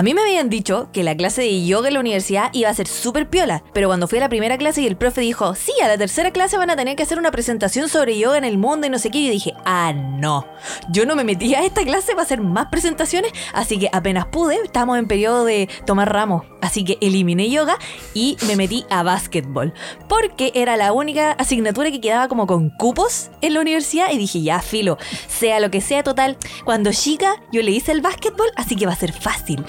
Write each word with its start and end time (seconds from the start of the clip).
A 0.00 0.02
mí 0.02 0.14
me 0.14 0.22
habían 0.22 0.48
dicho 0.48 0.88
que 0.94 1.04
la 1.04 1.14
clase 1.14 1.42
de 1.42 1.66
yoga 1.66 1.88
en 1.88 1.92
la 1.92 2.00
universidad 2.00 2.48
iba 2.54 2.70
a 2.70 2.74
ser 2.74 2.88
súper 2.88 3.28
piola, 3.28 3.62
pero 3.74 3.88
cuando 3.88 4.08
fui 4.08 4.16
a 4.16 4.22
la 4.22 4.30
primera 4.30 4.56
clase 4.56 4.80
y 4.80 4.86
el 4.86 4.96
profe 4.96 5.20
dijo, 5.20 5.54
sí, 5.54 5.74
a 5.84 5.88
la 5.88 5.98
tercera 5.98 6.30
clase 6.30 6.56
van 6.56 6.70
a 6.70 6.76
tener 6.76 6.96
que 6.96 7.02
hacer 7.02 7.18
una 7.18 7.30
presentación 7.30 7.86
sobre 7.90 8.18
yoga 8.18 8.38
en 8.38 8.44
el 8.44 8.56
mundo 8.56 8.86
y 8.86 8.90
no 8.90 8.98
sé 8.98 9.10
qué, 9.10 9.22
yo 9.22 9.30
dije, 9.30 9.52
ah, 9.70 9.92
no. 9.92 10.46
Yo 10.90 11.06
no 11.06 11.14
me 11.14 11.22
metí 11.22 11.54
a 11.54 11.64
esta 11.64 11.84
clase 11.84 12.12
para 12.12 12.22
hacer 12.22 12.40
más 12.40 12.66
presentaciones, 12.66 13.32
así 13.52 13.78
que 13.78 13.88
apenas 13.92 14.26
pude, 14.26 14.56
estábamos 14.64 14.98
en 14.98 15.06
periodo 15.06 15.44
de 15.44 15.68
tomar 15.86 16.12
ramos, 16.12 16.44
así 16.60 16.84
que 16.84 16.98
eliminé 17.00 17.48
yoga 17.48 17.78
y 18.12 18.36
me 18.48 18.56
metí 18.56 18.84
a 18.90 19.04
básquetbol, 19.04 19.72
porque 20.08 20.50
era 20.56 20.76
la 20.76 20.92
única 20.92 21.32
asignatura 21.32 21.92
que 21.92 22.00
quedaba 22.00 22.26
como 22.26 22.48
con 22.48 22.70
cupos 22.70 23.30
en 23.42 23.54
la 23.54 23.60
universidad 23.60 24.10
y 24.10 24.18
dije, 24.18 24.42
ya, 24.42 24.60
filo, 24.60 24.98
sea 25.28 25.60
lo 25.60 25.70
que 25.70 25.80
sea 25.80 26.02
total, 26.02 26.36
cuando 26.64 26.90
chica 26.92 27.36
yo 27.52 27.62
le 27.62 27.70
hice 27.70 27.92
el 27.92 28.00
básquetbol, 28.00 28.48
así 28.56 28.74
que 28.74 28.86
va 28.86 28.92
a 28.92 28.96
ser 28.96 29.12
fácil. 29.12 29.64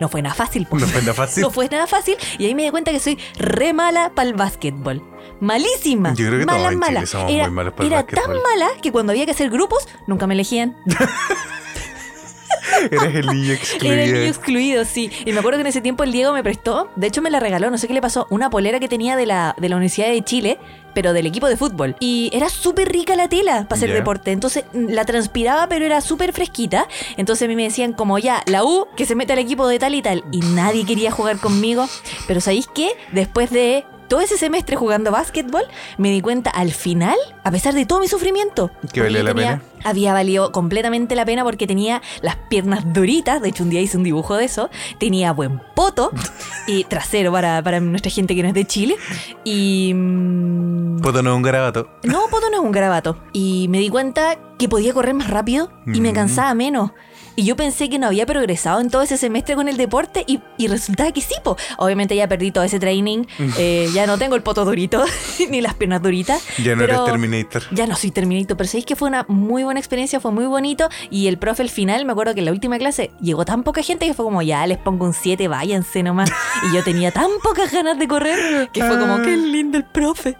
No 0.00 0.08
fue 0.08 0.20
nada 0.20 0.34
fácil. 0.34 0.66
po. 0.66 0.78
No 0.78 0.86
fue 0.86 1.00
nada 1.00 1.14
fácil. 1.14 1.42
No 1.46 1.50
fue 1.50 1.68
nada 1.68 1.86
fácil. 1.86 2.16
Y 2.38 2.44
ahí 2.44 2.54
me 2.54 2.64
di 2.64 2.70
cuenta 2.70 2.90
que 2.90 3.00
soy 3.00 3.18
re 3.38 3.72
mala 3.72 4.12
para 4.14 4.28
el 4.28 4.34
básquetbol. 4.34 5.02
Malísima. 5.40 6.14
Yo 6.14 6.26
creo 6.26 6.40
que 6.40 6.46
mala, 6.46 6.68
todos 6.68 6.76
mala. 6.76 7.06
somos 7.06 7.32
era 7.32 7.44
muy 7.44 7.54
malos 7.54 7.74
para 7.74 7.86
el 7.86 7.92
era 7.92 8.06
tan 8.06 8.30
mala 8.30 8.68
que 8.80 8.92
cuando 8.92 9.12
había 9.12 9.24
que 9.24 9.32
hacer 9.32 9.50
grupos, 9.50 9.88
nunca 10.06 10.26
me 10.26 10.34
elegían. 10.34 10.76
Eres 12.90 13.14
el 13.14 13.26
niño 13.26 13.52
excluido. 13.52 13.94
Era 13.94 14.04
el 14.04 14.12
niño 14.12 14.26
excluido, 14.26 14.84
sí. 14.84 15.10
Y 15.24 15.32
me 15.32 15.38
acuerdo 15.38 15.58
que 15.58 15.62
en 15.62 15.66
ese 15.68 15.80
tiempo 15.80 16.04
el 16.04 16.12
Diego 16.12 16.32
me 16.32 16.42
prestó, 16.42 16.90
de 16.96 17.06
hecho 17.06 17.22
me 17.22 17.30
la 17.30 17.40
regaló, 17.40 17.70
no 17.70 17.78
sé 17.78 17.88
qué 17.88 17.94
le 17.94 18.00
pasó, 18.00 18.26
una 18.30 18.50
polera 18.50 18.80
que 18.80 18.88
tenía 18.88 19.16
de 19.16 19.26
la, 19.26 19.54
de 19.58 19.68
la 19.68 19.76
Universidad 19.76 20.08
de 20.08 20.22
Chile, 20.22 20.58
pero 20.94 21.12
del 21.12 21.26
equipo 21.26 21.46
de 21.48 21.56
fútbol. 21.56 21.96
Y 22.00 22.30
era 22.32 22.48
súper 22.48 22.90
rica 22.90 23.16
la 23.16 23.28
tela 23.28 23.66
para 23.68 23.76
hacer 23.76 23.92
deporte. 23.92 24.32
Entonces 24.32 24.64
mm, 24.72 24.88
la 24.88 25.04
transpiraba, 25.04 25.68
pero 25.68 25.84
era 25.84 26.00
súper 26.00 26.32
fresquita. 26.32 26.88
Entonces 27.16 27.46
a 27.46 27.48
mí 27.48 27.56
me 27.56 27.64
decían 27.64 27.92
como 27.92 28.18
ya, 28.18 28.42
la 28.46 28.64
U, 28.64 28.86
que 28.96 29.06
se 29.06 29.14
mete 29.14 29.32
al 29.34 29.38
equipo 29.38 29.68
de 29.68 29.78
tal 29.78 29.94
y 29.94 30.02
tal. 30.02 30.24
Y 30.32 30.40
nadie 30.40 30.86
quería 30.86 31.10
jugar 31.10 31.38
conmigo. 31.38 31.86
Pero 32.26 32.40
¿sabéis 32.40 32.66
qué? 32.66 32.90
Después 33.12 33.50
de 33.50 33.84
todo 34.08 34.20
ese 34.20 34.36
semestre 34.38 34.76
jugando 34.76 35.10
básquetbol, 35.10 35.62
me 35.98 36.10
di 36.10 36.20
cuenta 36.20 36.50
al 36.50 36.72
final, 36.72 37.16
a 37.44 37.50
pesar 37.50 37.74
de 37.74 37.86
todo 37.86 38.00
mi 38.00 38.08
sufrimiento, 38.08 38.70
Que 38.92 39.00
valía 39.02 39.22
la 39.22 39.34
pena. 39.34 39.62
había 39.84 40.12
valido 40.12 40.52
completamente 40.52 41.14
la 41.14 41.24
pena 41.24 41.44
porque 41.44 41.66
tenía 41.66 42.02
las 42.22 42.36
piernas 42.48 42.92
duritas. 42.92 43.40
De 43.42 43.48
hecho, 43.48 43.62
un 43.64 43.70
día 43.70 43.80
hice 43.80 43.96
un 43.96 44.02
dibujo 44.04 44.36
de 44.36 44.44
eso. 44.44 44.70
Tenía 44.98 45.32
buen 45.32 45.60
poto 45.74 46.10
y 46.66 46.84
trasero 46.88 47.30
para, 47.32 47.62
para 47.62 47.80
nuestra 47.80 48.10
gente 48.10 48.34
que 48.34 48.42
no 48.42 48.48
es 48.48 48.54
de 48.54 48.64
Chile. 48.64 48.96
Y. 49.44 49.92
mm, 49.94 51.00
Poto 51.00 51.22
no 51.22 51.30
es 51.30 51.36
un 51.36 51.42
garabato. 51.42 51.88
no, 52.04 52.26
poto 52.30 52.48
no 52.50 52.56
es 52.56 52.62
un 52.62 52.72
garabato. 52.72 53.18
Y 53.32 53.66
me 53.68 53.78
di 53.78 53.88
cuenta 53.90 54.38
que 54.58 54.68
podía 54.68 54.92
correr 54.94 55.14
más 55.14 55.28
rápido 55.30 55.70
y 55.86 56.00
me 56.00 56.12
Mm. 56.12 56.14
cansaba 56.14 56.54
menos. 56.54 56.92
Y 57.36 57.44
yo 57.44 57.54
pensé 57.54 57.88
que 57.90 57.98
no 57.98 58.06
había 58.06 58.24
progresado 58.24 58.80
en 58.80 58.90
todo 58.90 59.02
ese 59.02 59.18
semestre 59.18 59.54
con 59.54 59.68
el 59.68 59.76
deporte 59.76 60.24
y, 60.26 60.40
y 60.56 60.68
resultaba 60.68 61.12
que 61.12 61.20
sí, 61.20 61.34
po. 61.44 61.56
Obviamente 61.76 62.16
ya 62.16 62.26
perdí 62.28 62.50
todo 62.50 62.64
ese 62.64 62.80
training, 62.80 63.24
eh, 63.58 63.88
ya 63.92 64.06
no 64.06 64.16
tengo 64.18 64.36
el 64.36 64.42
poto 64.42 64.64
durito, 64.64 65.04
ni 65.50 65.60
las 65.60 65.74
piernas 65.74 66.02
duritas. 66.02 66.42
Ya 66.62 66.74
no 66.74 66.84
eres 66.84 67.04
Terminator. 67.04 67.62
Ya 67.72 67.86
no 67.86 67.94
soy 67.94 68.10
terminito, 68.10 68.56
pero 68.56 68.68
sabéis 68.68 68.86
que 68.86 68.96
fue 68.96 69.08
una 69.08 69.26
muy 69.28 69.64
buena 69.64 69.78
experiencia, 69.78 70.18
fue 70.18 70.32
muy 70.32 70.46
bonito. 70.46 70.88
Y 71.10 71.26
el 71.26 71.38
profe 71.38 71.62
al 71.62 71.70
final, 71.70 72.04
me 72.06 72.12
acuerdo 72.12 72.34
que 72.34 72.40
en 72.40 72.46
la 72.46 72.52
última 72.52 72.78
clase 72.78 73.10
llegó 73.20 73.44
tan 73.44 73.62
poca 73.62 73.82
gente 73.82 74.06
que 74.06 74.14
fue 74.14 74.24
como, 74.24 74.40
ya 74.42 74.66
les 74.66 74.78
pongo 74.78 75.04
un 75.04 75.12
7, 75.12 75.46
váyanse 75.48 76.02
nomás. 76.02 76.30
Y 76.70 76.74
yo 76.74 76.82
tenía 76.82 77.12
tan 77.12 77.30
pocas 77.42 77.70
ganas 77.70 77.98
de 77.98 78.08
correr 78.08 78.70
que 78.72 78.82
fue 78.82 78.98
como, 78.98 79.16
qué 79.22 79.36
lindo 79.36 79.76
el 79.76 79.84
profe. 79.84 80.36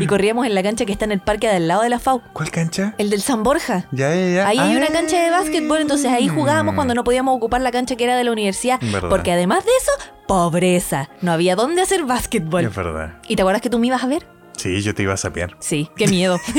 Y 0.00 0.06
corríamos 0.06 0.46
en 0.46 0.54
la 0.54 0.62
cancha 0.62 0.84
que 0.84 0.92
está 0.92 1.04
en 1.04 1.12
el 1.12 1.20
parque 1.20 1.48
de 1.48 1.56
al 1.56 1.68
lado 1.68 1.82
de 1.82 1.88
la 1.88 1.98
FAU, 1.98 2.20
¿Cuál 2.32 2.50
cancha? 2.50 2.94
el 2.98 3.10
del 3.10 3.22
San 3.22 3.42
Borja. 3.42 3.86
Ya, 3.92 4.14
ya, 4.14 4.28
ya. 4.28 4.48
Ahí 4.48 4.58
hay 4.58 4.76
una 4.76 4.88
cancha 4.88 5.22
de 5.22 5.30
básquetbol, 5.30 5.80
entonces 5.80 6.10
ahí 6.12 6.28
jugábamos 6.28 6.74
cuando 6.74 6.94
no 6.94 7.04
podíamos 7.04 7.36
ocupar 7.36 7.60
la 7.60 7.72
cancha 7.72 7.96
que 7.96 8.04
era 8.04 8.16
de 8.16 8.24
la 8.24 8.32
universidad. 8.32 8.78
Verdad. 8.80 9.08
Porque 9.08 9.32
además 9.32 9.64
de 9.64 9.70
eso, 9.80 10.12
pobreza. 10.26 11.08
No 11.22 11.32
había 11.32 11.56
dónde 11.56 11.82
hacer 11.82 12.04
básquetbol. 12.04 12.64
Es 12.66 12.74
verdad. 12.74 13.14
¿Y 13.28 13.36
te 13.36 13.42
acuerdas 13.42 13.62
que 13.62 13.70
tú 13.70 13.78
me 13.78 13.86
ibas 13.86 14.02
a 14.04 14.06
ver? 14.06 14.26
Sí, 14.56 14.80
yo 14.82 14.94
te 14.94 15.02
iba 15.02 15.14
a 15.14 15.16
sapear. 15.16 15.56
Sí, 15.60 15.88
qué 15.96 16.06
miedo. 16.08 16.38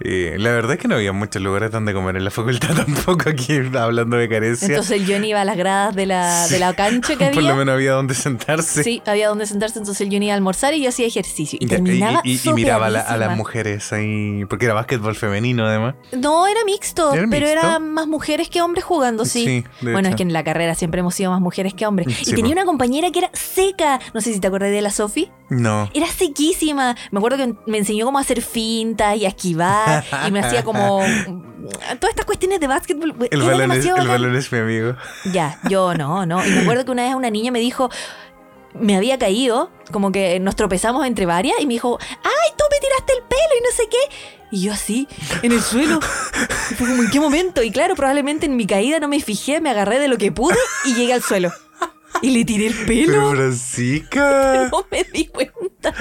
Eh, 0.00 0.36
la 0.38 0.50
verdad 0.50 0.72
es 0.74 0.78
que 0.78 0.88
no 0.88 0.94
había 0.96 1.12
muchos 1.12 1.40
lugares 1.42 1.70
donde 1.70 1.92
comer 1.92 2.16
en 2.16 2.24
la 2.24 2.30
facultad 2.30 2.74
tampoco, 2.86 3.28
aquí 3.30 3.58
hablando 3.76 4.16
de 4.16 4.28
carencia. 4.28 4.68
Entonces 4.68 5.00
el 5.00 5.06
Johnny 5.10 5.30
iba 5.30 5.40
a 5.40 5.44
las 5.44 5.56
gradas 5.56 5.94
de 5.94 6.06
la, 6.06 6.46
de 6.48 6.58
la 6.58 6.74
cancha 6.74 7.16
que 7.16 7.26
había. 7.26 7.34
Por 7.40 7.42
lo 7.44 7.56
menos 7.56 7.74
había 7.74 7.92
donde 7.92 8.14
sentarse. 8.14 8.82
Sí, 8.84 9.02
había 9.06 9.28
donde 9.28 9.46
sentarse, 9.46 9.78
entonces 9.78 10.00
el 10.06 10.12
Johnny 10.12 10.26
iba 10.26 10.34
a 10.34 10.36
almorzar 10.36 10.74
y 10.74 10.82
yo 10.82 10.88
hacía 10.90 11.06
ejercicio. 11.06 11.58
Y 11.60 11.66
terminaba 11.66 12.20
y, 12.24 12.32
y- 12.34 12.40
y 12.44 12.52
miraba 12.52 12.86
a, 12.86 12.90
la- 12.90 13.00
a 13.00 13.16
las 13.16 13.36
mujeres 13.36 13.92
ahí, 13.92 14.44
porque 14.48 14.66
era 14.66 14.74
básquetbol 14.74 15.14
femenino 15.16 15.66
además. 15.66 15.94
No, 16.12 16.46
era 16.46 16.60
mixto, 16.64 17.12
¿Era 17.14 17.26
pero 17.30 17.46
mixto? 17.46 17.66
eran 17.66 17.92
más 17.92 18.06
mujeres 18.06 18.48
que 18.48 18.62
hombres 18.62 18.84
jugando, 18.84 19.24
sí. 19.24 19.64
Bueno, 19.80 20.08
es 20.08 20.16
que 20.16 20.22
en 20.22 20.32
la 20.32 20.44
carrera 20.44 20.74
siempre 20.74 21.00
hemos 21.00 21.14
sido 21.14 21.30
más 21.30 21.40
mujeres 21.40 21.74
que 21.74 21.86
hombres. 21.86 22.14
Sí, 22.16 22.30
y 22.30 22.34
tenía 22.34 22.52
una 22.52 22.64
compañera 22.64 23.10
que 23.10 23.20
era 23.20 23.30
seca. 23.32 24.00
No 24.14 24.20
sé 24.20 24.32
si 24.32 24.40
te 24.40 24.46
acuerdas 24.46 24.70
de 24.70 24.80
la 24.82 24.90
Sofi. 24.90 25.30
No. 25.48 25.88
Era 25.94 26.06
sequísima. 26.06 26.96
Me 27.10 27.18
acuerdo 27.18 27.38
que 27.38 27.54
me 27.66 27.78
enseñó 27.78 28.04
cómo 28.04 28.18
hacer 28.18 28.42
fintas 28.42 29.16
y 29.16 29.26
a 29.26 29.28
esquivar. 29.28 30.04
y 30.26 30.30
me 30.30 30.40
hacía 30.40 30.64
como. 30.64 31.00
Todas 31.98 32.10
estas 32.10 32.26
cuestiones 32.26 32.60
de 32.60 32.66
básquetbol. 32.66 33.14
El 33.30 33.42
balón, 33.42 33.72
es, 33.72 33.84
el 33.84 34.08
balón 34.08 34.36
es 34.36 34.52
mi 34.52 34.58
amigo. 34.58 34.94
Ya, 35.32 35.58
yo 35.68 35.94
no, 35.94 36.26
no. 36.26 36.44
Y 36.44 36.50
me 36.50 36.60
acuerdo 36.60 36.84
que 36.84 36.90
una 36.90 37.04
vez 37.04 37.14
una 37.14 37.30
niña 37.30 37.50
me 37.50 37.60
dijo, 37.60 37.90
me 38.74 38.96
había 38.96 39.18
caído, 39.18 39.70
como 39.90 40.12
que 40.12 40.38
nos 40.40 40.56
tropezamos 40.56 41.06
entre 41.06 41.26
varias, 41.26 41.60
y 41.60 41.66
me 41.66 41.74
dijo, 41.74 41.98
¡ay, 42.00 42.52
tú 42.56 42.64
me 42.70 42.78
tiraste 42.78 43.12
el 43.14 43.22
pelo 43.22 43.58
y 43.58 43.62
no 43.62 43.70
sé 43.76 43.88
qué! 43.88 44.36
Y 44.52 44.62
yo 44.62 44.72
así, 44.72 45.08
en 45.42 45.52
el 45.52 45.60
suelo. 45.60 45.98
Y 46.70 46.74
fue 46.74 46.88
como, 46.88 47.02
¿en 47.02 47.10
qué 47.10 47.20
momento? 47.20 47.62
Y 47.62 47.70
claro, 47.70 47.94
probablemente 47.96 48.46
en 48.46 48.56
mi 48.56 48.66
caída 48.66 49.00
no 49.00 49.08
me 49.08 49.20
fijé, 49.20 49.60
me 49.60 49.70
agarré 49.70 49.98
de 49.98 50.08
lo 50.08 50.18
que 50.18 50.30
pude 50.30 50.56
y 50.84 50.94
llegué 50.94 51.12
al 51.14 51.22
suelo. 51.22 51.52
Y 52.22 52.30
le 52.30 52.44
tiré 52.44 52.66
el 52.68 52.74
Pero 52.86 53.12
pelo. 53.12 53.30
Francisca, 53.30 54.68
No 54.72 54.86
me 54.90 55.04
di 55.04 55.26
cuenta. 55.26 55.92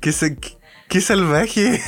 qué- 0.00 0.58
qué 0.88 1.00
salvaje. 1.00 1.80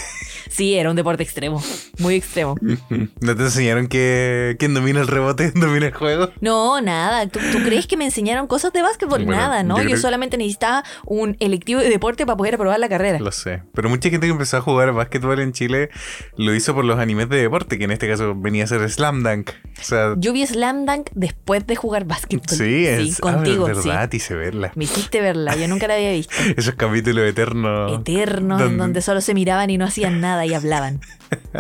Sí, 0.53 0.75
era 0.75 0.91
un 0.91 0.97
deporte 0.97 1.23
extremo, 1.23 1.63
muy 1.99 2.15
extremo. 2.15 2.57
¿No 3.21 3.37
te 3.37 3.43
enseñaron 3.43 3.87
que 3.87 4.57
quien 4.59 4.75
domina 4.75 5.01
el 5.01 5.09
rebote 5.09 5.51
domina 5.55 5.87
el 5.87 5.95
juego? 5.95 6.31
No, 6.43 6.81
nada. 6.83 7.27
¿Tú, 7.27 7.41
tú 7.53 7.59
crees 7.65 7.87
que 7.87 7.97
me 7.97 8.05
enseñaron 8.05 8.47
cosas 8.47 8.73
de 8.73 8.83
básquetbol? 8.83 9.25
Bueno, 9.25 9.41
nada, 9.41 9.63
¿no? 9.63 9.83
yo 9.83 9.97
solamente 9.97 10.37
necesitaba 10.37 10.85
un 11.07 11.37
electivo 11.41 11.81
de 11.81 11.89
deporte 11.89 12.27
para 12.27 12.37
poder 12.37 12.57
aprobar 12.57 12.79
la 12.79 12.89
carrera. 12.91 13.19
Lo 13.19 13.33
sé. 13.33 13.63
Pero 13.75 13.89
mucha 13.89 14.11
gente 14.11 14.27
que 14.27 14.33
empezó 14.33 14.59
a 14.59 14.61
jugar 14.61 14.93
básquetbol 14.93 15.41
en 15.41 15.53
Chile 15.53 15.89
lo 16.37 16.55
hizo 16.55 16.75
por 16.75 16.85
los 16.85 16.99
animes 16.99 17.31
de 17.31 17.39
deporte, 17.39 17.79
que 17.79 17.85
en 17.85 17.93
este 17.93 18.07
caso 18.07 18.35
venía 18.37 18.65
a 18.65 18.67
ser 18.67 18.89
Slam 18.91 19.23
Dunk. 19.23 19.51
O 19.81 19.83
sea, 19.83 20.15
Yo 20.19 20.35
vi 20.35 20.47
Slam 20.47 20.85
Dunk 20.85 21.09
después 21.15 21.67
de 21.67 21.77
jugar 21.77 22.05
básquetbol. 22.05 22.49
sí, 22.49 22.87
es 22.87 23.19
ah, 23.19 23.23
contigo, 23.23 23.69
es 23.69 23.79
sí. 23.79 23.89
verdad, 23.89 24.09
te 24.11 24.19
hice 24.19 24.35
verla. 24.35 24.73
Me 24.75 24.85
hiciste 24.85 25.23
verla, 25.23 25.57
yo 25.57 25.67
nunca 25.67 25.89
la 25.89 25.95
había 25.95 26.13
visto. 26.13 26.35
Esos 26.57 26.75
capítulos 26.75 27.27
eternos. 27.27 28.01
Eternos, 28.01 28.61
en 28.61 28.77
donde 28.77 29.01
solo 29.01 29.23
se 29.23 29.33
miraban 29.33 29.71
y 29.71 29.79
no 29.79 29.87
hacían 29.87 30.21
nada 30.21 30.42
y 30.47 30.55
hablaban. 30.55 31.01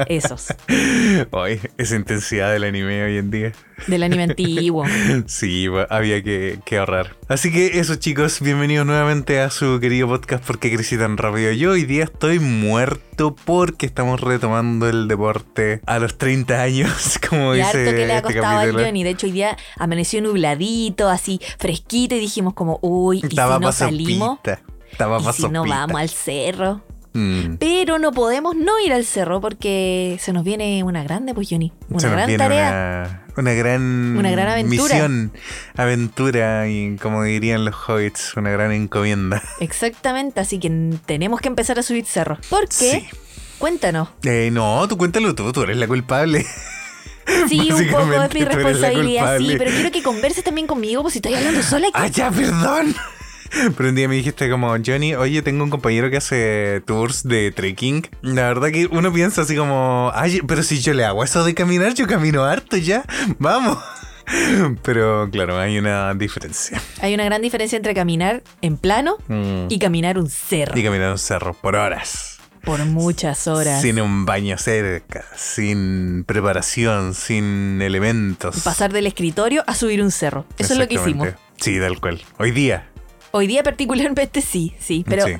Esos. 0.06 0.48
Ay, 1.32 1.60
esa 1.78 1.96
intensidad 1.96 2.52
del 2.52 2.64
anime 2.64 3.04
hoy 3.04 3.16
en 3.16 3.30
día. 3.30 3.52
Del 3.86 4.02
anime 4.02 4.24
antiguo. 4.24 4.84
Sí, 5.26 5.66
había 5.88 6.22
que, 6.22 6.58
que 6.64 6.78
ahorrar. 6.78 7.16
Así 7.28 7.50
que 7.52 7.78
eso 7.78 7.94
chicos, 7.96 8.40
bienvenidos 8.40 8.86
nuevamente 8.86 9.40
a 9.40 9.50
su 9.50 9.78
querido 9.80 10.08
podcast 10.08 10.44
¿Por 10.44 10.58
qué 10.58 10.74
crecí 10.74 10.98
tan 10.98 11.16
rápido? 11.16 11.52
Yo 11.52 11.70
hoy 11.70 11.84
día 11.84 12.04
estoy 12.04 12.38
muerto 12.38 13.34
porque 13.44 13.86
estamos 13.86 14.20
retomando 14.20 14.88
el 14.88 15.08
deporte 15.08 15.80
a 15.86 15.98
los 15.98 16.18
30 16.18 16.60
años, 16.60 17.18
como 17.28 17.54
Y 17.54 17.58
dice 17.58 17.68
harto 17.68 17.90
que 17.96 18.06
le 18.06 18.12
ha 18.12 18.16
este 18.18 18.34
costado 18.34 18.58
al 18.58 18.66
capítulo. 18.66 18.84
Johnny. 18.84 19.04
De 19.04 19.10
hecho, 19.10 19.26
hoy 19.26 19.32
día 19.32 19.56
amaneció 19.78 20.20
nubladito, 20.22 21.08
así 21.08 21.40
fresquito, 21.58 22.14
y 22.14 22.20
dijimos 22.20 22.54
como, 22.54 22.78
uy, 22.82 23.20
¿y 23.22 23.26
Estaba 23.26 23.56
si 23.56 23.62
no 23.62 23.72
salimos? 23.72 24.28
sopita, 24.36 24.60
Estaba 24.90 25.18
¿Y 25.18 25.32
si 25.32 25.48
no 25.48 25.64
vamos 25.66 26.00
al 26.00 26.08
cerro? 26.10 26.82
Mm. 27.14 27.56
Pero 27.58 27.98
no 27.98 28.12
podemos 28.12 28.56
no 28.56 28.80
ir 28.80 28.92
al 28.92 29.04
cerro 29.04 29.40
porque 29.40 30.16
se 30.20 30.32
nos 30.32 30.44
viene 30.44 30.82
una 30.82 31.02
grande, 31.04 31.34
pues 31.34 31.48
Johnny. 31.50 31.72
Una 31.90 32.00
Se 32.00 32.08
gran 32.08 32.36
tarea. 32.36 33.24
Una, 33.28 33.42
una 33.42 33.52
gran, 33.54 34.16
Una 34.16 34.30
gran 34.30 34.48
aventura. 34.48 34.94
misión, 34.94 35.32
aventura 35.76 36.68
y 36.68 36.96
como 36.96 37.22
dirían 37.22 37.64
los 37.64 37.74
hobbits, 37.88 38.36
una 38.36 38.50
gran 38.50 38.72
encomienda. 38.72 39.42
Exactamente, 39.60 40.40
así 40.40 40.58
que 40.58 40.70
tenemos 41.06 41.40
que 41.40 41.48
empezar 41.48 41.78
a 41.78 41.82
subir 41.82 42.04
cerro. 42.06 42.38
¿Por 42.48 42.62
qué? 42.68 43.06
Sí. 43.10 43.18
Cuéntanos. 43.58 44.08
Eh, 44.24 44.50
no, 44.52 44.88
tú 44.88 44.96
cuéntalo 44.96 45.34
tú, 45.34 45.52
tú 45.52 45.62
eres 45.62 45.76
la 45.76 45.86
culpable. 45.86 46.44
Sí, 47.48 47.70
un 47.70 47.88
poco 47.88 48.20
es 48.20 48.34
mi 48.34 48.44
responsabilidad, 48.44 49.38
sí, 49.38 49.54
pero 49.56 49.70
quiero 49.70 49.92
que 49.92 50.02
converses 50.02 50.42
también 50.42 50.66
conmigo, 50.66 51.02
pues 51.02 51.12
si 51.12 51.18
estoy 51.18 51.34
hablando 51.34 51.62
sola 51.62 51.86
aquí. 51.86 51.96
Ah, 51.96 52.08
ya, 52.08 52.30
perdón. 52.32 52.96
Pero 53.76 53.88
un 53.88 53.94
día 53.94 54.08
me 54.08 54.14
dijiste 54.14 54.48
como, 54.50 54.74
Johnny, 54.84 55.14
oye, 55.14 55.42
tengo 55.42 55.64
un 55.64 55.70
compañero 55.70 56.10
que 56.10 56.16
hace 56.16 56.82
tours 56.86 57.22
de 57.24 57.50
trekking. 57.52 58.08
La 58.22 58.42
verdad 58.48 58.70
que 58.70 58.86
uno 58.86 59.12
piensa 59.12 59.42
así 59.42 59.56
como, 59.56 60.10
ay, 60.14 60.40
pero 60.46 60.62
si 60.62 60.80
yo 60.80 60.94
le 60.94 61.04
hago 61.04 61.22
eso 61.24 61.44
de 61.44 61.54
caminar, 61.54 61.94
yo 61.94 62.06
camino 62.06 62.44
harto 62.44 62.76
ya. 62.76 63.04
Vamos. 63.38 63.78
Pero 64.82 65.28
claro, 65.30 65.58
hay 65.58 65.78
una 65.78 66.14
diferencia. 66.14 66.80
Hay 67.00 67.12
una 67.12 67.24
gran 67.24 67.42
diferencia 67.42 67.76
entre 67.76 67.92
caminar 67.92 68.42
en 68.62 68.76
plano 68.76 69.16
Mm. 69.28 69.66
y 69.68 69.78
caminar 69.80 70.16
un 70.16 70.30
cerro. 70.30 70.78
Y 70.78 70.82
caminar 70.84 71.10
un 71.10 71.18
cerro 71.18 71.54
por 71.54 71.74
horas. 71.74 72.38
Por 72.64 72.84
muchas 72.84 73.48
horas. 73.48 73.82
Sin 73.82 74.00
un 74.00 74.24
baño 74.24 74.56
cerca, 74.58 75.24
sin 75.36 76.22
preparación, 76.24 77.14
sin 77.14 77.82
elementos. 77.82 78.60
Pasar 78.60 78.92
del 78.92 79.06
escritorio 79.08 79.64
a 79.66 79.74
subir 79.74 80.00
un 80.00 80.12
cerro. 80.12 80.46
Eso 80.56 80.74
es 80.74 80.78
lo 80.78 80.86
que 80.86 80.94
hicimos. 80.94 81.28
Sí, 81.60 81.80
tal 81.80 82.00
cual. 82.00 82.22
Hoy 82.38 82.52
día. 82.52 82.86
Hoy 83.32 83.46
día 83.46 83.62
particularmente 83.62 84.40
sí, 84.42 84.74
sí. 84.78 85.04
Pero 85.08 85.26
Sí. 85.26 85.32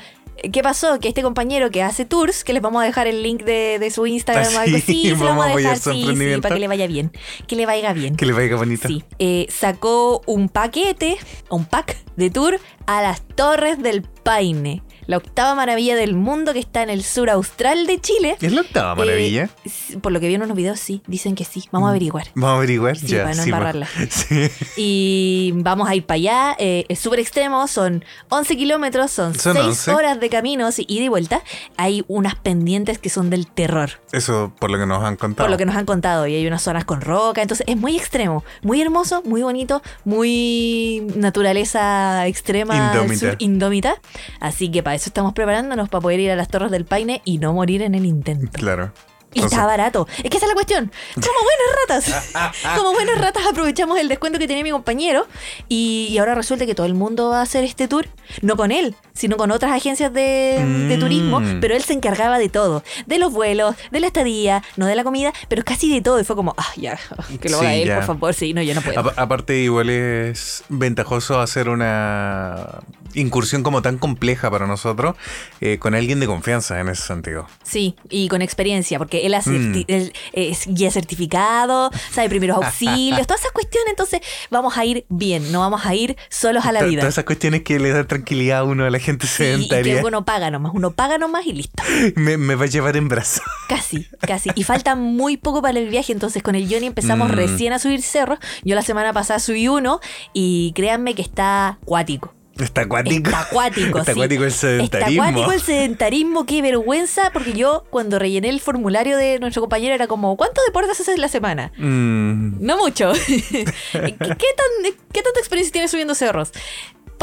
¿qué 0.50 0.62
pasó? 0.62 0.98
Que 0.98 1.08
este 1.08 1.22
compañero 1.22 1.70
que 1.70 1.82
hace 1.82 2.04
tours, 2.04 2.42
que 2.42 2.52
les 2.52 2.62
vamos 2.62 2.82
a 2.82 2.84
dejar 2.86 3.06
el 3.06 3.22
link 3.22 3.44
de, 3.44 3.78
de 3.78 3.90
su 3.90 4.06
Instagram 4.06 4.48
Ah, 4.52 4.56
o 4.56 4.60
algo 4.60 4.76
sí, 4.78 4.82
así, 4.82 5.02
se 5.02 5.10
lo 5.10 5.24
vamos 5.26 5.46
a 5.46 5.54
dejar, 5.54 5.78
sí, 5.78 6.06
sí, 6.16 6.40
para 6.40 6.54
que 6.54 6.60
le 6.60 6.68
vaya 6.68 6.86
bien. 6.86 7.12
Que 7.46 7.54
le 7.54 7.66
vaya 7.66 7.92
bien. 7.92 8.16
Que 8.16 8.26
le 8.26 8.32
vaya 8.32 8.56
bonito. 8.56 8.88
Sí, 8.88 9.04
eh, 9.18 9.46
sacó 9.50 10.22
un 10.26 10.48
paquete, 10.48 11.16
un 11.50 11.64
pack 11.64 11.96
de 12.16 12.30
tour 12.30 12.58
a 12.86 13.02
las 13.02 13.22
Torres 13.22 13.80
del 13.82 14.02
Paine, 14.02 14.82
la 15.06 15.16
octava 15.16 15.54
maravilla 15.54 15.96
del 15.96 16.14
mundo 16.14 16.52
que 16.52 16.58
está 16.58 16.82
en 16.82 16.90
el 16.90 17.02
sur 17.02 17.28
austral 17.30 17.86
de 17.86 18.00
Chile. 18.00 18.36
Es 18.40 18.52
la 18.52 18.60
octava 18.62 18.94
maravilla. 18.94 19.44
Eh, 19.44 19.48
s- 19.64 19.98
por 19.98 20.12
lo 20.12 20.20
que 20.20 20.28
vi 20.28 20.34
en 20.34 20.42
unos 20.42 20.56
videos, 20.56 20.78
sí, 20.80 21.02
dicen 21.06 21.34
que 21.34 21.44
sí. 21.44 21.64
Vamos 21.72 21.88
a 21.88 21.90
averiguar. 21.90 22.28
Vamos 22.34 22.50
a 22.54 22.56
averiguar 22.58 22.96
Sí, 22.96 23.06
ya. 23.08 23.22
para 23.24 23.34
no 23.34 23.42
sí, 23.42 23.48
embarrarla. 23.50 23.88
Sí. 24.10 24.48
Y 24.76 25.52
vamos 25.56 25.88
a 25.88 25.94
ir 25.94 26.04
para 26.06 26.16
allá. 26.16 26.56
eh, 26.58 26.84
es 26.88 26.98
súper 26.98 27.18
extremo, 27.20 27.66
son 27.68 28.04
11 28.28 28.56
kilómetros, 28.56 29.10
son, 29.10 29.34
Son 29.38 29.54
6 29.54 29.66
11. 29.66 29.90
horas 29.92 30.20
de 30.20 30.28
caminos 30.28 30.78
y 30.78 30.86
ida 30.88 31.04
y 31.04 31.08
vuelta. 31.08 31.42
Hay 31.76 32.04
unas 32.08 32.34
pendientes 32.34 32.98
que 32.98 33.10
son 33.10 33.30
del 33.30 33.46
terror. 33.46 33.90
Eso 34.12 34.52
por 34.58 34.70
lo 34.70 34.78
que 34.78 34.86
nos 34.86 35.02
han 35.04 35.16
contado. 35.16 35.44
Por 35.46 35.50
lo 35.50 35.56
que 35.58 35.64
nos 35.66 35.76
han 35.76 35.84
contado, 35.86 36.26
y 36.26 36.34
hay 36.34 36.46
unas 36.46 36.62
zonas 36.62 36.84
con 36.84 37.00
roca, 37.00 37.42
entonces 37.42 37.64
es 37.68 37.76
muy 37.76 37.96
extremo, 37.96 38.44
muy 38.62 38.80
hermoso, 38.80 39.22
muy 39.24 39.42
bonito, 39.42 39.82
muy 40.04 41.06
naturaleza 41.16 42.26
extrema, 42.26 42.92
Indómita. 42.92 43.20
sur, 43.30 43.36
indómita. 43.38 43.94
Así 44.40 44.70
que 44.70 44.82
para 44.82 44.91
eso 44.94 45.08
estamos 45.08 45.32
preparándonos, 45.32 45.88
para 45.88 46.02
poder 46.02 46.20
ir 46.20 46.30
a 46.30 46.36
las 46.36 46.48
Torres 46.48 46.70
del 46.70 46.84
Paine 46.84 47.22
y 47.24 47.38
no 47.38 47.52
morir 47.52 47.82
en 47.82 47.94
el 47.94 48.06
intento. 48.06 48.50
Claro. 48.52 48.92
Y 49.34 49.38
Entonces, 49.38 49.52
está 49.58 49.66
barato. 49.66 50.06
Es 50.22 50.30
que 50.30 50.36
esa 50.36 50.46
es 50.46 50.48
la 50.48 50.54
cuestión. 50.54 50.92
Como 51.14 51.38
buenas 51.42 52.12
ratas. 52.12 52.52
Como 52.76 52.92
buenas 52.92 53.18
ratas 53.18 53.42
aprovechamos 53.48 53.98
el 53.98 54.08
descuento 54.08 54.38
que 54.38 54.46
tenía 54.46 54.62
mi 54.62 54.70
compañero 54.70 55.26
y, 55.68 56.08
y 56.10 56.18
ahora 56.18 56.34
resulta 56.34 56.66
que 56.66 56.74
todo 56.74 56.86
el 56.86 56.94
mundo 56.94 57.30
va 57.30 57.38
a 57.40 57.42
hacer 57.42 57.64
este 57.64 57.88
tour. 57.88 58.06
No 58.42 58.56
con 58.56 58.72
él, 58.72 58.94
sino 59.14 59.36
con 59.36 59.50
otras 59.50 59.72
agencias 59.72 60.12
de, 60.12 60.62
de 60.88 60.96
Mm. 60.96 61.00
turismo. 61.00 61.42
Pero 61.60 61.74
él 61.74 61.82
se 61.82 61.92
encargaba 61.92 62.38
de 62.38 62.48
todo. 62.48 62.82
De 63.06 63.18
los 63.18 63.32
vuelos, 63.32 63.74
de 63.90 64.00
la 64.00 64.06
estadía, 64.06 64.62
no 64.76 64.86
de 64.86 64.94
la 64.94 65.04
comida, 65.04 65.32
pero 65.48 65.62
casi 65.64 65.92
de 65.92 66.00
todo. 66.02 66.20
Y 66.20 66.24
fue 66.24 66.36
como, 66.36 66.54
ah, 66.58 66.68
ya, 66.76 66.98
que 67.40 67.48
lo 67.48 67.58
haga 67.60 67.70
Sí, 67.72 67.82
él, 67.82 67.88
ya. 67.88 67.96
por 67.96 68.04
favor. 68.06 68.34
Sí, 68.34 68.52
no, 68.54 68.62
yo 68.62 68.74
no 68.74 68.80
puedo. 68.82 69.00
apa- 69.00 69.14
aparte, 69.16 69.58
igual 69.58 69.88
es 69.90 70.64
ventajoso 70.68 71.40
hacer 71.40 71.68
una 71.68 72.80
incursión 73.14 73.62
como 73.62 73.82
tan 73.82 73.98
compleja 73.98 74.50
para 74.50 74.66
nosotros 74.66 75.16
eh, 75.60 75.78
con 75.78 75.94
alguien 75.94 76.18
de 76.20 76.26
confianza 76.26 76.80
en 76.80 76.88
ese 76.88 77.02
sentido. 77.02 77.46
Sí, 77.62 77.94
y 78.08 78.28
con 78.28 78.40
experiencia, 78.42 78.98
porque 78.98 79.21
hace- 79.34 79.50
Mm. 79.50 79.84
él 79.88 80.12
es 80.32 80.66
guía 80.66 80.90
certificado, 80.90 81.90
sabe 82.12 82.28
primeros 82.28 82.56
auxilios, 82.56 83.26
todas 83.26 83.40
esas 83.40 83.52
cuestiones, 83.52 83.90
entonces 83.90 84.20
vamos 84.50 84.76
a 84.76 84.84
ir 84.84 85.04
bien, 85.08 85.52
no 85.52 85.60
vamos 85.60 85.86
a 85.86 85.94
ir 85.94 86.16
solos 86.28 86.64
a 86.66 86.72
la 86.72 86.82
vida. 86.82 87.00
Todas 87.00 87.14
esas 87.14 87.24
cuestiones 87.24 87.62
que 87.62 87.78
le 87.78 87.90
dan 87.90 88.06
tranquilidad 88.06 88.58
a 88.60 88.64
uno 88.64 88.84
a 88.84 88.90
la 88.90 88.98
gente 88.98 89.26
Sí, 89.26 89.42
y 89.42 89.46
sedentaria. 89.46 90.00
que 90.00 90.06
uno 90.06 90.24
paga 90.24 90.50
nomás, 90.50 90.72
uno 90.74 90.90
paga 90.92 91.18
nomás 91.18 91.46
y 91.46 91.52
listo. 91.52 91.82
me, 92.16 92.36
me 92.36 92.54
va 92.54 92.64
a 92.64 92.68
llevar 92.68 92.96
en 92.96 93.08
brazos. 93.08 93.42
Casi, 93.68 94.06
casi. 94.20 94.50
Y 94.54 94.64
falta 94.64 94.94
muy 94.96 95.36
poco 95.36 95.62
para 95.62 95.78
el 95.78 95.88
viaje, 95.88 96.12
entonces 96.12 96.42
con 96.42 96.54
el 96.54 96.68
Johnny 96.72 96.86
empezamos 96.86 97.28
Mm. 97.28 97.32
recién 97.32 97.72
a 97.72 97.78
subir 97.78 98.02
cerros. 98.02 98.38
Yo 98.64 98.74
la 98.74 98.82
semana 98.82 99.12
pasada 99.12 99.38
subí 99.38 99.68
uno 99.68 100.00
y 100.32 100.72
créanme 100.74 101.14
que 101.14 101.22
está 101.22 101.68
acuático. 101.82 102.34
Está 102.58 102.82
acuático. 102.82 103.30
Está 103.30 103.40
acuático, 103.40 103.98
Está 103.98 104.04
sí. 104.04 104.10
acuático 104.12 104.42
el 104.42 104.48
Está 104.48 104.60
sedentarismo. 104.60 105.22
acuático 105.22 105.52
el 105.52 105.60
sedentarismo, 105.62 106.46
qué 106.46 106.62
vergüenza, 106.62 107.30
porque 107.32 107.54
yo 107.54 107.84
cuando 107.90 108.18
rellené 108.18 108.50
el 108.50 108.60
formulario 108.60 109.16
de 109.16 109.38
nuestro 109.40 109.62
compañero 109.62 109.94
era 109.94 110.06
como, 110.06 110.36
¿cuántos 110.36 110.64
deportes 110.66 110.92
haces 111.00 111.14
en 111.14 111.20
la 111.20 111.28
semana? 111.28 111.72
Mm, 111.78 112.64
No 112.64 112.76
mucho. 112.78 113.12
¿Qué, 113.26 113.64
qué 113.92 114.14
tan, 114.16 114.92
¿Qué 115.12 115.22
tanta 115.22 115.40
experiencia 115.40 115.72
tienes 115.72 115.90
subiendo 115.90 116.14
cerros? 116.14 116.52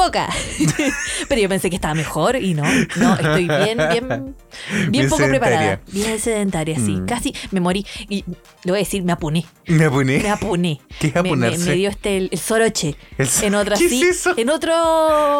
Poca. 0.06 0.30
Pero 1.28 1.42
yo 1.42 1.50
pensé 1.50 1.70
que 1.70 1.76
estaba 1.76 1.94
mejor 1.94 2.38
y 2.38 2.54
no. 2.54 2.64
No, 2.96 3.16
estoy 3.16 3.48
bien, 3.48 3.78
bien, 3.92 4.08
bien, 4.08 4.36
Bien 4.90 5.10
poco 5.10 5.28
preparada. 5.28 5.82
Bien 5.92 6.18
sedentaria, 6.20 6.76
sí. 6.78 6.92
Mm. 6.96 7.06
Casi 7.06 7.34
me 7.52 7.60
morí. 7.60 7.86
Y 8.08 8.24
le 8.64 8.72
voy 8.72 8.76
a 8.80 8.84
decir, 8.84 9.04
me 9.04 9.12
apuné. 9.12 9.46
me 9.68 9.84
apuné. 9.86 10.20
Me 10.20 10.30
apuné. 10.30 10.82
¿Qué 11.00 11.08
es 11.08 11.16
Me- 11.16 11.24
me, 11.24 11.30
apunarse? 11.30 11.66
me 11.70 11.74
dio 11.76 11.90
este, 11.90 12.16
el, 12.18 12.30
el 12.32 12.40
soroche. 12.40 12.96
El 13.18 13.28
so- 13.28 13.46
En 13.46 13.56
otras 13.56 13.78
¿Qué 13.80 13.86
es 13.88 13.92
eso? 14.20 14.34
En 14.38 14.50
otro. 14.50 14.72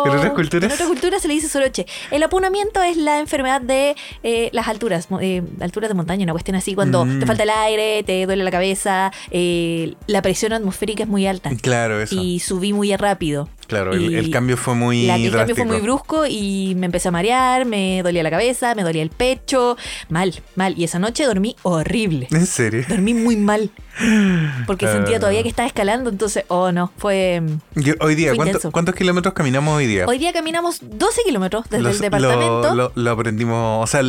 ¿En 0.06 0.12
otras 0.12 0.32
culturas? 0.34 0.66
En 0.70 0.74
otras 0.74 0.88
culturas 0.90 1.22
se 1.22 1.28
le 1.30 1.36
dice 1.36 1.48
soroche. 1.48 1.86
El 2.12 2.22
apunamiento 2.24 2.82
es 2.84 2.98
la 2.98 3.20
enfermedad 3.20 3.62
de 3.62 3.96
eh, 4.24 4.50
las 4.52 4.68
alturas, 4.68 5.08
eh, 5.22 5.42
alturas 5.62 5.90
de 5.90 5.94
montaña, 5.94 6.24
una 6.24 6.34
cuestión 6.34 6.58
así, 6.58 6.76
cuando 6.76 7.06
Mm. 7.06 7.20
te 7.22 7.26
falta 7.26 7.44
el 7.44 7.50
aire, 7.50 8.04
te 8.04 8.26
duele 8.26 8.44
la 8.44 8.52
cabeza, 8.52 9.12
eh, 9.32 9.94
la 10.08 10.22
presión 10.22 10.52
atmosférica 10.52 11.04
es 11.04 11.10
muy 11.10 11.26
alta. 11.28 11.50
Claro, 11.62 12.02
eso. 12.02 12.16
Y 12.22 12.40
subí 12.40 12.74
muy 12.74 12.94
rápido. 12.98 13.48
Claro, 13.70 13.94
el, 13.94 14.30
cambio 14.32 14.58
fue 14.58 14.76
muy 14.76 15.06
La- 15.06 15.16
el 15.16 15.32
cambio 15.32 15.56
fue 15.56 15.64
muy 15.66 15.80
brusco 15.80 16.26
y 16.28 16.74
me 16.76 16.88
empecé 16.88 17.08
a 17.08 17.12
marear, 17.12 17.66
me 17.66 18.02
dolía 18.04 18.22
la 18.24 18.30
cabeza, 18.30 18.76
me 18.76 18.84
dolía 18.84 19.02
el 19.02 19.10
pecho, 19.12 19.78
mal, 20.10 20.34
mal. 20.56 20.74
Y 20.78 20.84
esa 20.84 21.00
noche 21.00 21.24
dormí 21.24 21.56
horrible. 21.64 22.28
¿En 22.32 22.46
serio? 22.46 22.84
Dormí 22.90 23.14
muy 23.14 23.38
mal. 23.38 23.70
Porque 24.68 24.86
Ah. 24.88 24.92
sentía 24.94 25.20
todavía 25.20 25.44
que 25.44 25.50
estaba 25.50 25.68
escalando, 25.68 26.10
entonces, 26.10 26.44
oh 26.50 26.72
no, 26.72 26.92
fue... 26.98 27.42
Yo- 27.76 27.94
hoy 28.02 28.16
día, 28.16 28.30
Fue 28.30 28.38
¿cuánto- 28.38 28.50
intenso. 28.52 28.72
¿cuántos 28.72 28.96
kilómetros 28.96 29.34
caminamos 29.34 29.76
hoy 29.78 29.86
día? 29.88 30.06
Hoy 30.08 30.18
día 30.18 30.34
caminamos 30.34 30.80
12 30.82 31.22
kilómetros 31.26 31.66
desde 31.70 31.84
Los- 31.84 31.96
el 31.96 32.02
departamento. 32.02 32.62
Lo, 32.74 32.76
lo- 32.76 32.92
lo 32.96 33.12
aprendimos, 33.12 33.84
o 33.84 33.88
sea, 33.88 34.02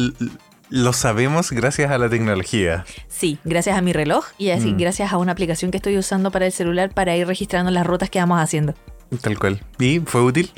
lo 0.72 0.92
sabemos 0.92 1.50
gracias 1.50 1.90
a 1.90 1.98
la 1.98 2.08
tecnología. 2.08 2.84
Sí, 3.08 3.38
gracias 3.44 3.76
a 3.76 3.80
mi 3.82 3.92
reloj 3.92 4.24
y 4.38 4.50
así 4.50 4.72
Mm. 4.72 4.76
gracias 4.78 5.12
a 5.12 5.16
una 5.18 5.32
aplicación 5.32 5.72
que 5.72 5.78
estoy 5.78 5.98
usando 5.98 6.30
para 6.30 6.46
el 6.46 6.52
celular 6.52 6.90
para 6.94 7.16
ir 7.16 7.26
registrando 7.26 7.72
las 7.72 7.84
rutas 7.84 8.08
que 8.08 8.20
vamos 8.20 8.40
haciendo. 8.40 8.74
Tal 9.20 9.38
cual. 9.38 9.60
¿Y 9.78 10.00
fue 10.00 10.22
útil? 10.22 10.50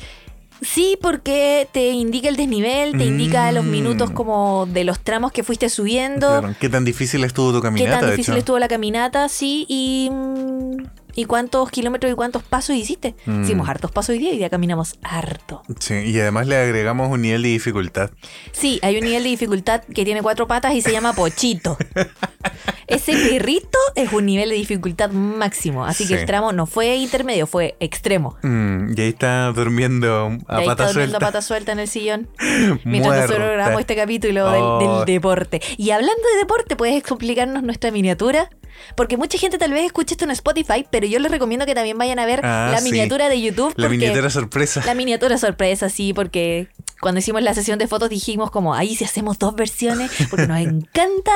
Sí, 0.61 0.97
porque 1.01 1.67
te 1.73 1.89
indica 1.89 2.29
el 2.29 2.37
desnivel, 2.37 2.97
te 2.97 3.03
indica 3.05 3.51
los 3.51 3.65
Mm. 3.65 3.71
minutos 3.71 4.11
como 4.11 4.65
de 4.65 4.85
los 4.85 4.99
tramos 5.01 5.31
que 5.33 5.43
fuiste 5.43 5.67
subiendo. 5.69 6.27
Claro. 6.39 6.55
¿Qué 6.57 6.69
tan 6.69 6.85
difícil 6.85 7.23
estuvo 7.25 7.51
tu 7.51 7.57
qué 7.59 7.63
caminata? 7.63 7.99
tan 7.99 8.05
de 8.05 8.11
difícil 8.11 8.33
hecho? 8.35 8.39
estuvo 8.39 8.59
la 8.59 8.69
caminata, 8.69 9.27
sí, 9.27 9.65
y, 9.67 10.09
mm, 10.09 10.77
y 11.15 11.25
cuántos 11.25 11.69
kilómetros 11.71 12.11
y 12.11 12.15
cuántos 12.15 12.43
pasos 12.43 12.75
hiciste. 12.75 13.15
Mm. 13.25 13.43
Hicimos 13.43 13.69
hartos 13.69 13.91
pasos 13.91 14.09
hoy 14.13 14.19
día 14.19 14.33
y 14.33 14.37
ya 14.39 14.49
caminamos 14.49 14.97
harto. 15.03 15.61
Sí, 15.79 15.95
y 15.95 16.19
además 16.19 16.47
le 16.47 16.57
agregamos 16.57 17.09
un 17.11 17.21
nivel 17.21 17.43
de 17.43 17.49
dificultad. 17.49 18.11
Sí, 18.51 18.79
hay 18.81 18.97
un 18.97 19.03
nivel 19.05 19.23
de 19.23 19.29
dificultad 19.29 19.81
que 19.93 20.05
tiene 20.05 20.21
cuatro 20.21 20.47
patas 20.47 20.73
y 20.73 20.81
se 20.81 20.91
llama 20.91 21.13
Pochito. 21.13 21.77
Ese 22.87 23.13
perrito 23.13 23.77
es 23.95 24.11
un 24.11 24.25
nivel 24.25 24.49
de 24.49 24.55
dificultad 24.55 25.09
máximo, 25.11 25.85
así 25.85 26.05
que 26.07 26.15
el 26.15 26.25
tramo 26.25 26.51
no 26.51 26.65
fue 26.65 26.95
intermedio, 26.97 27.47
fue 27.47 27.75
extremo. 27.79 28.35
Mm, 28.43 28.93
y 28.97 29.01
ahí 29.01 29.09
está 29.09 29.51
durmiendo 29.53 30.37
a 30.47 30.57
ahí 30.57 30.65
pata 30.65 30.83
está 30.83 30.87
durmiendo 30.87 30.93
suelta. 31.11 31.17
a 31.17 31.19
pata 31.19 31.41
suelta 31.41 31.71
en 31.71 31.79
el 31.79 31.87
sillón. 31.87 32.27
Mientras 32.83 33.21
nosotros 33.21 33.51
grabamos 33.53 33.79
este 33.79 33.95
capítulo 33.95 34.51
del, 34.51 34.61
Oh. 34.63 34.97
del 34.99 35.05
deporte. 35.05 35.61
Y 35.77 35.91
hablando 35.91 36.21
de 36.33 36.39
deporte, 36.39 36.75
¿puedes 36.75 36.95
explicarnos 36.97 37.63
nuestra 37.63 37.89
miniatura? 37.91 38.49
Porque 38.95 39.17
mucha 39.17 39.37
gente 39.37 39.57
tal 39.57 39.71
vez 39.71 39.85
escuche 39.85 40.13
esto 40.15 40.25
en 40.25 40.31
Spotify, 40.31 40.85
pero 40.89 41.02
yo 41.09 41.19
les 41.19 41.31
recomiendo 41.31 41.65
que 41.65 41.75
también 41.75 41.97
vayan 41.97 42.19
a 42.19 42.25
ver 42.25 42.41
Ah, 42.43 42.69
la 42.71 42.79
sí. 42.79 42.85
miniatura 42.91 43.29
de 43.29 43.41
YouTube. 43.41 43.73
La 43.77 43.85
porque- 43.87 43.97
miniatura 43.97 44.29
sorpresa. 44.29 44.81
La 44.85 44.95
miniatura 44.95 45.37
sorpresa, 45.37 45.89
sí, 45.89 46.13
porque 46.13 46.67
cuando 47.01 47.19
hicimos 47.19 47.41
la 47.43 47.53
sesión 47.53 47.79
de 47.79 47.87
fotos 47.87 48.09
dijimos 48.09 48.51
como, 48.51 48.73
ahí 48.75 48.95
si 48.95 49.03
hacemos 49.05 49.37
dos 49.39 49.55
versiones, 49.55 50.11
porque 50.29 50.47
nos 50.47 50.57
encanta 50.59 51.31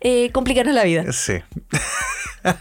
eh, 0.00 0.30
complicarnos 0.32 0.74
la 0.74 0.84
vida. 0.84 1.12
Sí. 1.12 1.34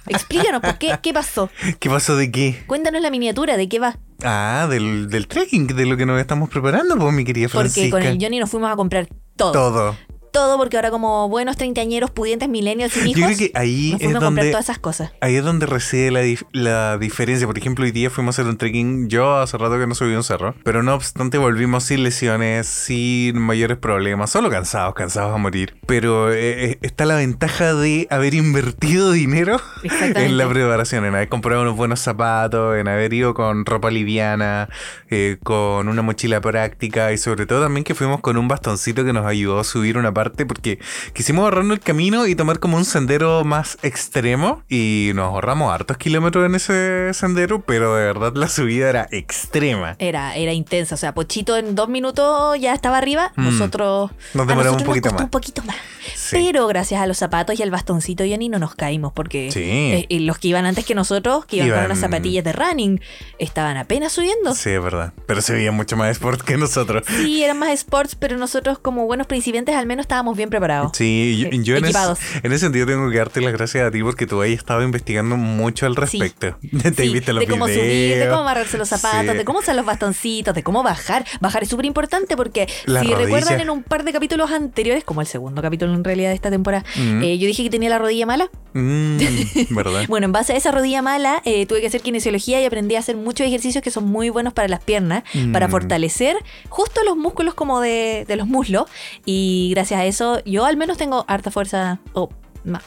Explícanos, 0.07 0.61
¿por 0.61 0.77
qué? 0.77 0.97
¿Qué 1.01 1.13
pasó? 1.13 1.49
¿Qué 1.79 1.89
pasó 1.89 2.15
de 2.15 2.31
qué? 2.31 2.63
Cuéntanos 2.67 3.01
la 3.01 3.11
miniatura, 3.11 3.55
¿de 3.57 3.69
qué 3.69 3.79
va? 3.79 3.97
Ah, 4.23 4.67
del, 4.69 5.09
del 5.09 5.27
trekking, 5.27 5.67
de 5.67 5.85
lo 5.85 5.95
que 5.97 6.05
nos 6.05 6.19
estamos 6.19 6.49
preparando, 6.49 6.97
pues, 6.97 7.13
mi 7.13 7.23
querida 7.23 7.47
Porque 7.47 7.69
Francisca. 7.69 7.91
con 7.91 8.01
el 8.03 8.17
Johnny 8.19 8.39
nos 8.39 8.49
fuimos 8.49 8.71
a 8.71 8.75
comprar 8.75 9.07
todo. 9.35 9.51
Todo. 9.51 9.95
Todo, 10.35 10.57
porque 10.57 10.75
ahora 10.75 10.91
como 10.91 11.29
buenos 11.29 11.55
treintañeros, 11.55 12.11
pudientes, 12.11 12.49
millennials 12.49 12.91
sin 12.91 13.07
hijos, 13.07 13.21
Yo 13.21 13.25
creo 13.27 13.37
que 13.37 13.51
ahí 13.55 13.91
nos 13.93 14.01
es 14.01 14.05
fuimos 14.07 14.23
a 14.23 14.25
comprar 14.25 14.43
donde 14.45 14.51
todas 14.51 14.65
esas 14.65 14.79
cosas. 14.79 15.13
Ahí 15.21 15.35
es 15.37 15.43
donde 15.45 15.65
reside 15.65 16.11
la, 16.11 16.23
dif- 16.23 16.45
la 16.51 16.97
diferencia. 16.97 17.47
Por 17.47 17.57
ejemplo, 17.57 17.85
hoy 17.85 17.91
día 17.91 18.09
fuimos 18.09 18.37
a 18.37 18.41
hacer 18.41 18.49
un 18.51 18.57
trekking. 18.57 19.07
Yo 19.07 19.37
hace 19.37 19.57
rato 19.57 19.79
que 19.79 19.87
no 19.87 19.95
subí 19.95 20.13
un 20.13 20.23
cerro. 20.25 20.53
Pero 20.65 20.83
no 20.83 20.93
obstante, 20.93 21.37
volvimos 21.37 21.85
sin 21.85 22.03
lesiones, 22.03 22.67
sin 22.67 23.37
mayores 23.39 23.77
problemas. 23.77 24.29
Solo 24.29 24.49
cansados, 24.49 24.93
cansados 24.93 25.33
a 25.33 25.37
morir. 25.37 25.77
Pero 25.85 26.33
eh, 26.33 26.65
eh, 26.71 26.77
está 26.81 27.05
la 27.05 27.15
ventaja 27.15 27.73
de 27.73 28.07
haber 28.09 28.33
invertido 28.33 29.13
dinero 29.13 29.61
en 29.99 30.37
la 30.37 30.49
preparación. 30.49 31.05
En 31.05 31.15
haber 31.15 31.29
comprado 31.29 31.61
unos 31.61 31.77
buenos 31.77 32.01
zapatos, 32.01 32.75
en 32.77 32.89
haber 32.89 33.13
ido 33.13 33.33
con 33.33 33.65
ropa 33.65 33.89
liviana, 33.89 34.67
eh, 35.09 35.37
con 35.43 35.87
una 35.87 36.01
mochila 36.01 36.41
práctica. 36.41 37.13
Y 37.13 37.17
sobre 37.17 37.45
todo 37.45 37.61
también 37.63 37.85
que 37.85 37.95
fuimos 37.95 38.19
con 38.19 38.35
un 38.35 38.49
bastoncito 38.49 39.05
que 39.05 39.13
nos 39.13 39.25
ayudó 39.25 39.61
a 39.61 39.63
subir 39.63 39.97
una 39.97 40.13
parte 40.13 40.24
porque 40.47 40.79
quisimos 41.13 41.43
ahorrarnos 41.43 41.77
el 41.77 41.83
camino 41.83 42.25
y 42.27 42.35
tomar 42.35 42.59
como 42.59 42.77
un 42.77 42.85
sendero 42.85 43.43
más 43.43 43.77
extremo 43.83 44.63
y 44.69 45.11
nos 45.15 45.25
ahorramos 45.25 45.73
hartos 45.73 45.97
kilómetros 45.97 46.45
en 46.45 46.55
ese 46.55 47.13
sendero, 47.13 47.61
pero 47.61 47.95
de 47.95 48.05
verdad 48.05 48.33
la 48.35 48.47
subida 48.47 48.89
era 48.89 49.07
extrema. 49.11 49.95
Era, 49.99 50.35
era 50.35 50.53
intensa. 50.53 50.95
O 50.95 50.97
sea, 50.97 51.13
Pochito 51.13 51.57
en 51.57 51.75
dos 51.75 51.89
minutos 51.89 52.59
ya 52.59 52.73
estaba 52.73 52.97
arriba. 52.97 53.31
Mm. 53.35 53.43
Nosotros. 53.45 54.11
Nos 54.33 54.47
demoramos 54.47 54.81
un 54.81 54.87
poquito 54.87 55.09
costó 55.09 55.15
más. 55.15 55.23
un 55.23 55.29
poquito 55.29 55.61
más. 55.63 55.75
Sí. 56.15 56.35
Pero 56.37 56.67
gracias 56.67 57.01
a 57.01 57.07
los 57.07 57.17
zapatos 57.17 57.59
y 57.59 57.63
al 57.63 57.71
bastoncito, 57.71 58.23
Johnny, 58.27 58.49
no 58.49 58.59
nos 58.59 58.75
caímos. 58.75 59.13
Porque 59.13 59.51
Sí. 59.51 59.61
eh, 59.63 60.05
eh, 60.09 60.19
los 60.21 60.37
que 60.37 60.49
iban 60.49 60.65
antes 60.65 60.85
que 60.85 60.95
nosotros, 60.95 61.45
que 61.45 61.57
iban, 61.57 61.69
Iban- 61.69 61.75
con 61.77 61.85
unas 61.85 61.99
zapatillas 61.99 62.43
de 62.43 62.53
running, 62.53 63.01
estaban 63.39 63.77
apenas 63.77 64.11
subiendo. 64.13 64.53
Sí, 64.55 64.69
es 64.71 64.81
verdad. 64.83 65.13
Pero 65.25 65.41
se 65.41 65.53
veía 65.53 65.71
mucho 65.71 65.95
más 65.97 66.09
sport 66.11 66.41
que 66.41 66.57
nosotros. 66.57 67.03
Sí, 67.07 67.43
eran 67.43 67.57
más 67.59 67.69
sports, 67.71 68.15
pero 68.15 68.37
nosotros, 68.37 68.79
como 68.79 69.05
buenos 69.05 69.27
principiantes, 69.27 69.75
al 69.75 69.85
menos 69.85 70.03
estábamos 70.03 70.14
bien 70.35 70.49
preparados. 70.49 70.91
Sí, 70.95 71.37
yo, 71.39 71.47
Eh, 71.47 71.59
yo 71.63 71.77
en, 71.77 71.85
ese, 71.85 71.97
en 72.43 72.51
ese 72.51 72.59
sentido 72.65 72.85
tengo 72.85 73.09
que 73.09 73.17
darte 73.17 73.41
las 73.41 73.53
gracias 73.53 73.87
a 73.87 73.91
ti 73.91 74.01
porque 74.03 74.25
tú 74.27 74.41
ahí 74.41 74.53
estado 74.53 74.83
investigando 74.83 75.37
mucho 75.37 75.85
al 75.85 75.93
Sí. 76.07 76.19
respecto. 76.19 76.57
Te 76.95 77.03
Sí, 77.03 77.13
viste 77.13 77.33
los 77.33 77.41
de 77.41 77.47
cómo 77.47 77.65
videos. 77.65 77.81
subir, 77.81 78.17
de 78.19 78.27
cómo 78.29 78.41
amarrarse 78.41 78.77
los 78.77 78.89
zapatos, 78.89 79.31
Sí. 79.31 79.37
de 79.37 79.45
cómo 79.45 79.59
usar 79.59 79.75
los 79.75 79.85
bastoncitos, 79.85 80.53
de 80.55 80.63
cómo 80.63 80.83
bajar. 80.83 81.25
Bajar 81.41 81.63
es 81.63 81.69
súper 81.69 81.85
importante 81.85 82.35
porque 82.37 82.67
La 82.85 83.01
si 83.01 83.07
rodilla. 83.07 83.25
recuerdan 83.25 83.59
en 83.61 83.69
un 83.69 83.83
par 83.83 84.03
de 84.03 84.13
capítulos 84.13 84.51
anteriores, 84.51 85.03
como 85.03 85.21
el 85.21 85.27
segundo 85.27 85.61
capítulo 85.61 85.93
en 85.93 86.03
realidad 86.03 86.29
de 86.29 86.35
esta 86.35 86.49
temporada, 86.49 86.83
Mm. 86.95 87.23
eh, 87.23 87.37
yo 87.37 87.47
dije 87.47 87.63
que 87.63 87.69
tenía 87.69 87.89
la 87.89 87.99
rodilla 87.99 88.25
mala. 88.25 88.49
Mm, 88.73 89.17
¿Verdad? 89.71 90.05
Bueno, 90.07 90.25
en 90.25 90.31
base 90.31 90.53
a 90.53 90.57
esa 90.57 90.71
rodilla 90.71 91.01
mala, 91.01 91.41
eh, 91.45 91.65
tuve 91.65 91.81
que 91.81 91.87
hacer 91.87 92.01
kinesiología 92.01 92.61
y 92.61 92.65
aprendí 92.65 92.95
a 92.95 92.99
hacer 92.99 93.15
muchos 93.15 93.47
ejercicios 93.47 93.83
que 93.83 93.91
son 93.91 94.05
muy 94.05 94.29
buenos 94.29 94.53
para 94.53 94.67
las 94.67 94.83
piernas, 94.83 95.23
Mm. 95.33 95.51
para 95.51 95.67
fortalecer 95.69 96.35
justo 96.69 97.01
los 97.05 97.15
músculos 97.17 97.53
como 97.53 97.79
de, 97.81 98.25
de 98.27 98.35
los 98.35 98.47
muslos. 98.47 98.85
Y 99.25 99.69
gracias 99.73 99.99
a 99.99 100.04
eso, 100.05 100.43
yo 100.45 100.65
al 100.65 100.77
menos 100.77 100.97
tengo 100.97 101.25
harta 101.27 101.51
fuerza, 101.51 101.99
o 102.13 102.29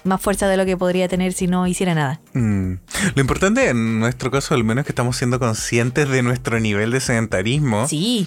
más 0.05 0.21
fuerza 0.21 0.49
de 0.49 0.57
lo 0.57 0.67
que 0.67 0.77
podría 0.77 1.09
tener 1.09 1.33
si 1.33 1.47
no 1.47 1.67
hiciera 1.67 1.95
nada. 1.95 2.21
Mm. 2.35 2.75
Lo 3.15 3.21
importante 3.21 3.69
en 3.69 4.01
nuestro 4.01 4.31
caso 4.31 4.55
al 4.55 4.65
menos 4.65 4.83
es 4.83 4.87
que 4.87 4.93
estamos 4.93 5.17
siendo 5.17 5.39
conscientes 5.39 6.09
de 6.09 6.23
nuestro 6.23 6.59
nivel 6.59 6.91
de 6.91 7.01
sedentarismo 7.01 7.87
Sí, 7.87 8.27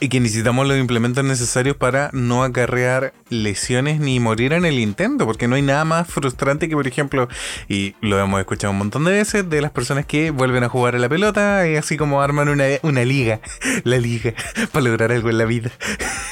y 0.00 0.08
que 0.08 0.20
necesitamos 0.20 0.66
los 0.66 0.76
implementos 0.76 1.24
necesarios 1.24 1.76
para 1.76 2.10
no 2.12 2.42
acarrear 2.42 3.12
lesiones 3.30 4.00
ni 4.00 4.20
morir 4.20 4.52
en 4.52 4.64
el 4.64 4.78
intento, 4.78 5.24
porque 5.24 5.48
no 5.48 5.54
hay 5.56 5.62
nada 5.62 5.84
más 5.84 6.08
frustrante 6.08 6.68
que, 6.68 6.74
por 6.74 6.86
ejemplo, 6.86 7.28
y 7.68 7.94
lo 8.00 8.18
hemos 8.20 8.40
escuchado 8.40 8.72
un 8.72 8.78
montón 8.78 9.04
de 9.04 9.12
veces, 9.12 9.48
de 9.48 9.60
las 9.62 9.70
personas 9.70 10.04
que 10.04 10.30
vuelven 10.30 10.64
a 10.64 10.68
jugar 10.68 10.96
a 10.96 10.98
la 10.98 11.08
pelota 11.08 11.66
y 11.68 11.76
así 11.76 11.96
como 11.96 12.20
arman 12.20 12.48
una, 12.48 12.64
una 12.82 13.04
liga, 13.04 13.40
la 13.84 13.98
liga, 13.98 14.34
para 14.72 14.84
lograr 14.84 15.12
algo 15.12 15.30
en 15.30 15.38
la 15.38 15.44
vida. 15.44 15.70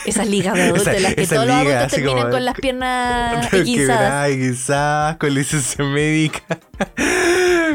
esas 0.06 0.26
ligas 0.26 0.54
de 0.56 0.62
adultos 0.64 0.88
Esa- 0.88 1.00
las 1.00 1.14
que 1.14 1.26
todos 1.26 1.46
los 1.46 1.56
liga, 1.58 1.78
adultos 1.78 1.86
así 1.86 1.96
terminan 1.96 2.18
como- 2.22 2.30
con 2.32 2.44
las 2.44 2.54
piernas 2.60 3.48
quizás 4.32 5.16
con 5.16 5.34
licencia 5.34 5.84
médica. 5.84 6.42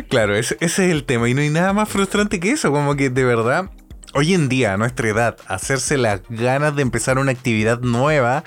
claro, 0.10 0.36
ese, 0.36 0.58
ese 0.60 0.86
es 0.88 0.92
el 0.92 1.04
tema. 1.06 1.30
Y 1.30 1.34
no 1.34 1.42
hay 1.42 1.50
nada 1.50 1.74
más 1.74 1.90
frustrante 1.90 2.40
que 2.40 2.52
eso. 2.52 2.72
Como 2.72 2.96
que 2.96 3.10
de 3.10 3.24
verdad, 3.24 3.70
hoy 4.18 4.34
en 4.34 4.50
día, 4.50 4.74
a 4.74 4.78
nuestra 4.78 5.10
edad, 5.10 5.38
hacerse 5.46 5.96
las 5.96 6.22
ganas 6.28 6.76
de 6.76 6.82
empezar 6.82 7.20
una 7.20 7.32
actividad 7.32 7.82
nueva 7.82 8.44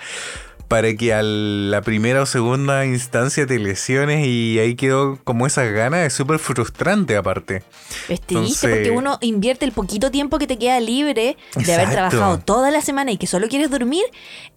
para 0.67 0.93
que 0.95 1.15
a 1.15 1.23
la 1.23 1.81
primera 1.83 2.23
o 2.23 2.27
segunda 2.27 2.85
instancia 2.87 3.47
te 3.47 3.57
lesiones 3.61 4.27
y 4.27 4.59
ahí 4.59 4.75
quedó 4.75 5.19
como 5.23 5.47
esas 5.47 5.71
ganas 5.73 6.07
es 6.07 6.13
súper 6.13 6.41
frustrante 6.41 7.17
aparte. 7.17 7.63
Es 8.09 8.21
triste 8.21 8.35
Entonces- 8.35 8.71
porque 8.71 8.91
uno 8.91 9.19
invierte 9.21 9.65
el 9.65 9.71
poquito 9.71 10.11
tiempo 10.11 10.39
que 10.39 10.49
te 10.49 10.59
queda 10.59 10.81
libre 10.81 11.37
de 11.55 11.75
haber 11.75 11.91
trabajado 11.91 12.39
toda 12.39 12.73
la 12.73 12.81
semana 12.83 13.13
y 13.13 13.17
que 13.17 13.29
solo 13.29 13.49
quieres 13.49 13.71
dormir 13.71 14.03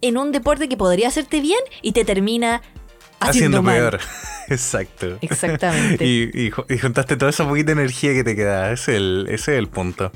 en 0.00 0.16
un 0.16 0.32
deporte 0.32 0.68
que 0.68 0.76
podría 0.76 1.06
hacerte 1.08 1.40
bien 1.40 1.60
y 1.80 1.92
te 1.92 2.04
termina 2.04 2.60
haciendo, 3.30 3.62
peor. 3.62 3.98
Exacto. 4.48 5.16
Exactamente. 5.22 6.04
Y, 6.06 6.24
y 6.34 6.50
ju- 6.50 6.66
y 6.68 6.78
juntaste 6.78 7.16
toda 7.16 7.30
esa 7.30 7.48
poquita 7.48 7.72
energía 7.72 8.12
que 8.12 8.24
te 8.24 8.36
queda. 8.36 8.72
Ese 8.72 8.92
es 8.92 8.96
el, 8.98 9.26
ese 9.30 9.52
es 9.54 9.58
el 9.58 9.68
punto. 9.68 10.12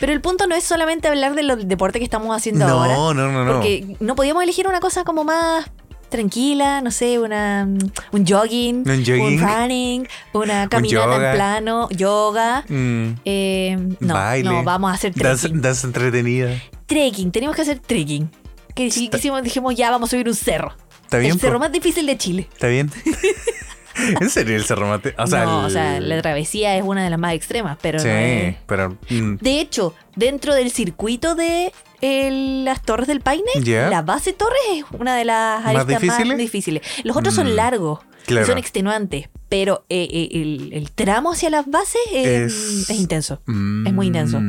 Pero 0.00 0.12
el 0.12 0.20
punto 0.20 0.46
no 0.46 0.54
es 0.54 0.62
solamente 0.64 1.08
hablar 1.08 1.34
del 1.34 1.66
deporte 1.68 1.98
que 1.98 2.04
estamos 2.04 2.36
haciendo 2.36 2.66
No, 2.68 2.82
ahora. 2.84 2.94
no, 2.94 3.30
no, 3.32 3.44
no. 3.44 3.52
Porque 3.54 3.96
no 4.00 4.14
podíamos 4.14 4.42
elegir 4.44 4.68
una 4.68 4.80
cosa 4.80 5.02
como 5.04 5.24
más 5.24 5.68
tranquila, 6.10 6.80
no 6.82 6.90
sé, 6.90 7.18
una 7.18 7.66
un 8.12 8.26
jogging, 8.26 8.84
Un 8.88 8.98
jogging. 9.04 9.40
running, 9.40 10.08
una 10.34 10.68
caminata 10.68 11.30
en 11.30 11.34
plano, 11.34 11.88
yoga. 11.90 12.64
Mm. 12.68 13.14
Eh, 13.24 13.76
no, 13.98 14.14
Baile. 14.14 14.50
no, 14.50 14.62
vamos 14.62 14.90
a 14.90 14.94
hacer 14.94 15.14
trekking. 15.14 15.60
danza 15.62 15.86
entretenida. 15.86 16.50
Trekking, 16.86 17.32
teníamos 17.32 17.56
que 17.56 17.62
hacer 17.62 17.78
trekking. 17.78 18.30
Que 18.74 18.90
si 18.90 19.08
quisimos, 19.08 19.42
dijimos 19.42 19.74
ya 19.74 19.90
vamos 19.90 20.08
a 20.08 20.12
subir 20.12 20.28
un 20.28 20.34
cerro. 20.34 20.74
Está 21.12 21.18
bien. 21.18 21.32
el 21.32 21.40
cerro 21.40 21.58
más 21.58 21.70
difícil 21.72 22.06
de 22.06 22.16
Chile. 22.16 22.48
Está 22.52 22.68
bien. 22.68 22.90
¿En 24.20 24.30
serio 24.30 24.56
el 24.56 24.64
cerro 24.64 24.88
mate? 24.88 25.14
O 25.18 25.26
sea, 25.26 25.44
no, 25.44 25.60
el- 25.60 25.66
o 25.66 25.70
sea, 25.70 26.00
la 26.00 26.22
travesía 26.22 26.76
es 26.76 26.82
una 26.82 27.04
de 27.04 27.10
las 27.10 27.18
más 27.18 27.34
extremas, 27.34 27.76
pero 27.82 27.98
Sí, 27.98 28.08
no 28.08 28.14
es- 28.14 28.56
pero. 28.66 28.96
mm, 29.10 29.34
De 29.40 29.60
hecho, 29.60 29.94
dentro 30.16 30.54
del 30.54 30.70
circuito 30.70 31.34
de 31.34 31.72
el- 32.00 32.64
las 32.64 32.80
Torres 32.82 33.06
del 33.06 33.20
Paine, 33.20 33.44
la 33.90 34.00
base 34.00 34.32
Torres 34.32 34.58
es 34.76 34.84
una 34.98 35.14
de 35.14 35.26
las 35.26 35.62
¿Más 35.62 35.66
aristas 35.76 35.92
más 35.92 36.00
difíciles? 36.00 36.38
difíciles. 36.38 36.82
Los 37.04 37.16
otros 37.18 37.34
Mm, 37.34 37.36
son 37.36 37.54
largos, 37.56 38.00
y 38.22 38.26
claro. 38.28 38.46
son 38.46 38.56
extenuantes, 38.58 39.28
pero 39.50 39.84
eh, 39.90 40.08
eh, 40.10 40.28
el, 40.40 40.70
el 40.72 40.90
tramo 40.90 41.32
hacia 41.32 41.50
las 41.50 41.66
bases 41.70 42.00
es, 42.14 42.52
Es- 42.54 42.90
es 42.90 42.98
intenso. 42.98 43.40
mm, 43.46 43.86
Es 43.88 43.92
muy 43.92 44.06
intenso. 44.06 44.40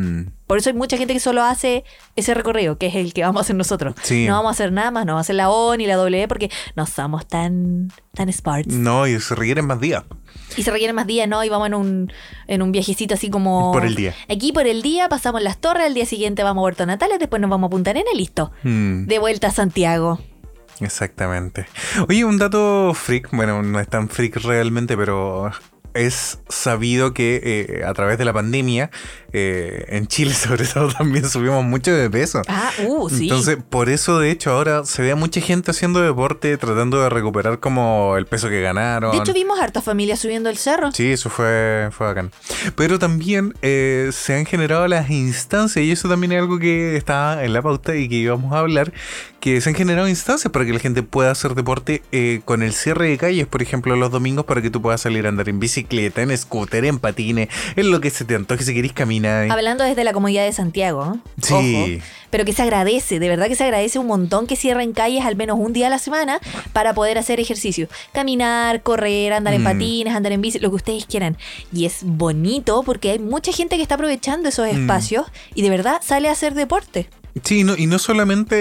Por 0.54 0.60
eso 0.60 0.70
hay 0.70 0.76
mucha 0.76 0.98
gente 0.98 1.16
que 1.16 1.20
solo 1.20 1.42
hace 1.42 1.84
ese 2.16 2.36
recorrido, 2.36 2.78
que 2.78 2.86
es 2.86 2.94
el 2.94 3.12
que 3.12 3.24
vamos 3.24 3.40
a 3.40 3.42
hacer 3.42 3.56
nosotros. 3.56 3.96
Sí. 4.04 4.28
No 4.28 4.34
vamos 4.34 4.50
a 4.50 4.52
hacer 4.52 4.72
nada 4.72 4.92
más, 4.92 5.04
no 5.04 5.14
vamos 5.14 5.22
a 5.22 5.26
hacer 5.26 5.36
la 5.36 5.50
O 5.50 5.76
ni 5.76 5.88
la 5.88 5.96
W 5.96 6.28
porque 6.28 6.52
no 6.76 6.86
somos 6.86 7.28
tan, 7.28 7.88
tan. 8.14 8.30
No, 8.68 9.08
y 9.08 9.20
se 9.20 9.34
requieren 9.34 9.66
más 9.66 9.80
días. 9.80 10.04
Y 10.56 10.62
se 10.62 10.70
requieren 10.70 10.96
más 10.96 11.08
días, 11.08 11.28
¿no? 11.28 11.44
Y 11.44 11.50
vamos 11.50 11.66
en 11.66 11.74
un, 11.74 12.14
en 12.46 12.62
un 12.62 12.72
viajecito 12.72 13.16
así 13.16 13.32
como... 13.32 13.72
Por 13.72 13.84
el 13.84 13.96
día. 13.96 14.14
Aquí 14.30 14.52
por 14.52 14.68
el 14.68 14.84
día, 14.84 15.10
pasamos 15.10 15.42
las 15.42 15.58
torres, 15.58 15.88
el 15.88 15.96
día 15.96 16.06
siguiente 16.06 16.44
vamos 16.44 16.62
a 16.62 16.66
Puerto 16.66 16.86
Natales, 16.86 17.18
después 17.18 17.42
nos 17.42 17.50
vamos 17.50 17.70
a 17.70 17.72
Punta 17.72 17.90
Arenas 17.90 18.14
y 18.14 18.18
listo. 18.18 18.52
Mm, 18.62 19.08
De 19.08 19.18
vuelta 19.18 19.48
a 19.48 19.52
Santiago. 19.52 20.20
exactamente. 20.82 21.66
Oye, 22.08 22.26
un 22.26 22.38
dato 22.38 22.94
freak. 22.94 23.30
Bueno, 23.32 23.64
no 23.64 23.80
es 23.80 23.88
tan 23.88 24.08
freak 24.08 24.36
realmente, 24.36 24.96
pero. 24.96 25.52
Es 25.96 26.40
sabido 26.50 27.14
que 27.14 27.40
eh, 27.44 27.84
a 27.86 27.94
través 27.94 28.18
de 28.18 28.26
la 28.26 28.34
pandemia, 28.34 28.90
eh, 29.34 29.86
en 29.90 30.06
Chile 30.06 30.34
sobre 30.34 30.66
todo 30.66 30.90
también 30.90 31.28
subimos 31.28 31.64
mucho 31.66 31.92
de 31.92 32.10
peso. 32.10 32.42
Ah, 32.48 32.72
uh, 32.86 33.10
sí. 33.10 33.24
Entonces, 33.24 33.58
por 33.68 33.90
eso 33.90 34.20
de 34.20 34.30
hecho 34.30 34.52
ahora 34.52 34.86
se 34.86 35.02
ve 35.02 35.12
a 35.12 35.16
mucha 35.16 35.42
gente 35.42 35.72
haciendo 35.72 36.02
deporte, 36.02 36.56
tratando 36.58 37.02
de 37.02 37.10
recuperar 37.10 37.60
como 37.60 38.16
el 38.16 38.28
peso 38.28 38.48
que 38.50 38.62
ganaron. 38.62 39.12
de 39.12 39.18
hecho, 39.18 39.34
vimos 39.34 39.60
hartas 39.60 39.84
familias 39.84 40.20
subiendo 40.20 40.50
el 40.50 40.58
cerro. 40.58 40.92
Sí, 40.92 41.12
eso 41.12 41.32
fue, 41.32 41.90
fue 41.92 42.08
bacán. 42.08 42.32
Pero 42.76 43.00
también 43.00 43.56
eh, 43.64 44.12
se 44.14 44.36
han 44.36 44.46
generado 44.46 44.88
las 44.88 45.10
instancias, 45.10 45.84
y 45.84 45.92
eso 45.92 46.08
también 46.08 46.34
es 46.34 46.40
algo 46.40 46.60
que 46.60 46.96
está 46.96 47.44
en 47.44 47.54
la 47.54 47.62
pauta 47.62 47.96
y 47.96 48.08
que 48.08 48.16
íbamos 48.16 48.54
a 48.54 48.60
hablar, 48.60 48.94
que 49.40 49.60
se 49.62 49.70
han 49.70 49.76
generado 49.76 50.08
instancias 50.08 50.52
para 50.52 50.66
que 50.66 50.74
la 50.74 50.80
gente 50.80 51.02
pueda 51.02 51.32
hacer 51.32 51.56
deporte 51.56 52.04
eh, 52.12 52.42
con 52.46 52.62
el 52.62 52.74
cierre 52.74 53.10
de 53.10 53.18
calles, 53.18 53.48
por 53.48 53.62
ejemplo, 53.62 53.96
los 53.96 54.12
domingos, 54.12 54.46
para 54.46 54.62
que 54.62 54.70
tú 54.70 54.82
puedas 54.82 55.02
salir 55.02 55.26
a 55.26 55.30
andar 55.30 55.50
en 55.50 55.60
bicicleta, 55.60 56.22
en 56.22 56.38
scooter, 56.38 56.86
en 56.86 57.00
patines, 57.00 57.50
en 57.76 57.90
lo 57.90 58.00
que 58.00 58.12
se 58.12 58.26
te 58.26 58.36
antoje, 58.36 58.64
si 58.64 58.74
querés 58.74 58.94
caminar. 58.94 59.23
Hablando 59.52 59.84
desde 59.84 60.04
la 60.04 60.14
comodidad 60.14 60.44
de 60.46 60.52
Santiago. 60.54 61.14
¿eh? 61.16 61.20
Sí. 61.42 61.54
Ojo. 61.54 62.04
pero 62.30 62.46
que 62.46 62.54
se 62.54 62.64
agradece, 62.64 63.20
de 63.20 63.30
verdad 63.30 63.48
que 63.48 63.56
se 63.56 63.64
agradece 63.64 64.00
un 64.00 64.08
montón 64.08 64.48
que 64.48 64.56
cierren 64.56 64.92
calles 64.94 65.24
al 65.24 65.36
menos 65.36 65.60
un 65.60 65.72
día 65.72 65.86
a 65.86 65.90
la 65.92 66.00
semana 66.00 66.40
para 66.74 66.96
poder 66.96 67.20
hacer 67.20 67.40
ejercicio. 67.40 67.88
Caminar, 68.12 68.82
correr, 68.82 69.34
andar 69.34 69.54
en 69.54 69.62
Mm. 69.62 69.66
patines, 69.66 70.16
andar 70.16 70.32
en 70.32 70.42
bici, 70.42 70.58
lo 70.58 70.70
que 70.72 70.78
ustedes 70.78 71.06
quieran. 71.06 71.38
Y 71.72 71.86
es 71.86 72.00
bonito 72.02 72.82
porque 72.84 73.12
hay 73.12 73.20
mucha 73.20 73.52
gente 73.52 73.76
que 73.76 73.84
está 73.84 73.96
aprovechando 73.96 74.50
esos 74.50 74.66
Mm. 74.66 74.82
espacios 74.82 75.28
y 75.54 75.62
de 75.62 75.70
verdad 75.70 76.02
sale 76.04 76.28
a 76.28 76.32
hacer 76.32 76.56
deporte. 76.56 77.08
Sí, 77.44 77.64
no, 77.64 77.76
y 77.76 77.88
no 77.88 77.98
solamente 78.00 78.56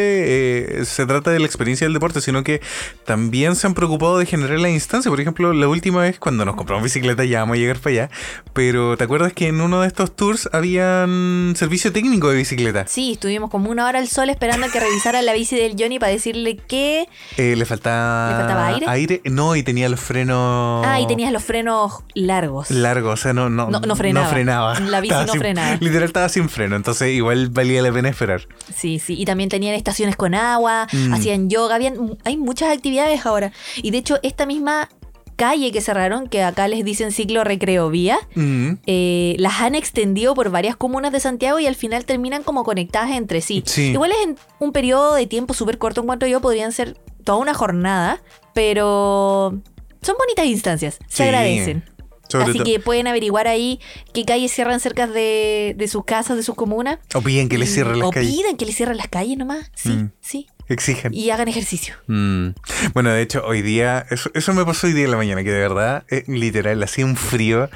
eh, 0.81 0.85
se 0.87 1.05
trata 1.05 1.31
de 1.31 1.39
la 1.39 1.47
experiencia 1.47 1.85
del 1.87 1.93
deporte, 1.93 2.21
sino 2.23 2.43
que 2.43 2.61
también 3.05 3.55
se 3.55 3.67
han 3.67 3.75
preocupado 3.75 4.19
de 4.19 4.25
generar 4.27 4.59
la 4.61 4.71
instancia. 4.71 5.11
Por 5.11 5.21
ejemplo, 5.21 5.53
la 5.53 5.69
última 5.69 6.01
vez 6.01 6.19
cuando 6.19 6.45
nos 6.47 6.57
compramos 6.57 6.83
bicicleta, 6.85 7.25
ya 7.25 7.41
vamos 7.41 7.57
a 7.57 7.61
llegar 7.61 7.79
para 7.81 7.91
allá, 8.05 8.11
pero 8.55 8.97
¿te 8.97 9.05
acuerdas 9.05 9.33
que 9.35 9.49
en 9.49 9.61
uno 9.61 9.83
de 9.83 9.89
estos 9.89 10.17
tours 10.17 10.49
habían 10.53 11.55
servicio 11.57 11.93
técnico 11.93 12.31
de 12.31 12.37
bicicleta? 12.37 12.87
Sí, 12.87 13.13
estuvimos 13.13 13.51
como 13.51 13.71
una 13.71 13.87
hora 13.87 13.99
al 13.99 14.09
sol 14.09 14.31
esperando 14.31 14.67
a 14.67 14.71
que 14.71 14.81
revisara 14.81 15.21
la 15.23 15.33
bici 15.35 15.57
del 15.57 15.77
Johnny 15.79 15.99
para 15.99 16.13
decirle 16.13 16.57
que... 16.57 17.07
Eh, 17.37 17.55
le 17.57 17.65
faltaba... 17.67 18.31
¿Le 18.31 18.37
faltaba 18.39 18.93
aire? 18.93 19.21
No, 19.25 19.55
y 19.55 19.63
tenía 19.63 19.89
los 19.91 20.01
frenos... 20.01 20.85
Ah, 20.87 20.99
y 21.01 21.07
tenías 21.07 21.31
los 21.33 21.45
frenos 21.45 22.05
largos. 22.15 22.71
Largos, 22.71 23.21
o 23.21 23.23
sea, 23.23 23.33
no, 23.33 23.51
no, 23.51 23.71
No- 23.71 23.81
no 23.81 23.97
frenaba. 23.97 24.29
frenaba. 24.29 24.81
La 24.81 25.01
bici 25.01 25.13
Estaba 25.13 25.27
no 25.27 25.33
sin- 25.33 25.41
frenaba. 25.41 25.77
Literal 25.81 26.05
estaba 26.05 26.29
sin 26.29 26.49
freno, 26.49 26.77
entonces 26.77 27.11
igual 27.13 27.51
valía 27.51 27.83
la 27.83 27.93
pena 27.93 28.09
esperar. 28.09 28.43
Sí, 28.75 28.99
sí, 28.99 29.15
y 29.19 29.25
también 29.25 29.49
tenían 29.49 29.75
estaciones 29.75 30.17
con 30.17 30.35
agua, 30.35 30.87
Mm. 30.93 31.13
hacían 31.15 31.51
yoga, 31.51 31.75
habían, 31.77 32.19
hay 32.25 32.37
muchas 32.37 32.71
actividades 32.77 33.25
ahora. 33.27 33.53
Y 33.77 33.91
de 33.91 33.99
hecho, 33.99 34.19
esta 34.23 34.47
misma 34.47 34.89
calle 35.37 35.73
que 35.73 35.81
cerraron, 35.81 36.29
que 36.29 36.43
acá 36.43 36.69
les 36.69 36.85
dicen 36.85 37.11
ciclo 37.11 37.43
recreo 37.43 37.91
vía, 37.91 38.19
Mm. 38.35 38.73
eh, 38.87 39.35
las 39.39 39.61
han 39.61 39.75
extendido 39.75 40.35
por 40.35 40.51
varias 40.51 40.77
comunas 40.77 41.11
de 41.11 41.21
Santiago 41.21 41.59
y 41.59 41.67
al 41.67 41.75
final 41.75 42.05
terminan 42.05 42.43
como 42.43 42.63
conectadas 42.65 43.11
entre 43.13 43.41
sí. 43.41 43.63
Sí. 43.67 43.91
Igual 43.91 44.13
es 44.13 44.19
en 44.25 44.37
un 44.61 44.73
periodo 44.73 45.15
de 45.15 45.27
tiempo 45.27 45.55
súper 45.55 45.79
corto 45.79 46.01
en 46.03 46.07
cuanto 46.07 46.27
yo, 46.27 46.41
podrían 46.41 46.71
ser 46.73 46.97
toda 47.25 47.39
una 47.39 47.55
jornada, 47.55 48.21
pero 48.77 49.59
son 50.03 50.17
bonitas 50.19 50.47
instancias, 50.47 50.99
se 51.09 51.17
Sí, 51.17 51.23
agradecen. 51.25 51.85
Sobre 52.29 52.51
Así 52.51 52.61
que 52.61 52.81
pueden 52.81 53.07
averiguar 53.09 53.47
ahí 53.49 53.79
qué 54.15 54.25
calles 54.25 54.53
cierran 54.53 54.81
cerca 54.81 55.07
de, 55.07 55.75
de 55.77 55.89
sus 55.89 56.05
casas, 56.05 56.37
de 56.37 56.43
sus 56.43 56.55
comunas. 56.55 56.99
O 57.15 57.21
piden 57.21 57.49
que 57.49 57.59
les 57.59 57.73
cierren 57.73 57.99
las 57.99 58.09
o 58.09 58.11
calles. 58.11 58.33
pidan 58.33 58.57
que 58.57 58.65
les 58.67 58.75
cierren 58.77 58.97
las 58.97 59.09
calles 59.09 59.37
nomás. 59.37 59.71
Sí, 59.75 59.91
Mm. 59.91 60.11
sí. 60.21 60.47
Exigen. 60.69 61.13
Y 61.13 61.29
hagan 61.31 61.49
ejercicio. 61.49 61.95
Mm. 62.07 62.51
Bueno, 62.95 63.11
de 63.11 63.21
hecho, 63.21 63.43
hoy 63.45 63.61
día, 63.61 64.07
eso, 64.11 64.31
eso 64.33 64.55
me 64.55 64.65
pasó 64.65 64.87
hoy 64.87 64.95
día 64.95 65.05
en 65.05 65.11
la 65.11 65.17
mañana, 65.19 65.43
que 65.45 65.51
de 65.51 65.59
verdad, 65.61 66.05
eh, 66.09 66.25
literal, 66.29 66.83
hacía 66.83 67.05
un 67.05 67.17
frío 67.17 67.69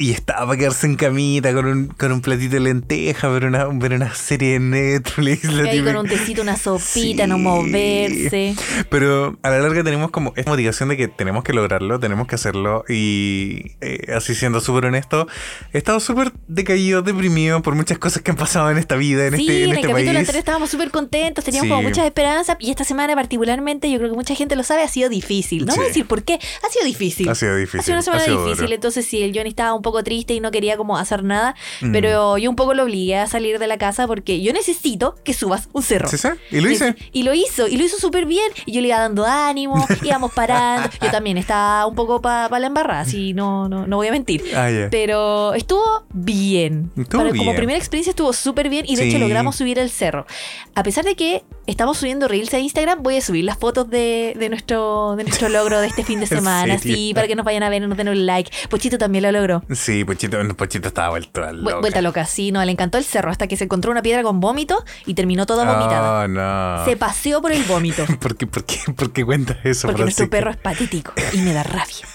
y 0.00 0.10
estaba 0.12 0.46
para 0.46 0.58
quedarse 0.58 0.86
en 0.86 0.96
camita 0.96 1.52
con 1.52 1.66
un, 1.66 1.86
con 1.88 2.10
un 2.10 2.20
platito 2.22 2.54
de 2.54 2.60
lenteja, 2.60 3.28
ver 3.28 3.44
una, 3.44 3.66
ver 3.66 3.92
una 3.92 4.12
serie 4.14 4.54
de 4.54 4.58
Netflix. 4.60 5.44
la 5.44 5.70
Ahí 5.70 5.82
con 5.82 5.94
un 5.96 6.08
tecito, 6.08 6.40
una 6.42 6.56
sopita, 6.56 7.24
Sí. 7.24 7.28
no 7.28 7.38
moverse. 7.38 8.54
Pero 8.88 9.38
a 9.42 9.50
la 9.50 9.58
larga 9.58 9.84
tenemos 9.84 10.10
como 10.10 10.32
esta 10.36 10.50
motivación 10.50 10.88
de 10.88 10.96
que 10.96 11.08
tenemos 11.08 11.44
que 11.44 11.52
lograrlo, 11.52 12.00
tenemos 12.00 12.26
que 12.26 12.34
hacerlo 12.34 12.84
y 12.88 13.72
eh, 13.80 14.12
así 14.16 14.34
siendo 14.34 14.60
súper 14.60 14.86
honesto, 14.86 15.26
he 15.72 15.78
estado 15.78 16.00
súper 16.00 16.32
decaído, 16.48 17.02
deprimido 17.02 17.60
por 17.62 17.74
muchas 17.74 17.98
cosas 17.98 18.22
que 18.22 18.30
han 18.30 18.36
pasado 18.36 18.70
en 18.70 18.78
esta 18.78 18.96
vida, 18.96 19.26
en 19.26 19.36
sí, 19.36 19.42
este, 19.42 19.56
en 19.58 19.62
en 19.64 19.70
el 19.70 19.76
este 19.76 19.88
capítulo 19.88 19.94
país. 20.06 20.18
anterior 20.18 20.38
estábamos 20.38 20.70
súper 20.70 20.90
contentos, 20.90 21.44
teníamos 21.44 21.66
Sí. 21.66 21.70
como 21.70 21.82
muchas 21.82 22.06
esperanzas 22.06 22.56
y 22.58 22.70
esta 22.70 22.84
semana 22.84 23.14
particularmente, 23.14 23.90
yo 23.90 23.98
creo 23.98 24.10
que 24.10 24.16
mucha 24.16 24.34
gente 24.34 24.56
lo 24.56 24.62
sabe, 24.62 24.82
ha 24.82 24.88
sido 24.88 25.08
difícil. 25.10 25.66
No 25.66 25.74
voy 25.76 25.84
a 25.84 25.88
decir 25.88 26.06
por 26.06 26.22
qué, 26.22 26.34
ha 26.34 26.70
sido 26.72 26.84
difícil. 26.86 27.28
Ha 27.28 27.34
sido 27.34 27.54
difícil. 27.56 27.80
Ha 27.80 27.82
sido 27.82 27.94
una 27.96 28.02
semana 28.02 28.22
difícil, 28.24 28.64
duro. 28.64 28.74
entonces 28.74 29.04
sí, 29.06 29.22
el 29.22 29.32
Johnny 29.36 29.50
estaba 29.50 29.74
un 29.74 29.82
poco 29.82 29.89
triste 30.02 30.34
y 30.34 30.40
no 30.40 30.50
quería 30.50 30.76
como 30.76 30.96
hacer 30.96 31.22
nada, 31.24 31.54
Mm. 31.80 31.92
pero 31.92 32.38
yo 32.38 32.48
un 32.50 32.56
poco 32.56 32.74
lo 32.74 32.84
obligué 32.84 33.16
a 33.18 33.26
salir 33.26 33.58
de 33.58 33.66
la 33.66 33.76
casa 33.78 34.06
porque 34.06 34.40
yo 34.40 34.52
necesito 34.52 35.14
que 35.24 35.34
subas 35.34 35.68
un 35.72 35.82
cerro. 35.82 36.08
¿Sí, 36.08 36.16
sí? 36.18 36.28
¿Y 36.50 36.60
lo 36.60 36.70
hice? 36.70 36.94
Y 37.12 37.22
lo 37.24 37.34
hizo, 37.34 37.66
y 37.68 37.76
lo 37.76 37.84
hizo 37.84 37.98
súper 37.98 38.26
bien. 38.26 38.50
Y 38.66 38.72
yo 38.72 38.80
le 38.80 38.88
iba 38.88 38.98
dando 38.98 39.24
ánimo, 39.26 39.84
íbamos 40.02 40.32
parando. 40.32 40.88
Yo 41.02 41.10
también 41.10 41.36
estaba 41.38 41.86
un 41.86 41.94
poco 41.94 42.20
para 42.22 42.58
la 42.58 42.66
embarrada, 42.66 43.00
así 43.02 43.32
no, 43.34 43.68
no, 43.68 43.86
no 43.86 43.96
voy 43.96 44.08
a 44.08 44.12
mentir. 44.12 44.42
Ah. 44.54 44.68
Pero 44.90 45.54
estuvo 45.54 46.04
bien. 46.12 46.90
Estuvo 46.96 47.22
Para- 47.22 47.36
Como 47.36 47.54
primera 47.54 47.78
experiencia 47.78 48.10
estuvo 48.10 48.32
súper 48.32 48.68
bien 48.68 48.84
y 48.88 48.96
de 48.96 49.02
Sí. 49.02 49.08
hecho 49.08 49.18
logramos 49.18 49.56
subir 49.56 49.78
el 49.78 49.90
cerro. 49.90 50.26
A 50.74 50.82
pesar 50.82 51.04
de 51.04 51.14
que 51.16 51.42
estamos 51.66 51.98
subiendo 51.98 52.28
reels 52.28 52.52
a 52.54 52.58
Instagram, 52.58 53.02
voy 53.02 53.16
a 53.16 53.20
subir 53.20 53.44
las 53.44 53.58
fotos 53.58 53.88
de, 53.88 54.34
de 54.38 54.48
nuestro, 54.48 55.14
de 55.16 55.24
nuestro 55.24 55.48
logro 55.48 55.80
de 55.80 55.86
este 55.86 56.04
fin 56.04 56.18
de 56.20 56.24
¿En 56.30 56.38
semana. 56.38 56.78
Sí, 56.78 57.12
para 57.14 57.26
que 57.26 57.36
nos 57.36 57.44
vayan 57.44 57.62
a 57.62 57.68
ver 57.68 57.82
y 57.82 57.86
nos 57.86 57.96
den 57.96 58.08
un 58.08 58.26
like. 58.26 58.50
Pochito 58.68 58.98
también 58.98 59.22
lo 59.22 59.32
logró. 59.32 59.62
Sí, 59.72 60.04
Pochito, 60.04 60.38
Pochito 60.56 60.88
estaba 60.88 61.10
vuelto 61.10 61.44
a 61.44 61.52
loca. 61.52 61.80
Vuelta 61.80 62.02
loca, 62.02 62.24
sí, 62.24 62.52
no, 62.52 62.64
le 62.64 62.72
encantó 62.72 62.98
el 62.98 63.04
cerro 63.04 63.30
hasta 63.30 63.46
que 63.46 63.56
se 63.56 63.64
encontró 63.64 63.90
una 63.90 64.02
piedra 64.02 64.22
con 64.22 64.40
vómito 64.40 64.84
y 65.06 65.14
terminó 65.14 65.46
toda 65.46 65.64
vomitada. 65.64 66.24
Oh, 66.24 66.28
no. 66.28 66.84
Se 66.84 66.96
paseó 66.96 67.40
por 67.40 67.52
el 67.52 67.62
vómito. 67.64 68.04
¿Por 68.20 68.36
qué, 68.36 68.46
por, 68.46 68.64
qué, 68.64 68.78
¿Por 68.94 69.12
qué 69.12 69.24
cuentas 69.24 69.58
eso, 69.64 69.88
Porque 69.88 70.02
nuestro 70.02 70.28
perro 70.28 70.50
es 70.50 70.56
patético 70.56 71.12
y 71.32 71.38
me 71.38 71.52
da 71.52 71.62
rabia. 71.62 72.06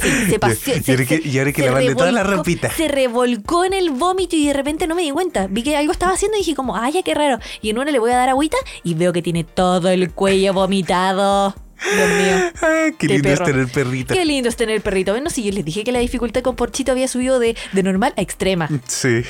Sí, 0.00 0.30
se 0.30 0.38
paseó. 0.38 0.74
Y 0.76 0.90
ahora 0.90 1.04
que- 1.04 1.22
y 1.24 1.38
ahora 1.38 1.48
hay 1.48 1.52
que 1.54 1.62
se 1.62 1.66
lavarle 1.68 1.94
toda 1.94 2.12
la 2.12 2.22
revolcó- 2.22 2.36
ropita. 2.36 2.70
Se 2.70 2.88
revolcó 2.88 3.64
en 3.64 3.72
el 3.74 3.90
vómito 3.90 4.36
y 4.36 4.46
de 4.46 4.52
repente 4.52 4.86
no 4.86 4.94
me 4.94 5.02
di 5.02 5.10
cuenta. 5.10 5.46
Vi 5.48 5.62
que 5.62 5.76
algo 5.76 5.92
estaba 5.92 6.12
haciendo 6.12 6.36
y 6.36 6.40
dije 6.40 6.54
como, 6.54 6.76
ay, 6.76 6.92
ya 6.92 7.02
qué 7.02 7.14
raro. 7.14 7.38
Y 7.62 7.70
en 7.70 7.78
una 7.78 7.90
le 7.90 7.98
voy 7.98 8.10
a 8.12 8.16
dar 8.16 8.28
agüita 8.28 8.56
y 8.82 8.94
veo 8.94 9.12
que 9.12 9.22
tiene 9.22 9.44
todo 9.44 9.88
el 9.90 10.10
cuello 10.12 10.52
vomitado. 10.54 11.54
Dios 11.94 12.08
mío. 12.10 12.50
Ah, 12.62 12.88
qué 12.98 13.06
lindo 13.06 13.28
es 13.30 13.38
perro. 13.38 13.52
tener 13.52 13.68
perrito. 13.68 14.12
Qué 14.14 14.24
lindo 14.26 14.48
es 14.50 14.56
tener 14.56 14.80
perrito. 14.82 15.12
Bueno, 15.12 15.30
sí, 15.30 15.42
yo 15.42 15.50
les 15.52 15.64
dije 15.64 15.82
que 15.82 15.92
la 15.92 15.98
dificultad 16.00 16.42
con 16.42 16.54
Porchito 16.56 16.92
había 16.92 17.08
subido 17.08 17.38
de, 17.38 17.56
de 17.72 17.82
normal 17.82 18.12
a 18.16 18.20
extrema. 18.20 18.68
Sí. 18.86 19.22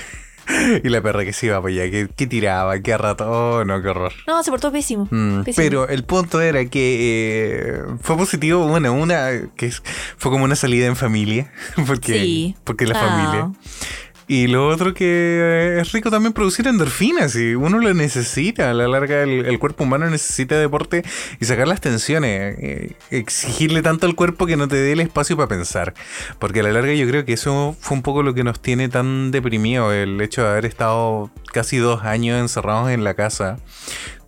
Y 0.85 0.89
la 0.89 1.01
perra 1.03 1.25
que 1.25 1.33
se 1.33 1.47
iba 1.47 1.61
para 1.61 1.73
allá, 1.73 1.91
que, 1.91 2.09
que 2.15 2.27
tiraba, 2.27 2.79
que 2.81 2.93
a 2.93 2.99
rato. 2.99 3.25
Oh, 3.31 3.65
no, 3.65 3.81
qué 3.83 3.89
horror. 3.89 4.13
No, 4.27 4.43
se 4.43 4.51
portó 4.51 4.71
pésimo. 4.73 5.07
Mm, 5.11 5.43
Pésimo. 5.45 5.63
pero 5.65 5.89
el 5.89 6.05
punto 6.05 6.41
era 6.41 6.65
que 6.67 7.57
eh, 7.79 7.83
fue 8.03 8.17
positivo, 8.17 8.67
bueno, 8.69 8.93
una 8.93 9.29
que 9.57 9.67
es- 9.67 9.83
fue 10.17 10.31
como 10.31 10.45
una 10.45 10.57
salida 10.57 10.87
en 10.87 10.97
familia, 10.97 11.53
porque, 11.87 12.15
Sí. 12.21 12.57
porque 12.65 12.87
la 12.87 12.99
Ah. 13.01 13.07
familia. 13.09 13.51
Y 14.33 14.47
lo 14.47 14.69
otro 14.69 14.95
que 14.95 15.07
eh, 15.09 15.81
es 15.81 15.91
rico 15.91 16.09
también 16.09 16.33
producir 16.33 16.69
endorfinas 16.69 17.35
y 17.35 17.57
uno 17.57 17.81
lo 17.81 17.93
necesita. 17.95 18.71
A 18.71 18.75
la 18.75 18.87
larga 18.87 19.25
el, 19.25 19.45
el 19.45 19.59
cuerpo 19.59 19.83
humano 19.83 20.09
necesita 20.09 20.57
deporte 20.57 21.03
y 21.41 21.47
sacar 21.47 21.67
las 21.67 21.81
tensiones. 21.81 22.57
eh, 22.61 22.93
exigirle 23.11 23.83
tanto 23.83 24.07
al 24.07 24.15
cuerpo 24.15 24.47
que 24.47 24.57
no 24.57 24.69
te 24.69 24.77
dé 24.77 24.93
el 24.93 25.01
espacio 25.01 25.37
para 25.37 25.49
pensar. 25.49 25.95
Porque 26.39 26.61
a 26.61 26.63
la 26.63 26.71
larga 26.71 26.95
yo 26.95 27.09
creo 27.09 27.25
que 27.25 27.33
eso 27.33 27.75
fue 27.81 27.97
un 27.97 28.03
poco 28.05 28.23
lo 28.23 28.33
que 28.33 28.45
nos 28.45 28.63
tiene 28.63 28.89
tan 28.89 29.33
deprimido. 29.33 29.93
El 29.93 30.21
hecho 30.21 30.45
de 30.45 30.51
haber 30.51 30.65
estado 30.65 31.29
casi 31.53 31.79
dos 31.79 32.05
años 32.05 32.39
encerrados 32.39 32.89
en 32.93 33.03
la 33.03 33.15
casa. 33.15 33.59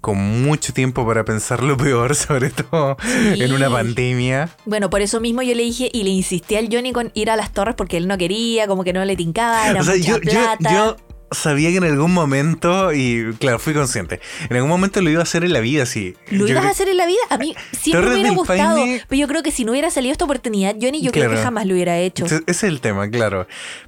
Con 0.02 0.18
mucho 0.42 0.74
tiempo 0.74 1.06
para 1.06 1.24
pensar 1.24 1.62
lo 1.62 1.76
peor, 1.78 2.14
sobre 2.16 2.50
todo 2.50 2.96
Sí. 3.00 3.42
en 3.42 3.52
una 3.54 3.70
pandemia. 3.70 4.50
Bueno, 4.66 4.90
por 4.90 5.00
eso 5.00 5.20
mismo 5.20 5.40
yo 5.42 5.54
le 5.54 5.62
dije 5.62 5.88
y 5.92 6.02
le 6.02 6.10
insistí 6.10 6.56
al 6.56 6.68
Johnny 6.70 6.92
con 6.92 7.10
ir 7.14 7.30
a 7.30 7.36
las 7.36 7.52
torres 7.52 7.74
porque 7.76 7.96
él 7.96 8.06
no 8.08 8.18
quería, 8.18 8.66
como 8.66 8.84
que 8.84 8.92
no 8.92 9.02
le 9.04 9.16
tincaba, 9.16 9.70
era 9.70 9.80
O 9.80 9.84
sea, 9.84 9.94
mucha 9.96 10.10
yo, 10.12 10.20
plata. 10.20 10.74
yo 10.74 10.96
sabía 11.30 11.70
que 11.70 11.76
en 11.78 11.84
algún 11.84 12.12
momento, 12.12 12.92
y 12.92 13.32
claro, 13.38 13.58
fui 13.58 13.72
consciente, 13.72 14.20
en 14.50 14.56
algún 14.56 14.68
momento 14.68 15.00
lo 15.00 15.08
iba 15.08 15.20
a 15.20 15.22
hacer 15.22 15.44
en 15.44 15.54
la 15.54 15.60
vida, 15.60 15.86
sí. 15.86 16.14
¿Lo 16.30 16.46
ibas 16.46 16.66
a 16.66 16.70
hacer 16.70 16.88
en 16.90 16.96
la 16.98 17.06
vida? 17.06 17.20
A 17.30 17.38
mí 17.38 17.54
siempre 17.70 18.06
me 18.10 18.14
hubiera 18.16 18.30
gustado. 18.32 18.76
Pero 19.08 19.18
yo 19.20 19.26
creo 19.28 19.42
que 19.42 19.50
si 19.50 19.64
no 19.64 19.72
hubiera 19.72 19.88
salido 19.90 20.12
esta 20.12 20.24
oportunidad, 20.26 20.74
Johnny, 20.78 21.00
yo 21.00 21.10
creo 21.12 21.30
que 21.30 21.36
jamás 21.38 21.64
lo 21.64 21.72
hubiera 21.72 21.96
hecho. 21.98 22.26
Ese 22.26 22.42
es 22.46 22.64
el 22.64 22.80
tema, 22.82 23.08
claro. 23.08 23.46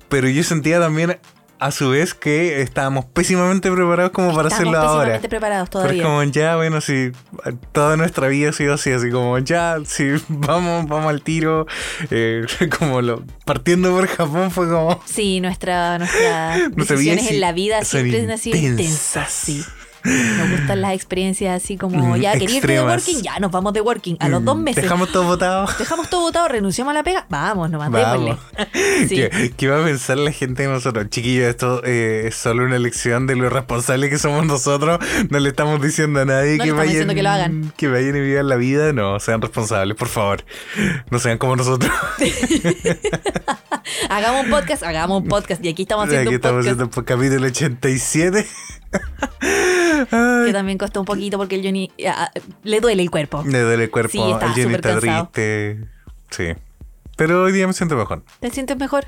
Pero 0.08 0.28
yo 0.28 0.42
sentía 0.44 0.80
también, 0.80 1.18
a 1.58 1.70
su 1.70 1.90
vez, 1.90 2.14
que 2.14 2.60
estábamos 2.60 3.04
pésimamente 3.06 3.70
preparados 3.70 4.12
como 4.12 4.34
para 4.34 4.48
Estamos 4.48 4.68
hacerlo 4.74 4.78
ahora. 4.78 4.98
pésimamente 5.04 5.28
preparados 5.28 5.68
Pero 5.70 5.80
es 5.80 5.84
todavía. 5.86 6.02
como 6.02 6.22
ya, 6.24 6.56
bueno, 6.56 6.80
si 6.80 7.12
toda 7.72 7.96
nuestra 7.96 8.28
vida 8.28 8.50
ha 8.50 8.52
sido 8.52 8.74
así, 8.74 8.90
así 8.92 9.10
como 9.10 9.38
ya, 9.38 9.76
si 9.86 10.10
vamos, 10.28 10.86
vamos 10.88 11.06
al 11.08 11.22
tiro, 11.22 11.66
eh, 12.10 12.44
como 12.78 13.00
lo 13.02 13.24
partiendo 13.44 13.90
por 13.92 14.06
Japón 14.08 14.50
fue 14.50 14.68
como 14.68 15.00
Sí, 15.06 15.40
nuestra, 15.40 15.98
nuestras 15.98 16.70
Nuestra 16.76 16.96
decisiones 16.96 17.30
en 17.30 17.40
la 17.40 17.52
vida 17.52 17.84
siempre 17.84 18.30
han 18.30 18.38
sido 18.38 18.56
intensas. 18.56 18.80
intensas. 18.80 19.32
Sí. 19.32 19.64
Nos 20.38 20.50
gustan 20.50 20.82
las 20.82 20.92
experiencias 20.92 21.62
así 21.62 21.76
como, 21.78 22.14
Mm, 22.14 22.20
ya, 22.20 22.32
¿quería 22.32 22.56
irte 22.58 22.72
de 22.72 22.82
working? 22.82 23.22
Ya, 23.22 23.38
nos 23.38 23.50
vamos 23.50 23.72
de 23.72 23.80
working. 23.80 24.16
A 24.20 24.28
los 24.28 24.44
dos 24.44 24.56
mm, 24.56 24.62
meses. 24.62 24.82
Dejamos 24.82 25.10
todo 25.10 25.24
votado. 25.24 25.66
Dejamos 25.78 26.10
todo 26.10 26.20
votado, 26.20 26.46
renunciamos 26.48 26.90
a 26.90 26.94
la 26.94 27.02
pega. 27.02 27.24
Vamos, 27.30 27.70
nomás, 27.70 27.90
Vamos. 27.90 28.38
Sí. 29.08 29.16
¿Qué, 29.16 29.52
qué 29.56 29.68
va 29.68 29.80
a 29.80 29.84
pensar 29.84 30.18
la 30.18 30.30
gente 30.30 30.62
de 30.64 30.68
nosotros? 30.68 31.06
Chiquillos, 31.08 31.48
esto 31.48 31.82
eh, 31.84 32.24
es 32.28 32.34
solo 32.34 32.64
una 32.64 32.78
lección 32.78 33.26
de 33.26 33.34
lo 33.36 33.46
irresponsable 33.46 34.10
que 34.10 34.18
somos 34.18 34.44
nosotros. 34.46 34.98
No 35.30 35.38
le 35.38 35.48
estamos 35.48 35.80
diciendo 35.80 36.20
a 36.20 36.24
nadie 36.24 36.58
No 36.58 36.64
que 36.64 36.72
vayan, 36.72 37.08
que 37.08 37.22
lo 37.22 37.30
hagan. 37.30 37.72
que 37.76 37.88
vayan 37.88 38.16
y 38.16 38.20
vivan 38.20 38.48
la 38.48 38.56
vida. 38.56 38.92
No, 38.92 39.18
sean 39.20 39.40
responsables, 39.40 39.96
por 39.96 40.08
favor. 40.08 40.44
No 41.10 41.18
sean 41.18 41.38
como 41.38 41.56
nosotros. 41.56 41.90
Hagamos 44.10 44.44
un 44.44 44.50
podcast, 44.50 44.82
hagamos 44.82 45.22
un 45.22 45.28
podcast. 45.28 45.64
Y 45.64 45.68
aquí 45.68 45.82
estamos 45.82 46.06
haciendo 46.06 46.22
Aquí 46.22 46.28
un 46.28 46.34
estamos 46.36 46.64
podcast 46.64 46.80
haciendo 46.80 46.90
por 46.90 47.04
capítulo 47.04 47.46
87. 47.46 48.46
Que 50.08 50.52
también 50.52 50.78
costó 50.78 51.00
un 51.00 51.06
poquito 51.06 51.38
porque 51.38 51.56
el 51.56 51.62
Johnny 51.64 51.90
ah, 52.08 52.30
le 52.62 52.80
duele 52.80 53.02
el 53.02 53.10
cuerpo. 53.10 53.42
Me 53.44 53.58
duele 53.60 53.84
el 53.84 53.90
cuerpo. 53.90 54.10
Sí, 54.12 54.18
el 54.18 54.32
súper 54.32 54.74
está 54.76 54.92
cansado. 54.92 55.30
triste. 55.32 55.88
Sí. 56.30 56.52
Pero 57.16 57.44
hoy 57.44 57.52
día 57.52 57.66
me 57.66 57.72
siento 57.72 57.96
mejor. 57.96 58.24
¿Te 58.40 58.50
sientes 58.50 58.76
mejor? 58.76 59.06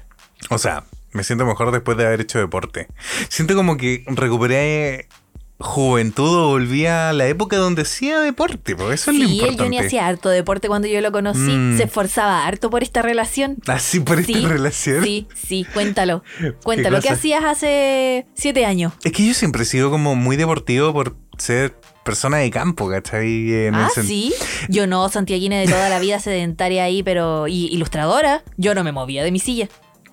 O 0.51 0.59
sea, 0.59 0.85
me 1.13 1.25
siento 1.25 1.45
mejor 1.47 1.73
después 1.73 1.97
de 1.97 2.07
haber 2.07 2.21
hecho 2.21 2.39
deporte. 2.39 2.89
Siento 3.29 3.55
como 3.55 3.77
que 3.77 4.05
recuperé 4.07 5.09
juventud 5.59 6.29
o 6.37 6.49
volví 6.49 6.87
a 6.87 7.13
la 7.13 7.27
época 7.29 7.57
donde 7.57 7.83
hacía 7.83 8.21
deporte, 8.21 8.77
porque 8.77 8.95
eso 8.95 9.11
es 9.11 9.19
lo 9.19 9.25
Sí, 9.27 9.31
el 9.31 9.37
importante. 9.39 9.63
Johnny 9.63 9.79
hacía 9.79 10.07
harto 10.07 10.29
deporte 10.29 10.69
cuando 10.69 10.87
yo 10.89 11.01
lo 11.01 11.13
conocí. 11.13 11.39
Mm. 11.41 11.77
Se 11.79 11.85
esforzaba 11.85 12.47
harto 12.47 12.69
por 12.71 12.83
esta 12.83 13.03
relación. 13.03 13.57
Así 13.67 14.01
por 14.01 14.21
esta 14.21 14.33
Sí, 14.35 14.45
relación. 14.47 15.03
Sí, 15.05 15.27
sí, 15.35 15.67
cuéntalo. 15.73 16.23
Cuéntalo. 16.63 17.01
¿Qué 17.01 17.09
hacías 17.09 17.43
hace 17.45 18.27
siete 18.35 18.67
años? 18.67 18.93
Es 19.05 19.13
que 19.13 19.27
yo 19.27 19.33
siempre 19.35 19.63
he 19.63 19.67
sido 19.67 19.91
como 19.91 20.15
muy 20.15 20.37
deportivo 20.37 20.93
por 20.93 21.17
ser 21.39 21.75
persona 22.05 22.37
de 22.39 22.51
campo, 22.51 22.89
¿cachai? 22.89 23.53
En 23.67 23.75
Ah, 23.75 23.89
sí. 23.95 24.33
Yo 24.69 24.87
no, 24.87 25.09
santiaguina 25.09 25.59
de 25.59 25.67
toda 25.67 25.89
la 25.89 25.99
vida 25.99 26.21
sedentaria 26.21 26.85
ahí, 26.85 27.03
pero. 27.03 27.49
Y 27.49 27.67
ilustradora. 27.67 28.43
Yo 28.57 28.75
no 28.75 28.85
me 28.85 28.93
movía 28.93 29.25
de 29.25 29.33
mi 29.33 29.39
silla. 29.41 29.69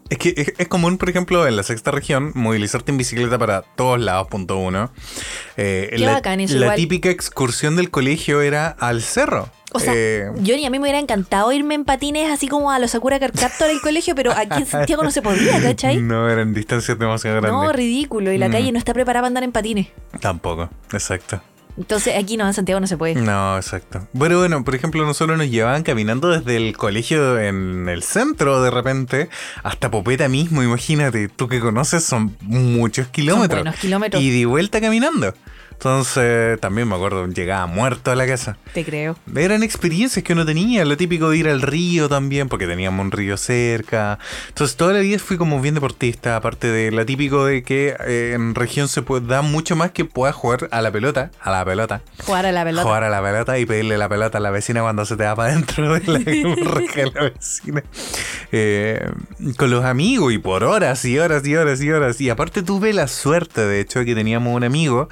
Es 0.09 0.17
que 0.17 0.33
es, 0.37 0.53
es 0.57 0.67
común, 0.67 0.97
por 0.97 1.09
ejemplo, 1.09 1.47
en 1.47 1.55
la 1.55 1.63
sexta 1.63 1.89
región, 1.91 2.31
movilizarte 2.35 2.91
en 2.91 2.97
bicicleta 2.97 3.39
para 3.39 3.61
todos 3.61 3.99
lados, 3.99 4.27
punto 4.27 4.57
uno. 4.57 4.91
Eh, 5.57 5.87
Qué 5.91 5.97
la, 5.99 6.13
bacán 6.13 6.39
eso 6.39 6.55
la 6.55 6.65
igual. 6.65 6.75
típica 6.77 7.09
excursión 7.09 7.75
del 7.75 7.89
colegio 7.89 8.41
era 8.41 8.67
al 8.67 9.01
cerro. 9.01 9.49
O 9.71 9.79
sea, 9.79 9.93
Eh, 9.95 10.29
Johnny, 10.35 10.65
a 10.65 10.69
mí 10.69 10.77
me 10.77 10.83
hubiera 10.83 10.99
encantado 10.99 11.51
irme 11.51 11.73
en 11.73 11.83
patines 11.83 12.29
así 12.31 12.47
como 12.47 12.69
a 12.71 12.77
los 12.77 12.91
Sakura 12.91 13.19
Card 13.19 13.33
Captor 13.39 13.67
del 13.69 13.81
colegio, 13.81 14.13
pero 14.13 14.31
aquí 14.31 14.59
en 14.59 14.65
Santiago 14.67 15.01
no 15.03 15.09
se 15.09 15.23
podía, 15.23 15.59
¿cachai? 15.61 15.97
no 16.01 16.29
eran 16.29 16.53
distancias 16.53 16.99
demasiado 16.99 17.41
grandes. 17.41 17.59
No, 17.63 17.71
ridículo. 17.73 18.31
Y 18.31 18.37
la 18.37 18.49
Mm. 18.49 18.51
calle 18.51 18.71
no 18.71 18.77
está 18.77 18.93
preparada 18.93 19.21
para 19.21 19.27
andar 19.29 19.43
en 19.43 19.51
patines. 19.51 19.87
Tampoco, 20.19 20.69
exacto. 20.91 21.41
Entonces 21.77 22.15
aquí 22.17 22.37
no, 22.37 22.45
en 22.45 22.53
Santiago 22.53 22.79
no 22.79 22.87
se 22.87 22.97
puede. 22.97 23.15
No, 23.15 23.57
exacto. 23.57 24.07
Bueno, 24.13 24.37
bueno, 24.37 24.63
por 24.63 24.75
ejemplo, 24.75 25.05
nosotros 25.05 25.37
nos 25.37 25.49
llevaban 25.49 25.83
caminando 25.83 26.29
desde 26.29 26.55
el 26.55 26.77
colegio 26.77 27.39
en 27.39 27.89
el 27.89 28.03
centro 28.03 28.61
de 28.61 28.69
repente 28.69 29.29
hasta 29.63 29.89
Popeta 29.89 30.27
mismo, 30.27 30.61
imagínate, 30.63 31.29
tú 31.29 31.47
que 31.47 31.59
conoces 31.59 32.03
son 32.03 32.37
muchos 32.41 33.07
kilómetros. 33.07 33.61
buenos 33.63 33.79
kilómetros. 33.79 34.21
Y 34.21 34.29
de 34.39 34.45
vuelta 34.45 34.79
caminando. 34.81 35.33
Entonces, 35.73 36.59
también 36.59 36.87
me 36.87 36.95
acuerdo, 36.95 37.27
llegaba 37.27 37.65
muerto 37.65 38.11
a 38.11 38.15
la 38.15 38.27
casa. 38.27 38.57
Te 38.73 38.85
creo. 38.85 39.17
Eran 39.35 39.63
experiencias 39.63 40.23
que 40.23 40.33
uno 40.33 40.45
tenía, 40.45 40.85
lo 40.85 40.95
típico 40.97 41.29
de 41.29 41.37
ir 41.37 41.49
al 41.49 41.61
río 41.61 42.07
también, 42.07 42.49
porque 42.49 42.67
teníamos 42.67 43.03
un 43.03 43.11
río 43.11 43.37
cerca. 43.37 44.19
Entonces, 44.49 44.77
toda 44.77 44.93
la 44.93 44.99
vida 44.99 45.19
fui 45.19 45.37
como 45.37 45.59
bien 45.59 45.75
deportista, 45.75 46.35
aparte 46.35 46.67
de 46.67 46.91
lo 46.91 47.05
típico 47.05 47.45
de 47.45 47.63
que 47.63 47.95
eh, 48.05 48.33
en 48.35 48.55
región 48.55 48.87
se 48.87 49.01
puede 49.01 49.23
da 49.23 49.41
mucho 49.41 49.75
más 49.75 49.91
que 49.91 50.05
puedas 50.05 50.35
jugar 50.35 50.67
a 50.71 50.81
la 50.81 50.91
pelota, 50.91 51.31
a 51.41 51.51
la 51.51 51.65
pelota. 51.65 52.01
Jugar 52.25 52.45
a 52.45 52.51
la 52.51 52.63
pelota. 52.63 52.83
Jugar 52.83 53.03
a 53.03 53.09
la 53.09 53.21
pelota 53.21 53.57
y 53.57 53.65
pedirle 53.65 53.97
la 53.97 54.09
pelota 54.09 54.37
a 54.37 54.41
la 54.41 54.51
vecina 54.51 54.81
cuando 54.81 55.05
se 55.05 55.15
te 55.15 55.23
va 55.23 55.35
para 55.35 55.53
adentro 55.53 55.93
de 55.93 56.07
la 56.07 56.19
de 56.19 57.11
la 57.13 57.23
vecina. 57.23 57.83
Eh, 58.51 59.09
con 59.57 59.71
los 59.71 59.83
amigos 59.85 60.33
y 60.33 60.37
por 60.37 60.63
horas 60.63 61.03
y 61.05 61.17
horas 61.19 61.45
y 61.47 61.55
horas 61.55 61.81
y 61.81 61.91
horas. 61.91 62.21
Y 62.21 62.29
aparte 62.29 62.63
tuve 62.63 62.93
la 62.93 63.07
suerte, 63.07 63.61
de 63.61 63.79
hecho, 63.79 64.03
que 64.05 64.15
teníamos 64.15 64.55
un 64.55 64.63
amigo 64.63 65.09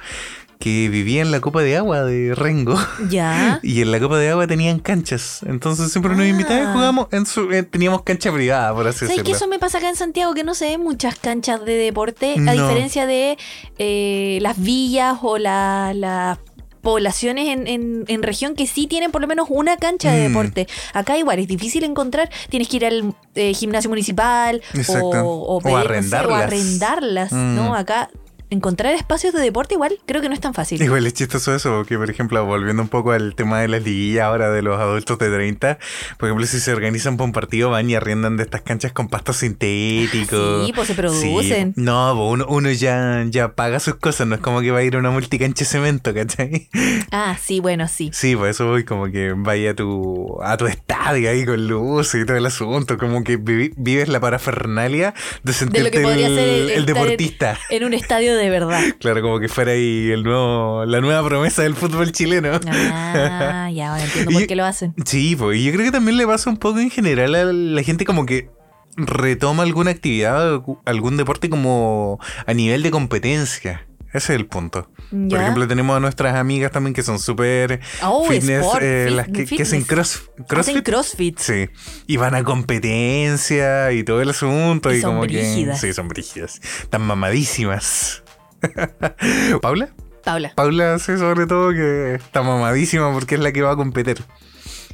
que 0.62 0.88
vivía 0.88 1.22
en 1.22 1.32
la 1.32 1.40
copa 1.40 1.60
de 1.62 1.76
agua 1.76 2.04
de 2.04 2.34
Rengo. 2.36 2.76
Ya. 3.10 3.58
Y 3.64 3.82
en 3.82 3.90
la 3.90 3.98
copa 3.98 4.16
de 4.18 4.30
agua 4.30 4.46
tenían 4.46 4.78
canchas. 4.78 5.40
Entonces 5.46 5.90
siempre 5.90 6.12
nos 6.12 6.20
Ah. 6.22 6.28
invitaban 6.28 6.62
y 6.62 6.72
jugábamos. 6.72 7.08
En 7.10 7.26
su, 7.26 7.50
eh, 7.50 7.64
teníamos 7.64 8.02
cancha 8.02 8.32
privada, 8.32 8.72
por 8.72 8.86
así 8.86 9.00
¿Sabes 9.00 9.14
que 9.14 9.18
decirlo. 9.22 9.36
eso 9.36 9.48
me 9.48 9.58
pasa 9.58 9.78
acá 9.78 9.88
en 9.88 9.96
Santiago? 9.96 10.34
Que 10.34 10.44
no 10.44 10.54
se 10.54 10.66
ven 10.66 10.80
muchas 10.80 11.18
canchas 11.18 11.64
de 11.64 11.74
deporte, 11.74 12.36
a 12.46 12.52
diferencia 12.52 13.06
de 13.06 13.36
eh, 13.78 14.38
las 14.40 14.60
villas 14.62 15.18
o 15.22 15.36
la- 15.38 15.92
las 15.94 16.38
poblaciones 16.80 17.48
en, 17.48 17.66
en- 17.68 18.04
en 18.08 18.22
región 18.24 18.54
que 18.56 18.66
sí 18.66 18.86
tienen 18.88 19.12
por 19.12 19.20
lo 19.20 19.28
menos 19.28 19.46
una 19.50 19.76
cancha 19.76 20.10
de 20.12 20.28
Mm. 20.28 20.32
deporte. 20.32 20.66
Acá 20.92 21.16
igual 21.16 21.38
es 21.38 21.46
difícil 21.46 21.84
encontrar, 21.84 22.28
tienes 22.50 22.68
que 22.68 22.76
ir 22.78 22.86
al 22.86 23.14
eh, 23.36 23.54
gimnasio 23.54 23.88
municipal 23.88 24.60
o, 24.88 25.56
O 25.56 25.60
pedir, 25.60 25.76
no 25.76 25.82
sé, 25.82 25.88
arrendarlas. 25.88 26.30
o 26.40 26.42
arrendarlas, 26.42 27.32
Mm. 27.32 27.54
¿no? 27.56 27.74
Acá 27.76 28.10
encontrar 28.52 28.94
espacios 28.94 29.32
de 29.34 29.40
deporte 29.40 29.74
igual 29.74 29.98
creo 30.06 30.20
que 30.22 30.28
no 30.28 30.34
es 30.34 30.40
tan 30.40 30.54
fácil. 30.54 30.80
Igual 30.82 31.06
es 31.06 31.14
chistoso 31.14 31.54
eso, 31.54 31.70
porque 31.76 31.96
por 31.98 32.10
ejemplo, 32.10 32.44
volviendo 32.44 32.82
un 32.82 32.88
poco 32.88 33.12
al 33.12 33.34
tema 33.34 33.60
de 33.60 33.68
las 33.68 33.82
liguillas 33.82 34.24
ahora 34.24 34.50
de 34.50 34.62
los 34.62 34.78
adultos 34.80 35.18
de 35.18 35.30
30, 35.30 35.78
por 36.18 36.28
ejemplo, 36.28 36.46
si 36.46 36.60
se 36.60 36.72
organizan 36.72 37.16
para 37.16 37.24
un 37.26 37.32
partido, 37.32 37.70
van 37.70 37.88
y 37.90 37.94
arriendan 37.94 38.36
de 38.36 38.42
estas 38.44 38.62
canchas 38.62 38.92
con 38.92 39.08
pasto 39.08 39.32
sintético. 39.32 40.64
Sí, 40.64 40.72
pues 40.74 40.88
se 40.88 40.94
producen. 40.94 41.74
Sí. 41.74 41.80
No, 41.80 42.12
pues 42.16 42.28
uno, 42.32 42.46
uno 42.48 42.70
ya, 42.70 43.24
ya 43.28 43.54
paga 43.54 43.80
sus 43.80 43.96
cosas, 43.96 44.26
no 44.26 44.34
es 44.34 44.40
como 44.40 44.60
que 44.60 44.70
va 44.70 44.78
a 44.78 44.82
ir 44.82 44.96
a 44.96 44.98
una 44.98 45.10
multicancha 45.10 45.60
de 45.60 45.70
cemento, 45.70 46.14
¿cachai? 46.14 46.68
Ah, 47.14 47.36
sí, 47.42 47.60
bueno, 47.60 47.88
sí. 47.88 48.10
Sí, 48.12 48.34
por 48.36 48.48
eso 48.48 48.66
voy 48.68 48.84
como 48.84 49.06
que 49.10 49.34
vaya 49.36 49.72
a 49.72 49.74
tu, 49.74 50.38
a 50.42 50.56
tu 50.56 50.66
estadio 50.66 51.28
ahí 51.30 51.44
con 51.44 51.66
luz 51.68 52.14
y 52.14 52.24
todo 52.24 52.36
el 52.38 52.46
asunto, 52.46 52.96
como 52.96 53.22
que 53.22 53.36
vives 53.36 54.08
la 54.08 54.18
parafernalia 54.20 55.12
de 55.42 55.52
sentirte 55.52 55.90
que 55.90 56.00
podría 56.00 56.28
el, 56.28 56.34
ser 56.34 56.48
el- 56.48 56.54
el 56.54 56.68
estar 56.70 56.78
en- 56.78 56.86
deportista. 56.86 57.58
En 57.70 57.84
un 57.84 57.92
estadio 57.94 58.34
de 58.36 58.41
verdad. 58.50 58.80
Claro, 59.00 59.20
como 59.22 59.40
que 59.40 59.48
fuera 59.48 59.72
ahí 59.72 60.10
el 60.10 60.22
nuevo, 60.22 60.84
la 60.84 61.00
nueva 61.00 61.26
promesa 61.26 61.62
del 61.62 61.74
fútbol 61.74 62.12
chileno. 62.12 62.60
Ah, 62.66 63.70
ya, 63.74 63.90
ahora 63.92 64.04
entiendo 64.04 64.30
por 64.32 64.46
qué 64.46 64.56
lo 64.56 64.64
hacen. 64.64 64.94
Sí, 65.04 65.36
pues 65.36 65.58
y 65.58 65.64
yo 65.64 65.72
creo 65.72 65.84
que 65.86 65.92
también 65.92 66.16
le 66.16 66.26
pasa 66.26 66.50
un 66.50 66.56
poco 66.56 66.78
en 66.80 66.90
general 66.90 67.34
a 67.34 67.44
la 67.44 67.82
gente 67.82 68.04
como 68.04 68.26
que 68.26 68.50
retoma 68.96 69.62
alguna 69.62 69.90
actividad, 69.90 70.60
algún 70.84 71.16
deporte 71.16 71.48
como 71.48 72.18
a 72.46 72.54
nivel 72.54 72.82
de 72.82 72.90
competencia. 72.90 73.86
Ese 74.08 74.34
es 74.34 74.38
el 74.40 74.46
punto. 74.46 74.90
Por 75.10 75.40
ejemplo, 75.40 75.66
tenemos 75.66 75.96
a 75.96 76.00
nuestras 76.00 76.34
amigas 76.36 76.70
también 76.70 76.92
que 76.92 77.02
son 77.02 77.18
súper 77.18 77.80
Oh, 78.02 78.26
fitness, 78.28 78.60
sport, 78.60 78.82
eh, 78.82 79.06
fit- 79.08 79.14
las 79.14 79.28
que, 79.28 79.62
hacen 79.62 79.84
cross, 79.84 80.24
Hacen 80.34 80.44
crossfit. 80.46 80.84
crossfit. 80.84 81.38
Sí, 81.38 81.68
y 82.06 82.18
van 82.18 82.34
a 82.34 82.44
competencia 82.44 83.90
y 83.92 84.04
todo 84.04 84.20
el 84.20 84.28
asunto. 84.28 84.92
Y 84.92 84.98
Y, 84.98 85.00
son 85.00 85.12
como 85.12 85.22
brígidas. 85.22 85.80
que. 85.80 85.86
Sí, 85.86 85.92
son 85.94 86.08
brígidas. 86.08 86.60
Están 86.82 87.00
mamadísimas. 87.02 88.22
¿Paula? 89.62 89.90
Paula. 90.24 90.52
Paula 90.54 90.98
sí, 90.98 91.16
sobre 91.18 91.46
todo 91.46 91.70
que 91.72 92.14
está 92.14 92.42
mamadísima 92.42 93.12
porque 93.12 93.34
es 93.34 93.40
la 93.40 93.52
que 93.52 93.62
va 93.62 93.72
a 93.72 93.76
competir. 93.76 94.22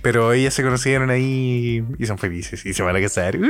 Pero 0.01 0.33
ellas 0.33 0.55
se 0.55 0.63
conocieron 0.63 1.11
ahí 1.11 1.85
y 1.99 2.07
son 2.07 2.19
felices 2.19 2.65
y 2.65 2.73
se 2.73 2.83
van 2.83 2.95
a 2.95 3.01
casar. 3.01 3.37
¡Uh! 3.37 3.47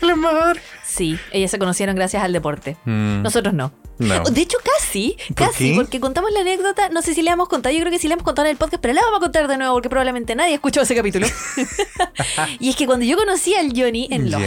¡El 0.00 0.10
amor! 0.10 0.58
Sí, 0.84 1.18
ellas 1.32 1.50
se 1.50 1.58
conocieron 1.58 1.96
gracias 1.96 2.22
al 2.22 2.32
deporte. 2.32 2.76
Mm, 2.84 3.22
Nosotros 3.22 3.52
no. 3.52 3.72
no. 3.98 4.24
De 4.24 4.40
hecho, 4.40 4.58
casi, 4.62 5.16
¿Por 5.28 5.36
casi, 5.36 5.74
porque 5.74 5.98
contamos 5.98 6.30
la 6.32 6.40
anécdota, 6.40 6.88
no 6.90 7.02
sé 7.02 7.14
si 7.14 7.22
le 7.22 7.30
hemos 7.30 7.48
contado, 7.48 7.74
yo 7.74 7.80
creo 7.80 7.90
que 7.90 7.98
sí 7.98 8.06
le 8.06 8.14
hemos 8.14 8.24
contado 8.24 8.46
en 8.46 8.52
el 8.52 8.58
podcast, 8.58 8.80
pero 8.80 8.94
la 8.94 9.00
vamos 9.02 9.18
a 9.18 9.20
contar 9.20 9.48
de 9.48 9.56
nuevo 9.56 9.74
porque 9.74 9.88
probablemente 9.88 10.36
nadie 10.36 10.54
escuchó 10.54 10.82
ese 10.82 10.94
capítulo. 10.94 11.26
y 12.60 12.70
es 12.70 12.76
que 12.76 12.86
cuando 12.86 13.04
yo 13.04 13.16
conocí 13.16 13.54
al 13.54 13.72
Johnny 13.76 14.06
en 14.10 14.30
los. 14.30 14.40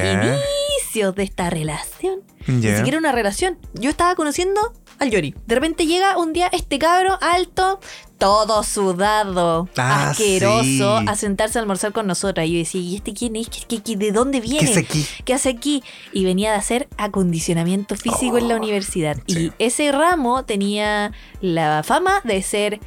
Inicios 0.94 1.16
de 1.16 1.24
esta 1.24 1.50
relación, 1.50 2.20
ni 2.46 2.62
siquiera 2.76 2.98
una 3.00 3.12
relación, 3.12 3.58
yo 3.74 3.90
estaba 3.90 4.14
conociendo 4.16 4.74
al 5.00 5.12
Johnny. 5.12 5.34
De 5.48 5.56
repente 5.56 5.88
llega 5.88 6.18
un 6.20 6.34
día 6.34 6.48
este 6.54 6.78
cabro 6.78 7.18
alto, 7.20 7.80
todo 8.20 8.62
sudado, 8.62 9.68
Ah, 9.76 10.12
asqueroso, 10.12 11.00
sí. 11.00 11.06
a 11.08 11.16
sentarse 11.16 11.58
a 11.58 11.62
almorzar 11.64 11.94
con 11.94 12.06
nosotras. 12.06 12.46
Y 12.48 12.54
yo 12.54 12.58
decía, 12.60 12.80
¿y 12.82 12.96
este 12.98 13.14
quién 13.14 13.36
es? 13.36 13.48
¿Qué- 13.50 13.96
¿De 13.96 14.12
dónde 14.12 14.40
viene? 14.40 14.60
¿Qué 14.60 14.72
es 14.72 14.78
aquí? 14.78 15.06
¿Qué 15.26 15.34
hace 15.34 15.50
aquí? 15.50 15.84
Y 16.14 16.26
venía 16.26 16.52
de 16.52 16.58
hacer 16.58 16.88
acondicionamiento 16.98 17.96
físico 17.96 18.38
en 18.38 18.48
la 18.48 18.54
Oh, 18.54 18.58
universidad. 18.58 19.18
sí. 19.28 19.52
Y 19.58 19.64
ese 19.66 19.92
ramo 19.92 20.46
tenía 20.46 21.12
la 21.42 21.82
fama 21.84 22.22
de 22.24 22.42
ser 22.44 22.80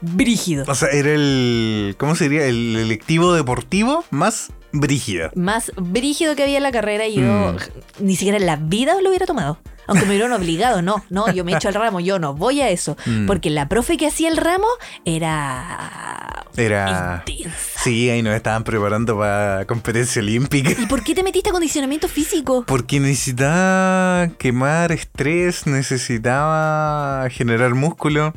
brígido. 0.00 0.64
O 0.66 0.74
sea, 0.74 0.88
era 0.88 1.10
el. 1.12 1.94
¿Cómo 1.98 2.14
sería? 2.16 2.46
El 2.46 2.74
electivo 2.76 3.34
deportivo 3.34 4.02
más 4.10 4.50
brígido. 4.74 5.30
Más 5.34 5.72
brígido 5.76 6.36
que 6.36 6.42
había 6.42 6.58
en 6.58 6.62
la 6.64 6.72
carrera 6.72 7.06
y 7.06 7.14
yo 7.16 7.22
Mm. 7.22 7.56
ni 8.00 8.16
siquiera 8.16 8.36
en 8.38 8.46
la 8.46 8.56
vida 8.56 8.94
lo 9.00 9.08
hubiera 9.08 9.24
tomado. 9.26 9.58
Aunque 9.86 10.06
me 10.06 10.12
hubieran 10.14 10.32
obligado, 10.32 10.80
no, 10.80 11.04
no, 11.10 11.30
yo 11.30 11.44
me 11.44 11.52
echo 11.54 11.68
el 11.68 11.74
ramo, 11.74 12.00
yo 12.00 12.18
no 12.18 12.32
voy 12.34 12.62
a 12.62 12.70
eso. 12.70 12.96
Mm. 13.04 13.26
Porque 13.26 13.50
la 13.50 13.68
profe 13.68 13.98
que 13.98 14.06
hacía 14.06 14.30
el 14.30 14.38
ramo 14.38 14.66
era 15.04 16.46
Era. 16.56 17.22
intensa. 17.26 17.56
Sí, 17.82 18.08
ahí 18.08 18.22
nos 18.22 18.34
estaban 18.34 18.64
preparando 18.64 19.18
para 19.18 19.66
competencia 19.66 20.22
olímpica. 20.22 20.70
¿Y 20.70 20.86
por 20.86 21.04
qué 21.04 21.14
te 21.14 21.22
metiste 21.22 21.50
a 21.50 21.52
acondicionamiento 21.52 22.08
físico? 22.08 22.64
Porque 22.66 22.98
necesitaba 22.98 24.28
quemar 24.38 24.90
estrés, 24.92 25.66
necesitaba 25.66 27.28
generar 27.30 27.74
músculo. 27.74 28.32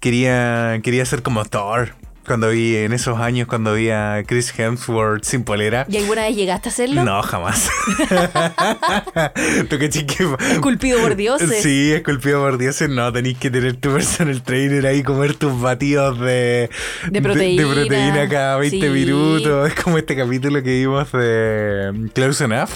Quería, 0.00 0.80
quería 0.82 1.04
ser 1.06 1.22
como 1.22 1.44
Thor. 1.44 1.94
Cuando 2.26 2.50
vi 2.50 2.76
en 2.76 2.92
esos 2.92 3.18
años, 3.18 3.48
cuando 3.48 3.74
vi 3.74 3.90
a 3.90 4.22
Chris 4.26 4.52
Hemsworth 4.56 5.24
sin 5.24 5.42
polera. 5.42 5.86
¿Y 5.88 5.96
alguna 5.96 6.22
vez 6.22 6.36
llegaste 6.36 6.68
a 6.68 6.72
hacerlo? 6.72 7.04
No, 7.04 7.20
jamás. 7.22 7.68
¿Tú 9.68 9.78
caché 9.78 10.06
que- 10.06 10.28
Esculpido 10.52 11.00
por 11.00 11.16
dioses. 11.16 11.62
Sí, 11.62 11.92
esculpido 11.92 12.40
por 12.40 12.58
dioses. 12.58 12.88
No, 12.88 13.12
tenéis 13.12 13.38
que 13.38 13.50
tener 13.50 13.74
tu 13.76 13.92
personal 13.92 14.40
trainer 14.42 14.86
ahí, 14.86 15.02
comer 15.02 15.34
tus 15.34 15.60
batidos 15.60 16.18
de, 16.20 16.70
De 17.10 17.22
proteína. 17.22 17.62
de 17.62 17.74
proteína 17.74 18.28
cada 18.28 18.56
20 18.58 18.80
Sí. 18.86 18.88
minutos. 18.92 19.68
Es 19.68 19.74
como 19.82 19.98
este 19.98 20.16
capítulo 20.16 20.62
que 20.62 20.70
vimos 20.80 21.10
de 21.12 22.08
Close 22.14 22.44
Enough, 22.44 22.70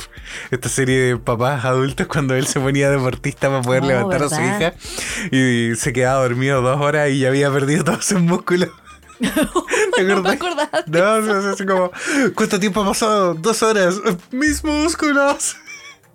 esta 0.51 0.69
serie 0.69 0.99
de 0.99 1.17
papás 1.19 1.65
adultos 1.65 2.07
cuando 2.09 2.35
él 2.35 2.47
se 2.47 2.61
ponía 2.61 2.91
deportista 2.91 3.49
para 3.49 3.63
poder 3.63 3.83
Oh, 3.85 3.87
levantar 3.87 4.23
a 4.25 4.29
su 4.29 4.41
hija 4.41 4.75
y 5.31 5.75
se 5.77 5.93
quedaba 5.93 6.23
dormido 6.23 6.61
dos 6.63 6.81
horas 6.81 7.11
y 7.11 7.21
ya 7.21 7.29
había 7.29 7.51
perdido 7.51 7.85
todos 7.85 8.05
sus 8.05 8.21
músculos. 8.21 8.71
¿Te 9.96 10.05
No 10.05 10.22
me 10.22 10.31
acordás? 10.31 10.68
no, 10.87 11.18
es 11.18 11.44
así 11.46 11.66
como, 11.66 11.90
¿cuánto 12.35 12.61
tiempo 12.61 12.83
ha 12.83 12.87
pasado? 12.88 13.35
Dos 13.35 13.62
horas. 13.62 13.96
Mis 14.31 14.62
músculos. 14.62 15.57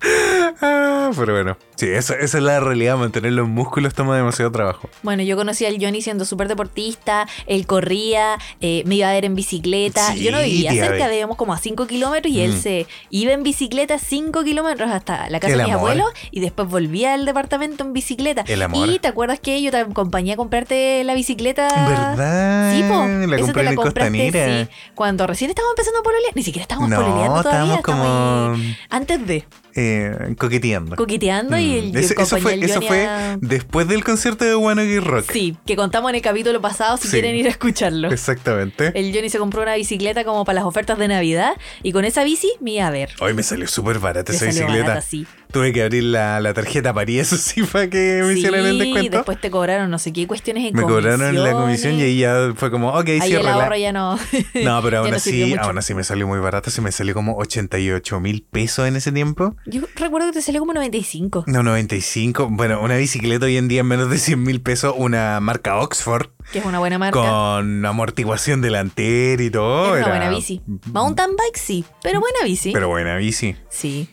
Ah, 0.63 1.09
pero 1.17 1.33
bueno, 1.33 1.57
sí, 1.75 1.87
esa, 1.87 2.13
esa 2.15 2.37
es 2.37 2.43
la 2.43 2.59
realidad. 2.59 2.95
Mantener 2.97 3.31
los 3.33 3.47
músculos 3.47 3.93
toma 3.95 4.15
demasiado 4.15 4.51
trabajo. 4.51 4.89
Bueno, 5.01 5.23
yo 5.23 5.35
conocí 5.35 5.65
al 5.65 5.77
Johnny 5.81 6.01
siendo 6.01 6.23
súper 6.25 6.47
deportista, 6.47 7.27
él 7.47 7.65
corría, 7.65 8.37
eh, 8.59 8.83
me 8.85 8.95
iba 8.95 9.09
a 9.09 9.13
ver 9.13 9.25
en 9.25 9.33
bicicleta. 9.35 10.13
Sí, 10.13 10.23
yo 10.23 10.31
no 10.31 10.39
vivía 10.41 10.71
cerca, 10.71 11.07
vivíamos 11.07 11.37
como 11.37 11.53
a 11.53 11.57
5 11.57 11.87
kilómetros 11.87 12.31
y 12.31 12.41
él 12.41 12.51
Mm. 12.53 12.61
se 12.61 12.87
iba 13.09 13.31
en 13.31 13.41
bicicleta 13.43 13.97
5 13.97 14.43
kilómetros 14.43 14.91
hasta 14.91 15.29
la 15.29 15.39
casa 15.39 15.53
El 15.53 15.59
de 15.59 15.65
mis 15.65 15.73
amor. 15.73 15.91
abuelos 15.91 16.09
y 16.31 16.41
después 16.41 16.67
volvía 16.67 17.13
al 17.15 17.25
departamento 17.25 17.83
en 17.83 17.93
bicicleta. 17.93 18.43
El 18.47 18.61
amor. 18.61 18.87
Y 18.89 18.99
te 18.99 19.07
acuerdas 19.07 19.39
que 19.39 19.61
yo 19.63 19.71
te 19.71 19.77
acompañé 19.77 20.33
a 20.33 20.35
comprarte 20.37 21.03
la 21.05 21.15
bicicleta. 21.15 21.67
¿Verdad? 21.87 22.73
Sí, 22.75 22.83
po. 22.83 23.05
La 23.27 23.35
Esa 23.37 23.45
compré 23.45 23.63
te 23.63 23.69
en 23.69 23.75
compraste, 23.75 24.65
sí, 24.67 24.71
cuando 24.95 25.25
recién 25.25 25.49
estábamos 25.49 25.73
empezando 25.73 25.99
a 25.99 26.03
pololear. 26.03 26.35
Ni 26.35 26.43
siquiera 26.43 26.63
estábamos 26.63 26.89
No, 26.89 26.97
pololeando 26.97 27.41
todavía. 27.41 27.75
estábamos 27.75 27.81
como 27.81 28.75
antes 28.89 29.25
de 29.27 29.45
eh, 29.73 29.90
coqueteando. 30.38 30.95
coqueteando 30.95 31.58
y 31.58 31.77
el, 31.77 31.91
Mm. 31.91 31.97
Ese- 31.97 32.13
eso 32.13 32.36
acompañé 32.36 32.58
fue, 32.58 32.65
eso 32.65 32.82
fue 32.82 33.06
a- 33.06 33.38
después 33.41 33.88
del 33.88 34.04
concierto 34.04 34.45
de 34.45 34.54
Ok 34.54 34.99
Rock. 34.99 35.25
Sí, 35.32 35.58
que 35.65 35.75
contamos 35.75 36.10
en 36.10 36.15
el 36.15 36.21
capítulo 36.21 36.62
pasado 36.62 36.97
si 36.97 37.08
Sí. 37.08 37.12
quieren 37.13 37.36
ir 37.36 37.47
a 37.47 37.49
escucharlo. 37.49 38.10
Exactamente. 38.12 38.91
El 38.99 39.13
Johnny 39.13 39.30
se 39.30 39.38
compró 39.38 39.62
una 39.62 39.75
bicicleta 39.75 40.23
como 40.23 40.45
para 40.45 40.56
las 40.56 40.65
ofertas 40.65 40.97
de 40.97 41.08
Navidad 41.08 41.54
y 41.84 41.91
con 41.91 42.06
esa 42.06 42.23
bici 42.23 42.51
me 42.60 42.71
iba 42.71 42.88
a 42.88 42.91
ver. 42.91 43.10
Hoy 43.19 43.34
me 43.34 43.43
salió 43.43 43.67
súper 43.67 43.99
barata 43.99 44.32
esa 44.32 44.45
bicicleta. 44.45 44.82
barata, 44.84 45.01
sí. 45.01 45.25
Tuve 45.51 45.73
que 45.73 45.83
abrir 45.83 46.03
la, 46.03 46.39
la 46.39 46.53
tarjeta 46.53 46.93
París, 46.93 47.21
eso 47.33 47.37
sí, 47.37 47.63
para 47.63 47.89
que 47.89 48.21
me 48.25 48.33
hicieran 48.33 48.65
el 48.65 48.71
Sí, 48.73 48.79
descuento. 48.79 49.17
después 49.17 49.41
te 49.41 49.51
cobraron 49.51 49.89
no 49.91 49.99
sé 49.99 50.13
qué 50.13 50.25
cuestiones 50.27 50.65
en 50.65 50.75
me 50.75 50.83
cobraron 50.83 51.35
la 51.43 51.51
comisión 51.51 51.95
y 51.95 52.01
ahí 52.03 52.19
ya 52.19 52.53
fue 52.55 52.71
como, 52.71 52.89
ok, 52.89 53.09
Ahí 53.21 53.33
el 53.33 53.47
ahorro 53.47 53.75
ya 53.75 53.91
no. 53.91 54.17
No, 54.63 54.81
pero 54.81 54.99
aún 54.99 55.13
así, 55.13 55.53
aún 55.55 55.77
así 55.77 55.93
me 55.93 56.03
salió 56.03 56.27
muy 56.27 56.39
barato. 56.39 56.69
Se 56.71 56.81
me 56.81 56.91
salió 56.91 57.13
como 57.13 57.35
88 57.37 58.19
mil 58.19 58.43
pesos 58.49 58.87
en 58.87 58.95
ese 58.95 59.11
tiempo. 59.11 59.55
Yo 59.65 59.81
recuerdo 59.95 60.27
que 60.27 60.33
te 60.33 60.41
salió 60.41 60.59
como 60.61 60.73
95. 60.73 61.45
No, 61.47 61.63
95. 61.63 62.47
Bueno, 62.51 62.81
una 62.81 62.95
bicicleta 62.97 63.45
hoy 63.45 63.57
en 63.57 63.67
día 63.67 63.81
en 63.81 63.87
menos 63.87 64.09
de 64.09 64.17
100 64.17 64.41
mil 64.43 64.61
pesos, 64.61 64.93
una 64.97 65.39
marca 65.39 65.77
Oxford, 65.77 66.27
Que 66.51 66.59
es 66.59 66.65
una 66.65 66.79
buena 66.79 66.97
marca. 66.97 67.19
con 67.19 67.85
amortiguación 67.85 68.61
delantera 68.61 69.41
y 69.43 69.49
todo. 69.49 69.85
Era 69.85 69.91
una 69.91 69.99
era- 69.99 70.07
buena 70.09 70.29
bici. 70.29 70.61
Mountain 70.85 71.31
bike 71.35 71.57
sí, 71.57 71.85
pero 72.03 72.19
buena 72.19 72.39
bici. 72.45 72.71
Pero 72.71 72.87
buena 72.87 73.15
bici. 73.17 73.55
Sí. 73.69 74.07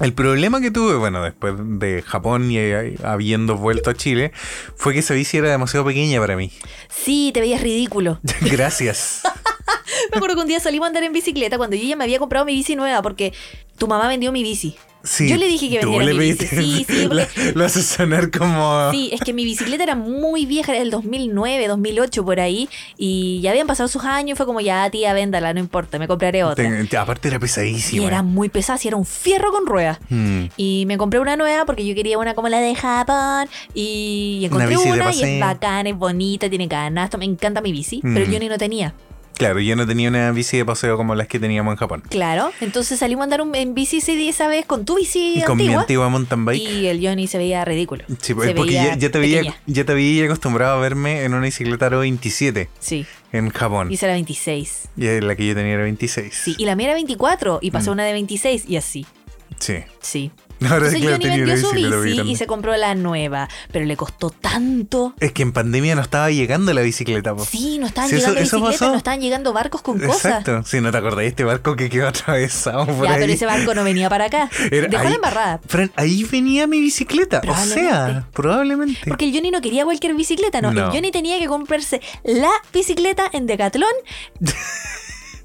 El 0.00 0.12
problema 0.12 0.60
que 0.60 0.70
tuve, 0.70 0.94
bueno, 0.96 1.22
después 1.22 1.54
de 1.56 2.02
Japón 2.02 2.50
y 2.50 2.58
eh, 2.58 2.96
habiendo 3.02 3.56
vuelto 3.56 3.88
a 3.88 3.94
Chile, 3.94 4.30
fue 4.76 4.92
que 4.92 4.98
esa 4.98 5.14
bici 5.14 5.38
era 5.38 5.50
demasiado 5.50 5.86
pequeña 5.86 6.20
para 6.20 6.36
mí. 6.36 6.52
Sí, 6.90 7.30
te 7.32 7.40
veías 7.40 7.62
ridículo. 7.62 8.20
Gracias. 8.42 9.22
Me 10.16 10.18
acuerdo 10.18 10.36
que 10.36 10.42
un 10.42 10.48
día 10.48 10.60
salimos 10.60 10.86
a 10.86 10.88
andar 10.88 11.02
en 11.04 11.12
bicicleta 11.12 11.58
cuando 11.58 11.76
yo 11.76 11.84
ya 11.86 11.96
me 11.96 12.04
había 12.04 12.18
comprado 12.18 12.44
mi 12.44 12.54
bici 12.54 12.74
nueva 12.76 13.02
porque 13.02 13.32
tu 13.78 13.86
mamá 13.86 14.08
vendió 14.08 14.32
mi 14.32 14.42
bici. 14.42 14.74
Sí, 15.04 15.28
Yo 15.28 15.36
le 15.36 15.46
dije 15.46 15.68
que 15.70 15.78
vendiera 15.78 16.04
mi 16.06 16.18
bici. 16.18 16.46
Sí, 16.48 16.84
sí, 16.88 17.04
porque- 17.08 17.24
Lo, 17.54 17.60
lo 17.60 17.64
haces 17.64 17.86
sonar 17.86 18.28
como... 18.36 18.90
Sí, 18.90 19.10
es 19.12 19.20
que 19.20 19.32
mi 19.32 19.44
bicicleta 19.44 19.84
era 19.84 19.94
muy 19.94 20.46
vieja, 20.46 20.72
era 20.72 20.80
del 20.80 20.90
2009, 20.90 21.68
2008 21.68 22.24
por 22.24 22.40
ahí, 22.40 22.68
y 22.98 23.40
ya 23.40 23.50
habían 23.52 23.68
pasado 23.68 23.88
sus 23.88 24.02
años, 24.04 24.36
fue 24.36 24.46
como 24.46 24.60
ya, 24.60 24.90
tía, 24.90 25.12
véndala, 25.12 25.54
no 25.54 25.60
importa, 25.60 26.00
me 26.00 26.08
compraré 26.08 26.42
otra. 26.42 26.64
Ten- 26.64 26.88
aparte 26.98 27.28
era 27.28 27.36
Y 27.36 27.40
pesadísima. 27.40 28.04
era 28.04 28.22
muy 28.24 28.48
pesada, 28.48 28.78
sí, 28.78 28.88
era 28.88 28.96
un 28.96 29.06
fierro 29.06 29.52
con 29.52 29.66
ruedas. 29.66 29.98
Mm. 30.08 30.46
Y 30.56 30.84
me 30.88 30.98
compré 30.98 31.20
una 31.20 31.36
nueva 31.36 31.66
porque 31.66 31.86
yo 31.86 31.94
quería 31.94 32.18
una 32.18 32.34
como 32.34 32.48
la 32.48 32.58
de 32.58 32.74
Japón. 32.74 33.48
Y 33.74 34.40
encontré 34.44 34.76
una, 34.76 35.12
y 35.14 35.22
es 35.22 35.40
bacana, 35.40 35.88
es 35.88 35.96
bonita, 35.96 36.48
tiene 36.50 36.66
canasto. 36.66 37.16
Me 37.16 37.26
encanta 37.26 37.60
mi 37.60 37.70
bici, 37.70 38.00
pero 38.02 38.26
Mm. 38.26 38.30
yo 38.32 38.38
ni 38.40 38.48
no 38.48 38.58
tenía. 38.58 38.92
Claro, 39.36 39.60
yo 39.60 39.76
no 39.76 39.86
tenía 39.86 40.08
una 40.08 40.32
bici 40.32 40.56
de 40.56 40.64
paseo 40.64 40.96
como 40.96 41.14
las 41.14 41.28
que 41.28 41.38
teníamos 41.38 41.72
en 41.72 41.76
Japón. 41.76 42.02
Claro, 42.08 42.52
entonces 42.62 42.98
salimos 42.98 43.20
a 43.20 43.24
andar 43.24 43.42
un- 43.42 43.54
en 43.54 43.74
bici 43.74 43.98
ese- 43.98 44.28
esa 44.28 44.48
vez 44.48 44.64
con 44.64 44.84
tu 44.86 44.96
bici 44.96 45.42
Con 45.46 45.58
mi 45.58 45.64
antigua. 45.64 45.80
antigua 45.82 46.08
mountain 46.08 46.44
bike. 46.46 46.62
Y 46.62 46.86
el 46.86 47.06
Johnny 47.06 47.26
se 47.26 47.36
veía 47.36 47.64
ridículo. 47.64 48.04
Sí, 48.20 48.32
porque 48.34 48.72
ya, 48.72 48.96
ya 48.96 49.10
te 49.10 49.18
veía, 49.18 49.54
ya 49.66 49.84
te 49.84 49.92
veía 49.94 50.24
acostumbrado 50.24 50.78
a 50.78 50.80
verme 50.80 51.24
en 51.24 51.34
una 51.34 51.42
bicicleta 51.44 51.86
Aro 51.86 51.98
27 52.00 52.70
Sí, 52.78 53.04
en 53.32 53.50
Japón. 53.50 53.90
y 53.90 53.94
esa 53.96 54.06
era 54.06 54.14
26. 54.14 54.88
Y 54.96 55.20
la 55.20 55.36
que 55.36 55.46
yo 55.46 55.54
tenía 55.54 55.74
era 55.74 55.82
26. 55.82 56.34
Sí, 56.34 56.54
y 56.56 56.64
la 56.64 56.74
mía 56.74 56.86
era 56.86 56.94
24 56.94 57.58
y 57.60 57.68
Mm. 57.68 57.72
pasó 57.72 57.92
una 57.92 58.04
de 58.04 58.12
26 58.14 58.64
y 58.66 58.76
así. 58.76 59.04
Sí. 59.58 59.76
Sí. 60.00 60.30
Entonces 60.60 61.02
Johnny 61.02 61.18
tenía 61.18 61.36
vendió 61.44 61.56
su 61.56 61.74
bici 61.74 62.20
y 62.30 62.36
se 62.36 62.46
compró 62.46 62.76
la 62.76 62.94
nueva, 62.94 63.48
pero 63.72 63.84
le 63.84 63.96
costó 63.96 64.30
tanto. 64.30 65.14
Es 65.20 65.32
que 65.32 65.42
en 65.42 65.52
pandemia 65.52 65.94
no 65.94 66.02
estaba 66.02 66.30
llegando 66.30 66.72
la 66.72 66.80
bicicleta, 66.82 67.34
po. 67.34 67.44
Sí, 67.44 67.78
no 67.78 67.86
estaban 67.86 68.08
Sí, 68.10 68.16
llegando 68.16 68.40
eso 68.40 68.56
bicicletas, 68.58 68.88
no 68.90 68.96
estaban 68.96 69.20
llegando 69.20 69.52
barcos 69.52 69.82
con 69.82 69.98
cosas. 69.98 70.24
Exacto. 70.40 70.62
Si 70.64 70.80
no 70.80 70.90
te 70.90 70.98
acordás 70.98 71.18
de 71.18 71.26
este 71.26 71.44
barco 71.44 71.76
que 71.76 71.90
quedó 71.90 72.08
atravesado 72.08 72.86
por 72.86 73.04
Ya, 73.06 73.14
ahí. 73.14 73.20
pero 73.20 73.32
ese 73.32 73.46
barco 73.46 73.74
no 73.74 73.84
venía 73.84 74.08
para 74.08 74.26
acá. 74.26 74.48
Era 74.70 74.88
Dejó 74.88 75.02
ahí- 75.02 75.08
la 75.10 75.14
embarrada. 75.16 75.60
Fran, 75.66 75.92
ahí 75.96 76.24
venía 76.24 76.66
mi 76.66 76.80
bicicleta. 76.80 77.42
O 77.46 77.54
sea, 77.64 78.26
probablemente. 78.32 78.98
Porque 79.06 79.26
el 79.28 79.34
Johnny 79.34 79.50
no 79.50 79.60
quería 79.60 79.84
cualquier 79.84 80.14
bicicleta, 80.14 80.60
no. 80.60 80.72
No. 80.72 80.86
El 80.86 80.92
Johnny 80.92 81.10
tenía 81.10 81.38
que 81.38 81.46
comprarse 81.46 82.00
la 82.24 82.50
bicicleta 82.72 83.28
en 83.32 83.46
Decathlon 83.46 83.88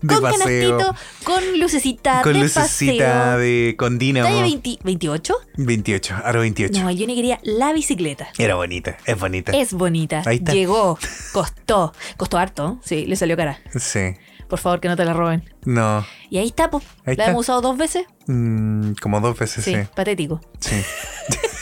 de 0.02 0.08
con 0.16 0.22
paseo. 0.24 0.78
canastito, 0.78 0.96
con 1.24 1.60
lucecita, 1.60 2.22
Con 2.22 2.34
de 2.34 2.40
lucecita 2.40 3.06
paseo. 3.08 3.38
de 3.38 3.76
con 3.78 3.98
dínamo. 4.00 4.28
¿Talla 4.28 4.42
20 4.42 4.80
28? 4.84 5.34
28, 5.58 6.16
aro 6.24 6.40
28. 6.42 6.82
No, 6.82 6.90
el 6.90 6.98
Johnny 7.00 7.16
quería 7.16 7.40
la 7.44 7.74
bicicleta. 7.74 8.28
Era 8.38 8.56
bonita, 8.56 8.98
es 9.06 9.20
bonita. 9.20 9.52
Es 9.52 9.74
bonita. 9.74 10.24
Ahí 10.26 10.38
está. 10.38 10.54
Llegó. 10.54 10.98
Costó. 11.34 11.94
Costó 12.18 12.38
harto. 12.38 12.80
Sí, 12.84 13.06
le 13.06 13.16
salió 13.16 13.38
cara. 13.38 13.60
Sí. 13.80 14.16
Por 14.48 14.60
favor, 14.60 14.82
que 14.82 14.90
no 14.90 14.98
te 14.98 15.06
la 15.06 15.14
roben. 15.14 15.50
No. 15.64 16.06
Y 16.30 16.38
ahí 16.38 16.48
está, 16.48 16.70
pues. 16.70 16.84
La 17.06 17.12
está. 17.14 17.26
hemos 17.28 17.42
usado 17.42 17.62
dos 17.62 17.78
veces. 17.78 18.06
Mm, 18.28 18.94
como 19.02 19.22
dos 19.22 19.38
veces, 19.40 19.64
Sí, 19.64 19.74
sí. 19.76 19.82
patético. 19.96 20.42
Sí. 20.60 20.76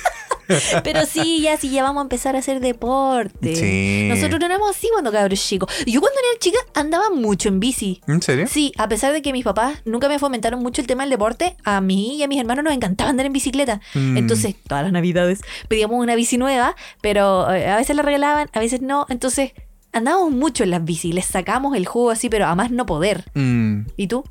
Pero 0.83 1.05
sí, 1.05 1.41
ya 1.41 1.57
sí, 1.57 1.69
ya 1.69 1.83
vamos 1.83 2.01
a 2.01 2.03
empezar 2.03 2.35
a 2.35 2.39
hacer 2.39 2.59
deporte. 2.59 3.55
Sí. 3.55 4.07
Nosotros 4.09 4.39
no 4.39 4.45
éramos 4.45 4.69
así 4.75 4.87
cuando 4.91 5.11
cabros 5.11 5.39
chicos. 5.45 5.71
Yo 5.85 6.01
cuando 6.01 6.19
era 6.19 6.39
chica 6.39 6.57
andaba 6.73 7.09
mucho 7.09 7.49
en 7.49 7.59
bici. 7.59 8.01
¿En 8.07 8.21
serio? 8.21 8.47
Sí, 8.47 8.71
a 8.77 8.87
pesar 8.87 9.13
de 9.13 9.21
que 9.21 9.31
mis 9.33 9.43
papás 9.43 9.81
nunca 9.85 10.07
me 10.09 10.19
fomentaron 10.19 10.61
mucho 10.61 10.81
el 10.81 10.87
tema 10.87 11.03
del 11.03 11.11
deporte, 11.11 11.55
a 11.63 11.81
mí 11.81 12.17
y 12.17 12.23
a 12.23 12.27
mis 12.27 12.39
hermanos 12.39 12.63
nos 12.63 12.73
encantaba 12.73 13.09
andar 13.09 13.25
en 13.25 13.33
bicicleta. 13.33 13.81
Mm. 13.93 14.17
Entonces, 14.17 14.55
todas 14.67 14.83
las 14.83 14.91
navidades 14.91 15.41
pedíamos 15.67 15.99
una 15.99 16.15
bici 16.15 16.37
nueva, 16.37 16.75
pero 17.01 17.51
eh, 17.53 17.67
a 17.67 17.77
veces 17.77 17.95
la 17.95 18.01
regalaban, 18.01 18.49
a 18.53 18.59
veces 18.59 18.81
no. 18.81 19.05
Entonces, 19.09 19.51
andábamos 19.91 20.31
mucho 20.31 20.63
en 20.63 20.71
las 20.71 20.83
bici, 20.83 21.11
les 21.11 21.25
sacamos 21.25 21.75
el 21.75 21.85
jugo 21.85 22.11
así, 22.11 22.29
pero 22.29 22.45
a 22.47 22.55
más 22.55 22.71
no 22.71 22.85
poder. 22.85 23.25
Mm, 23.33 23.81
¿Y 23.97 24.07
tú? 24.07 24.23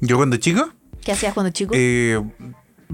Yo 0.00 0.16
cuando 0.16 0.36
chico, 0.36 0.68
¿Qué 1.04 1.12
hacías 1.12 1.34
cuando 1.34 1.50
chico? 1.50 1.72
eh, 1.76 2.20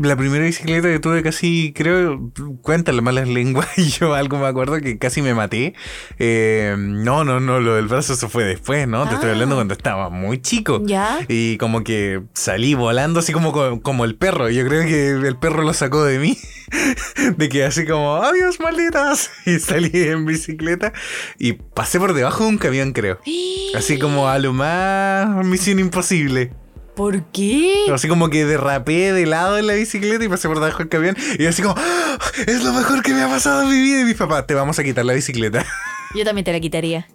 la 0.01 0.17
primera 0.17 0.45
bicicleta 0.45 0.89
que 0.89 0.99
tuve 1.01 1.23
casi, 1.23 1.73
creo, 1.75 2.31
cuentan 2.63 2.97
las 2.97 3.05
malas 3.05 3.29
lenguas 3.29 3.67
y 3.77 3.89
yo 3.91 4.15
algo 4.15 4.39
me 4.39 4.47
acuerdo 4.47 4.79
que 4.81 4.99
casi 4.99 5.23
me 5.23 5.35
maté. 5.35 5.75
Eh, 6.19 6.75
no, 6.79 7.25
no, 7.25 7.41
no, 7.41 7.61
lo 7.61 7.75
del 7.75 7.89
brazo 7.89 8.13
eso 8.15 8.29
fue 8.29 8.45
después, 8.45 8.87
¿no? 8.89 9.07
Te 9.09 9.15
estoy 9.15 9.31
Ah. 9.31 9.33
hablando 9.33 9.57
cuando 9.57 9.75
estaba 9.75 10.09
muy 10.11 10.41
chico. 10.41 10.81
¿Ya? 10.85 11.21
Y 11.29 11.57
como 11.59 11.83
que 11.85 12.23
salí 12.35 12.75
volando 12.75 13.21
así 13.21 13.33
como, 13.33 13.53
co- 13.53 13.81
como 13.83 14.05
el 14.05 14.15
perro. 14.17 14.49
Yo 14.51 14.67
creo 14.67 14.83
que 14.85 15.11
el 15.11 15.37
perro 15.37 15.63
lo 15.63 15.73
sacó 15.75 16.05
de 16.05 16.19
mí. 16.19 16.39
De 17.39 17.49
que 17.49 17.65
así 17.65 17.85
como, 17.87 18.17
adiós 18.17 18.61
malditas. 18.61 19.31
Y 19.47 19.59
salí 19.59 19.91
en 19.95 20.27
bicicleta 20.27 20.93
y 21.39 21.55
pasé 21.55 21.99
por 21.99 22.13
debajo 22.13 22.45
de 22.45 22.51
un 22.51 22.59
camión, 22.59 22.93
creo. 22.93 23.19
Así 23.75 23.99
como 23.99 24.29
a 24.29 24.39
lo 24.39 24.53
más 24.53 25.45
misión 25.47 25.79
imposible. 25.79 26.53
¿Por 26.99 27.23
qué? 27.31 27.87
Así 27.95 28.09
como 28.09 28.29
que 28.29 28.45
derrapé 28.45 29.13
de 29.13 29.25
lado 29.25 29.57
en 29.57 29.69
la 29.69 29.75
bicicleta 29.75 30.25
y 30.25 30.29
pasé 30.29 30.49
por 30.49 30.59
debajo 30.59 30.79
del 30.79 30.89
camión. 30.89 31.17
Y 31.39 31.47
así 31.47 31.63
como, 31.63 31.77
"¡Ah! 31.79 32.19
es 32.47 32.65
lo 32.65 32.73
mejor 32.73 33.03
que 33.05 33.15
me 33.15 33.23
ha 33.23 33.29
pasado 33.29 33.63
en 33.63 33.69
mi 33.71 33.81
vida. 33.81 34.01
Y 34.01 34.05
mis 34.05 34.17
papás, 34.17 34.47
te 34.49 34.55
vamos 34.55 34.79
a 34.81 34.83
quitar 34.85 35.05
la 35.05 35.13
bicicleta. 35.13 35.65
Yo 36.17 36.25
también 36.25 36.45
te 36.45 36.53
la 36.53 36.59
quitaría. 36.59 37.07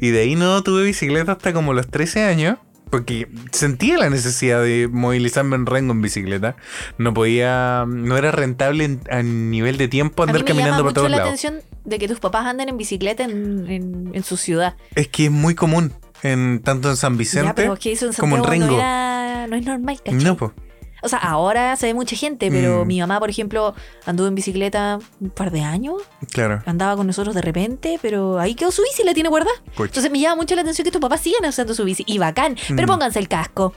Y 0.00 0.10
de 0.10 0.20
ahí 0.20 0.34
no 0.34 0.60
tuve 0.64 0.82
bicicleta 0.82 1.32
hasta 1.32 1.52
como 1.52 1.72
los 1.72 1.86
13 1.88 2.24
años. 2.24 2.58
Porque 2.90 3.28
sentía 3.52 3.98
la 3.98 4.08
necesidad 4.08 4.62
de 4.62 4.88
movilizarme 4.90 5.56
en 5.56 5.66
rengo 5.66 5.92
en 5.92 6.00
bicicleta. 6.00 6.56
No 6.96 7.12
podía, 7.14 7.84
no 7.86 8.16
era 8.16 8.30
rentable 8.32 8.84
en- 8.84 9.02
a 9.10 9.22
nivel 9.22 9.76
de 9.76 9.88
tiempo 9.88 10.22
A 10.22 10.26
mí 10.26 10.30
andar 10.30 10.42
me 10.42 10.48
caminando 10.48 10.78
llama 10.78 10.82
por 10.82 10.84
mucho 10.92 10.94
todos 11.00 11.10
la 11.10 11.16
lados. 11.18 11.28
atención 11.28 11.60
de 11.84 11.98
que 11.98 12.08
tus 12.08 12.18
papás 12.18 12.46
anden 12.46 12.70
en 12.70 12.78
bicicleta 12.78 13.24
en, 13.24 13.70
en- 13.70 14.10
en 14.14 14.22
su 14.24 14.36
ciudad. 14.38 14.74
Es 14.94 15.06
que 15.08 15.26
es 15.26 15.30
muy 15.30 15.54
común, 15.54 15.92
en, 16.22 16.60
tanto 16.62 16.90
en 16.90 16.96
San 16.96 17.16
Vicente 17.16 17.48
ya, 17.48 17.54
pero 17.54 17.74
es 17.74 17.78
que 17.80 17.92
eso 17.92 18.06
en 18.06 18.12
como 18.14 18.36
en 18.36 18.42
Santiago 18.44 18.72
no, 18.72 18.78
era- 18.78 19.46
no 19.46 19.56
es 19.56 19.64
normal, 19.64 19.96
¿cachai? 20.04 20.24
No, 20.24 20.36
pues. 20.36 20.52
O 21.00 21.08
sea, 21.08 21.20
ahora 21.20 21.76
se 21.76 21.86
ve 21.86 21.94
mucha 21.94 22.16
gente, 22.16 22.50
pero 22.50 22.84
Mm. 22.84 22.88
mi 22.88 22.98
mamá, 22.98 23.20
por 23.20 23.30
ejemplo, 23.30 23.72
anduvo 24.04 24.26
en 24.26 24.34
bicicleta 24.34 24.98
un 25.20 25.30
par 25.30 25.52
de 25.52 25.60
años, 25.60 25.94
Claro. 26.32 26.60
andaba 26.66 26.96
con 26.96 27.06
nosotros 27.06 27.36
de 27.36 27.40
repente, 27.40 28.00
pero 28.02 28.40
ahí 28.40 28.56
quedó 28.56 28.72
su 28.72 28.82
bici 28.82 29.02
y 29.02 29.04
la 29.06 29.14
tiene 29.14 29.28
guardada. 29.28 29.54
Entonces 29.78 30.10
me 30.10 30.18
llama 30.18 30.34
mucho 30.36 30.56
la 30.56 30.62
atención 30.62 30.84
que 30.84 30.90
tus 30.90 31.00
papás 31.00 31.20
sigan 31.20 31.48
usando 31.48 31.72
su 31.74 31.84
bici. 31.84 32.02
Y 32.08 32.18
bacán, 32.18 32.56
pero 32.68 32.82
Mm. 32.82 32.86
pónganse 32.90 33.20
el 33.20 33.28
casco. 33.28 33.74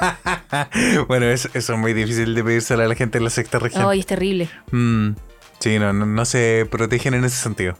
bueno, 1.08 1.26
eso, 1.26 1.48
eso 1.54 1.72
es 1.74 1.78
muy 1.78 1.92
difícil 1.92 2.34
de 2.34 2.42
pedírselo 2.42 2.82
a 2.82 2.88
la 2.88 2.94
gente 2.94 3.18
de 3.18 3.24
la 3.24 3.30
sexta 3.30 3.58
región. 3.58 3.86
Ay, 3.88 4.00
es 4.00 4.06
terrible. 4.06 4.48
Mm, 4.72 5.10
sí, 5.58 5.78
no, 5.78 5.92
no, 5.92 6.06
no 6.06 6.24
se 6.24 6.66
protegen 6.70 7.14
en 7.14 7.24
ese 7.24 7.36
sentido. 7.36 7.76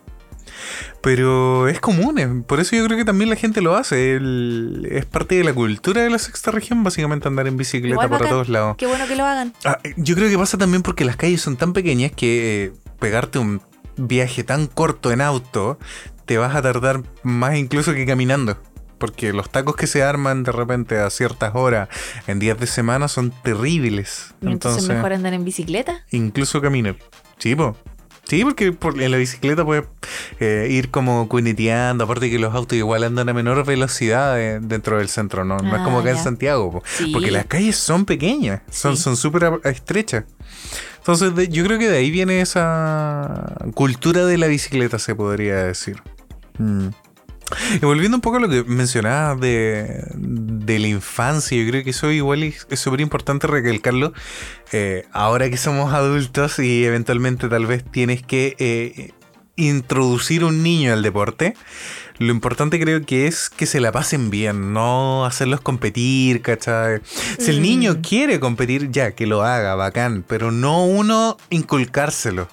Pero 1.00 1.68
es 1.68 1.80
común, 1.80 2.18
eh, 2.18 2.42
por 2.46 2.60
eso 2.60 2.74
yo 2.76 2.84
creo 2.86 2.96
que 2.96 3.04
también 3.04 3.30
la 3.30 3.36
gente 3.36 3.60
lo 3.60 3.74
hace. 3.76 4.14
el- 4.16 4.86
es 4.90 5.04
parte 5.06 5.34
de 5.36 5.44
la 5.44 5.52
cultura 5.52 6.02
de 6.02 6.10
la 6.10 6.18
sexta 6.18 6.50
región, 6.50 6.82
básicamente 6.84 7.28
andar 7.28 7.46
en 7.46 7.56
bicicleta 7.56 7.94
Igual 7.94 8.08
por 8.08 8.18
bacán. 8.18 8.30
todos 8.30 8.48
lados. 8.48 8.76
Qué 8.76 8.86
bueno 8.86 9.06
que 9.06 9.16
lo 9.16 9.24
hagan. 9.24 9.52
Ah, 9.64 9.78
yo 9.96 10.14
creo 10.14 10.28
que 10.30 10.38
pasa 10.38 10.56
también 10.58 10.82
porque 10.82 11.04
las 11.04 11.16
calles 11.16 11.40
son 11.40 11.56
tan 11.56 11.72
pequeñas 11.72 12.12
que 12.12 12.64
eh, 12.64 12.72
pegarte 12.98 13.38
un 13.38 13.60
viaje 13.96 14.42
tan 14.44 14.66
corto 14.66 15.12
en 15.12 15.20
auto 15.20 15.78
te 16.26 16.38
vas 16.38 16.54
a 16.56 16.62
tardar 16.62 17.02
más 17.22 17.56
incluso 17.56 17.92
que 17.94 18.06
caminando. 18.06 18.58
Porque 18.98 19.32
los 19.34 19.50
tacos 19.50 19.76
que 19.76 19.86
se 19.86 20.02
arman 20.02 20.44
de 20.44 20.52
repente 20.52 20.96
a 20.98 21.10
ciertas 21.10 21.54
horas 21.54 21.88
en 22.26 22.38
días 22.38 22.58
de 22.58 22.66
semana 22.66 23.08
son 23.08 23.32
terribles. 23.42 24.28
Entonces, 24.40 24.52
Entonces, 24.52 24.88
mejor 24.88 25.12
andar 25.12 25.34
en 25.34 25.44
bicicleta. 25.44 26.04
incluso 26.10 26.60
caminar. 26.62 26.96
Sí, 27.38 27.54
po. 27.54 27.76
Sí, 28.26 28.42
porque 28.44 28.72
por- 28.72 29.00
en 29.00 29.10
la 29.10 29.16
bicicleta 29.18 29.64
puedes 29.64 29.84
eh, 30.40 30.68
ir 30.70 30.90
como 30.90 31.28
cuneteando. 31.28 32.04
Aparte 32.04 32.30
que 32.30 32.38
los 32.38 32.54
autos 32.54 32.76
igual 32.78 33.04
andan 33.04 33.28
a 33.28 33.34
menor 33.34 33.64
velocidad 33.66 34.36
dentro 34.60 34.98
del 34.98 35.08
centro, 35.08 35.44
¿no? 35.44 35.58
No 35.58 35.74
es 35.74 35.80
Ah, 35.80 35.84
como 35.84 36.00
acá 36.00 36.10
en 36.10 36.16
ya. 36.16 36.22
Santiago. 36.22 36.72
po. 36.72 36.82
Sí. 36.96 37.10
Porque 37.12 37.30
las 37.30 37.46
calles 37.46 37.76
son 37.76 38.04
pequeñas, 38.06 38.62
son 38.70 38.96
Sí. 38.96 39.14
súper 39.16 39.60
estrechas. 39.64 40.24
Entonces 40.98 41.34
de- 41.34 41.48
yo 41.48 41.64
creo 41.64 41.78
que 41.78 41.88
de 41.88 41.98
ahí 41.98 42.10
viene 42.10 42.40
esa 42.40 43.54
cultura 43.74 44.24
de 44.24 44.38
la 44.38 44.46
bicicleta, 44.46 44.98
se 44.98 45.14
podría 45.14 45.56
decir. 45.56 46.02
Mm. 46.58 46.88
Y 47.74 47.84
volviendo 47.84 48.16
un 48.16 48.20
poco 48.20 48.38
a 48.38 48.40
lo 48.40 48.48
que 48.48 48.64
mencionabas 48.64 49.38
de, 49.40 50.04
de 50.14 50.78
la 50.78 50.88
infancia, 50.88 51.56
yo 51.62 51.68
creo 51.70 51.84
que 51.84 51.90
eso 51.90 52.10
igual 52.10 52.42
es 52.42 52.66
es 52.70 52.80
súper 52.80 53.00
importante 53.00 53.46
recalcarlo. 53.46 54.12
Eh, 54.72 55.04
ahora 55.12 55.48
que 55.50 55.56
somos 55.56 55.92
adultos 55.92 56.58
y 56.58 56.84
eventualmente 56.84 57.48
tal 57.48 57.66
vez 57.66 57.84
tienes 57.90 58.22
que 58.22 58.56
eh, 58.58 59.12
introducir 59.56 60.42
un 60.44 60.62
niño 60.62 60.92
al 60.92 61.02
deporte, 61.02 61.54
lo 62.18 62.32
importante 62.32 62.80
creo 62.80 63.04
que 63.04 63.26
es 63.26 63.50
que 63.50 63.66
se 63.66 63.80
la 63.80 63.92
pasen 63.92 64.30
bien, 64.30 64.72
no 64.72 65.24
hacerlos 65.26 65.60
competir, 65.60 66.42
¿cachai? 66.42 67.00
Si 67.38 67.50
el 67.50 67.58
Mm. 67.60 67.62
niño 67.62 67.96
quiere 68.02 68.40
competir, 68.40 68.90
ya, 68.90 69.12
que 69.12 69.26
lo 69.26 69.42
haga, 69.42 69.74
bacán, 69.74 70.24
pero 70.26 70.50
no 70.50 70.84
uno 70.86 71.36
inculcárselo. 71.50 72.48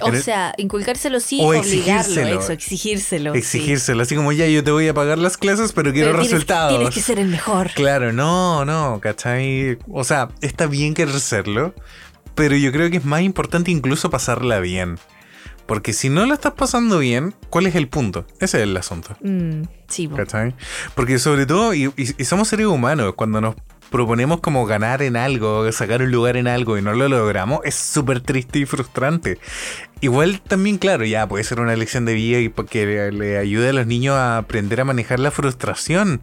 O 0.00 0.08
el- 0.08 0.22
sea, 0.22 0.54
inculcárselo 0.56 1.20
sí, 1.20 1.38
O 1.42 1.48
obligarlo, 1.48 1.62
exigírselo. 1.62 2.40
eso, 2.40 2.52
exigírselo. 2.52 3.32
sí. 3.32 3.38
Exigírselo, 3.38 4.02
así 4.02 4.14
como 4.16 4.32
ya 4.32 4.46
yo 4.46 4.62
te 4.64 4.70
voy 4.70 4.88
a 4.88 4.94
pagar 4.94 5.18
las 5.18 5.36
clases, 5.36 5.72
pero 5.72 5.92
quiero 5.92 6.08
Pero 6.12 6.20
tienes- 6.20 6.32
resultados. 6.32 6.70
Tienes 6.76 6.94
que 6.94 7.00
ser 7.00 7.18
el 7.18 7.28
mejor. 7.28 7.70
Claro, 7.74 8.12
no, 8.12 8.64
no, 8.64 9.00
¿cachai? 9.02 9.78
O 9.90 10.04
sea, 10.04 10.28
está 10.40 10.66
bien 10.66 10.94
querer 10.94 11.18
serlo, 11.20 11.74
pero 12.34 12.56
yo 12.56 12.72
creo 12.72 12.90
que 12.90 12.98
es 12.98 13.04
más 13.04 13.22
importante 13.22 13.70
incluso 13.70 14.10
pasarla 14.10 14.60
bien. 14.60 14.98
Porque 15.66 15.92
si 15.92 16.08
no 16.08 16.26
la 16.26 16.34
estás 16.34 16.54
pasando 16.54 16.98
bien, 16.98 17.32
¿cuál 17.48 17.66
es 17.66 17.76
el 17.76 17.86
punto? 17.86 18.26
Ese 18.40 18.56
es 18.58 18.62
el 18.64 18.76
asunto. 18.76 19.16
Mm, 19.22 19.62
sí, 19.88 20.08
po. 20.08 20.16
¿Cachai? 20.16 20.54
Porque 20.96 21.20
sobre 21.20 21.46
todo, 21.46 21.74
y, 21.74 21.84
y- 21.96 22.14
y 22.18 22.24
somos 22.24 22.48
seres 22.48 22.66
humanos, 22.66 23.14
cuando 23.14 23.40
nos 23.40 23.54
proponemos 23.90 24.40
como 24.40 24.64
ganar 24.66 25.02
en 25.02 25.16
algo, 25.16 25.70
sacar 25.72 26.02
un 26.02 26.10
lugar 26.10 26.36
en 26.36 26.46
algo 26.46 26.78
y 26.78 26.82
no 26.82 26.92
lo 26.94 27.08
logramos, 27.08 27.60
es 27.64 27.74
súper 27.74 28.20
triste 28.20 28.60
y 28.60 28.66
frustrante. 28.66 29.38
Igual 30.00 30.40
también, 30.40 30.78
claro, 30.78 31.04
ya 31.04 31.28
puede 31.28 31.44
ser 31.44 31.60
una 31.60 31.76
lección 31.76 32.04
de 32.04 32.14
vida 32.14 32.38
y 32.40 32.50
que 32.68 33.10
le, 33.12 33.38
ayude 33.38 33.68
a 33.68 33.72
los 33.72 33.86
niños 33.86 34.14
a 34.16 34.38
aprender 34.38 34.80
a 34.80 34.84
manejar 34.84 35.20
la 35.20 35.30
frustración. 35.30 36.20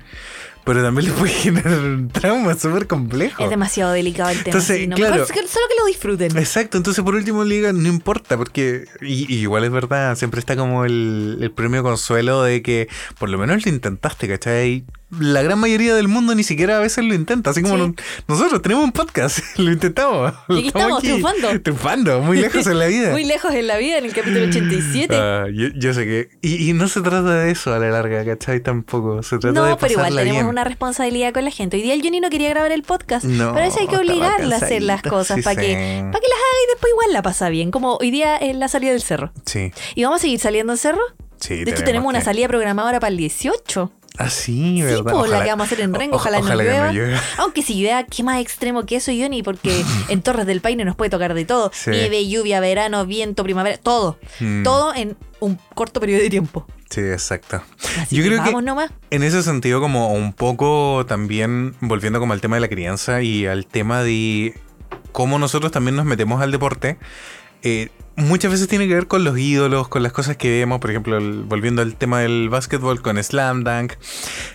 Pero 0.65 0.83
también 0.83 1.07
le 1.09 1.13
puede 1.13 1.31
generar 1.33 1.79
un 1.79 2.09
trauma 2.09 2.53
súper 2.55 2.87
complejo. 2.87 3.41
Es 3.41 3.49
demasiado 3.49 3.93
delicado 3.93 4.31
el 4.31 4.37
tema. 4.39 4.47
Entonces, 4.47 4.77
sí, 4.79 4.87
no, 4.87 4.97
claro. 4.97 5.13
mejor 5.15 5.27
solo 5.47 5.65
que 5.69 5.75
lo 5.79 5.85
disfruten. 5.85 6.37
Exacto, 6.37 6.75
entonces 6.75 7.03
por 7.05 7.15
último 7.15 7.45
le 7.45 7.55
digan, 7.55 7.81
no 7.81 7.87
importa, 7.87 8.35
porque 8.35 8.83
y, 9.01 9.33
y 9.33 9.37
igual 9.39 9.63
es 9.63 9.71
verdad, 9.71 10.17
siempre 10.17 10.41
está 10.41 10.57
como 10.57 10.83
el, 10.83 11.37
el 11.41 11.51
premio 11.51 11.83
consuelo 11.83 12.43
de 12.43 12.61
que 12.61 12.89
por 13.17 13.29
lo 13.29 13.37
menos 13.37 13.65
lo 13.65 13.71
intentaste, 13.71 14.27
¿cachai? 14.27 14.83
La 15.17 15.41
gran 15.41 15.57
mayoría 15.57 15.95
del 15.95 16.09
mundo 16.09 16.35
ni 16.35 16.43
siquiera 16.43 16.75
a 16.75 16.79
veces 16.81 17.05
lo 17.05 17.13
intenta, 17.13 17.51
así 17.51 17.61
como 17.61 17.75
Sí. 17.75 17.81
no- 17.81 17.95
nosotros 18.27 18.61
tenemos 18.61 18.83
un 18.83 18.91
podcast, 18.91 19.39
lo 19.57 19.71
intentamos. 19.71 20.33
Y 20.49 20.57
aquí 20.57 20.67
estamos, 20.67 21.01
triunfando. 21.01 21.61
Triunfando, 21.61 22.19
muy 22.19 22.39
lejos 22.39 22.67
en 22.67 22.77
la 22.77 22.87
vida. 22.87 23.11
Muy 23.13 23.23
lejos 23.23 23.53
en 23.53 23.66
la 23.67 23.77
vida, 23.77 23.97
en 23.97 24.06
el 24.06 24.13
capítulo 24.13 24.45
87. 24.45 25.15
Ah, 25.15 25.45
yo, 25.53 25.67
yo 25.75 25.93
sé 25.93 26.06
que... 26.06 26.30
Y, 26.41 26.69
y 26.69 26.73
no 26.73 26.88
se 26.88 27.01
trata 27.01 27.36
de 27.41 27.51
eso 27.51 27.73
a 27.73 27.80
la 27.80 27.89
larga, 27.89 28.23
¿cachai? 28.25 28.60
Tampoco, 28.62 29.21
se 29.23 29.38
trata 29.38 29.62
de 29.62 29.69
No, 29.69 29.77
pero 29.77 29.93
igual 29.93 30.15
tenemos 30.15 30.32
bien. 30.34 30.45
una 30.47 30.63
responsabilidad 30.63 31.34
con 31.34 31.43
la 31.45 31.51
gente. 31.51 31.77
Hoy 31.77 31.84
día 31.84 31.93
el 31.93 32.01
Johnny 32.01 32.19
no 32.19 32.30
quería 32.30 32.49
grabar 32.49 32.71
el 32.71 32.84
podcast. 32.84 33.25
No, 33.25 33.49
pero 33.53 33.60
a 33.63 33.67
veces 33.67 33.82
hay 33.82 33.88
que 33.88 33.97
obligarla 33.97 34.56
a 34.56 34.58
hacer 34.60 34.82
las 34.84 35.01
cosas 35.01 35.38
sí 35.38 35.43
para 35.43 35.60
que, 35.62 35.73
para 35.73 36.19
que 36.19 36.27
las 36.27 36.38
haga 36.39 36.63
y 36.65 36.71
después 36.71 36.91
igual 36.91 37.13
la 37.13 37.21
pasa 37.21 37.49
bien. 37.49 37.71
Como 37.71 37.95
hoy 37.97 38.12
día 38.12 38.38
en 38.38 38.60
la 38.60 38.67
salida 38.67 38.91
del 38.91 39.01
cerro. 39.01 39.32
Sí, 39.45 39.71
¿Y 39.95 40.03
vamos 40.03 40.19
a 40.19 40.21
seguir 40.21 40.39
saliendo 40.39 40.71
al 40.73 40.80
cerro? 40.80 41.01
sí. 41.39 41.63
De 41.63 41.71
hecho, 41.71 41.84
tenemos 41.84 42.08
una 42.10 42.21
salida 42.21 42.47
programada 42.47 42.88
ahora 42.89 42.99
para 42.99 43.12
el 43.12 43.17
18. 43.17 43.91
Ah, 44.17 44.30
sí, 44.30 44.82
¿verdad? 44.82 44.97
Sí, 44.97 45.03
po, 45.03 45.27
la 45.27 45.43
que 45.43 45.49
vamos 45.49 45.65
a 45.65 45.67
hacer 45.67 45.82
en 45.82 45.93
Rengo, 45.93 46.15
o- 46.15 46.19
ojalá, 46.19 46.39
no 46.39 46.47
que 46.47 46.56
llueva. 46.56 46.91
llueva. 46.91 47.21
Aunque 47.38 47.62
si 47.62 47.75
llueva, 47.80 48.03
qué 48.03 48.23
más 48.23 48.39
extremo 48.41 48.86
que 48.86 48.95
eso, 48.95 49.12
Johnny, 49.17 49.43
porque 49.43 49.84
en 50.10 50.21
Torres 50.21 50.45
del 50.47 50.62
Paine 50.62 50.86
nos 50.86 50.95
puede 50.95 51.10
tocar 51.12 51.34
de 51.34 51.45
todo. 51.45 51.71
Sí. 51.73 51.91
Nieve, 51.91 52.27
lluvia, 52.27 52.60
verano, 52.60 53.06
viento, 53.06 53.43
primavera, 53.43 53.77
todo. 53.77 54.17
Mm. 54.39 54.63
Todo 54.63 54.93
en 54.95 55.15
un 55.39 55.60
corto 55.75 55.99
periodo 55.99 56.21
de 56.23 56.30
tiempo. 56.32 56.65
Sí, 56.89 57.01
exacto. 57.01 57.62
Así 58.01 58.15
Yo 58.15 58.23
que 58.23 58.30
creo 58.30 58.43
que 58.43 58.49
vamos 58.49 58.63
nomás. 58.63 58.91
en 59.12 59.21
ese 59.23 59.43
sentido, 59.43 59.82
como 59.82 60.12
un 60.13 60.34
poco 60.34 61.06
también 61.08 61.75
volviendo 61.82 62.19
como 62.19 62.34
al 62.34 62.41
tema 62.41 62.56
de 62.56 62.62
la 62.62 62.69
crianza 62.69 63.21
y 63.21 63.45
al 63.45 63.65
tema 63.67 64.01
de 64.03 64.56
cómo 65.12 65.38
nosotros 65.38 65.71
también 65.71 65.95
nos 65.95 66.06
metemos 66.06 66.41
al 66.41 66.51
deporte, 66.51 66.97
eh, 67.62 67.89
muchas 68.17 68.51
veces 68.51 68.67
tiene 68.67 68.88
que 68.88 68.95
ver 68.95 69.08
con 69.08 69.23
los 69.23 69.38
ídolos, 69.38 69.88
con 69.88 70.01
las 70.03 70.12
cosas 70.12 70.36
que 70.38 70.49
vemos, 70.49 70.80
por 70.80 70.89
ejemplo, 70.89 71.17
el- 71.17 71.43
volviendo 71.43 71.82
al 71.82 71.95
tema 71.95 72.19
del 72.19 72.49
básquetbol 72.49 73.01
con 73.01 73.23
Slam 73.23 73.63
Dunk. 73.63 73.93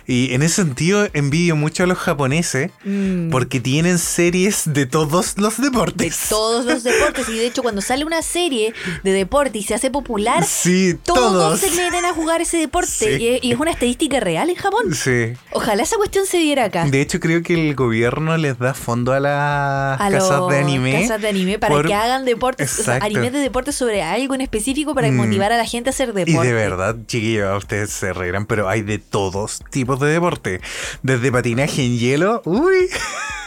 Y 0.05 0.33
en 0.33 0.43
ese 0.43 0.55
sentido 0.55 1.07
envidio 1.13 1.55
mucho 1.55 1.83
a 1.83 1.87
los 1.87 1.97
japoneses 1.97 2.71
Mm. 2.83 3.29
porque 3.29 3.59
tienen 3.61 3.97
series 3.99 4.63
de 4.65 4.85
todos 4.85 5.37
los 5.37 5.57
de 5.57 5.63
deportes. 5.69 6.25
todos 6.29 6.65
los 6.65 6.83
deportes. 6.83 7.27
Y 7.29 7.33
de 7.37 7.47
hecho, 7.47 7.63
cuando 7.63 7.81
sale 7.81 8.03
una 8.05 8.21
serie 8.21 8.73
de 9.03 9.11
deporte 9.13 9.57
y 9.57 9.63
se 9.63 9.73
hace 9.75 9.89
popular, 9.89 10.43
Sí, 10.45 10.95
todos, 11.03 11.21
todos. 11.31 11.59
se 11.61 11.71
meten 11.71 12.03
a 12.05 12.13
jugar 12.13 12.41
ese 12.41 12.57
deporte. 12.57 12.89
Sí. 12.91 13.39
Y, 13.41 13.51
es 13.53 13.59
una 13.59 13.71
estadística 13.71 14.19
real 14.19 14.49
en 14.49 14.55
Japón. 14.55 14.93
Sí. 14.93 15.33
Ojalá 15.51 15.83
esa 15.83 15.95
cuestión 15.95 16.25
se 16.25 16.37
diera 16.37 16.65
acá. 16.65 16.85
De 16.85 16.99
hecho, 16.99 17.19
creo 17.19 17.41
que 17.41 17.53
el 17.69 17.75
gobierno 17.75 18.35
les 18.35 18.59
da 18.59 18.73
fondo 18.73 19.13
a 19.13 19.19
las 19.21 20.01
a 20.01 20.09
casas 20.11 20.47
de 20.49 20.57
anime. 20.59 21.01
casas 21.01 21.21
de 21.21 21.29
anime 21.29 21.59
para 21.59 21.73
por- 21.75 21.87
que 21.87 21.93
hagan 21.93 22.25
deportes, 22.25 22.79
o 22.79 22.83
sea, 22.83 22.99
de 22.99 23.09
deportes 23.31 23.52
sobre 23.71 24.01
algo 24.03 24.35
en 24.35 24.41
específico 24.41 24.93
para 24.93 25.09
Mm. 25.09 25.15
motivar 25.15 25.51
a 25.53 25.57
la 25.57 25.65
gente 25.65 25.89
a 25.89 25.91
hacer 25.91 26.09
Y 26.09 26.25
deporte. 26.25 26.47
de 26.47 26.53
verdad, 26.53 26.95
chiquillos, 27.07 27.57
ustedes 27.57 27.91
se 27.91 28.11
reirán, 28.11 28.45
pero 28.45 28.67
hay 28.67 28.81
de 28.81 28.97
todos 28.99 29.61
tipos 29.69 29.99
de 29.99 30.07
deporte. 30.07 30.59
Desde 31.03 31.31
patinaje 31.31 31.85
en 31.85 31.97
hielo, 31.97 32.41
uy, 32.45 32.89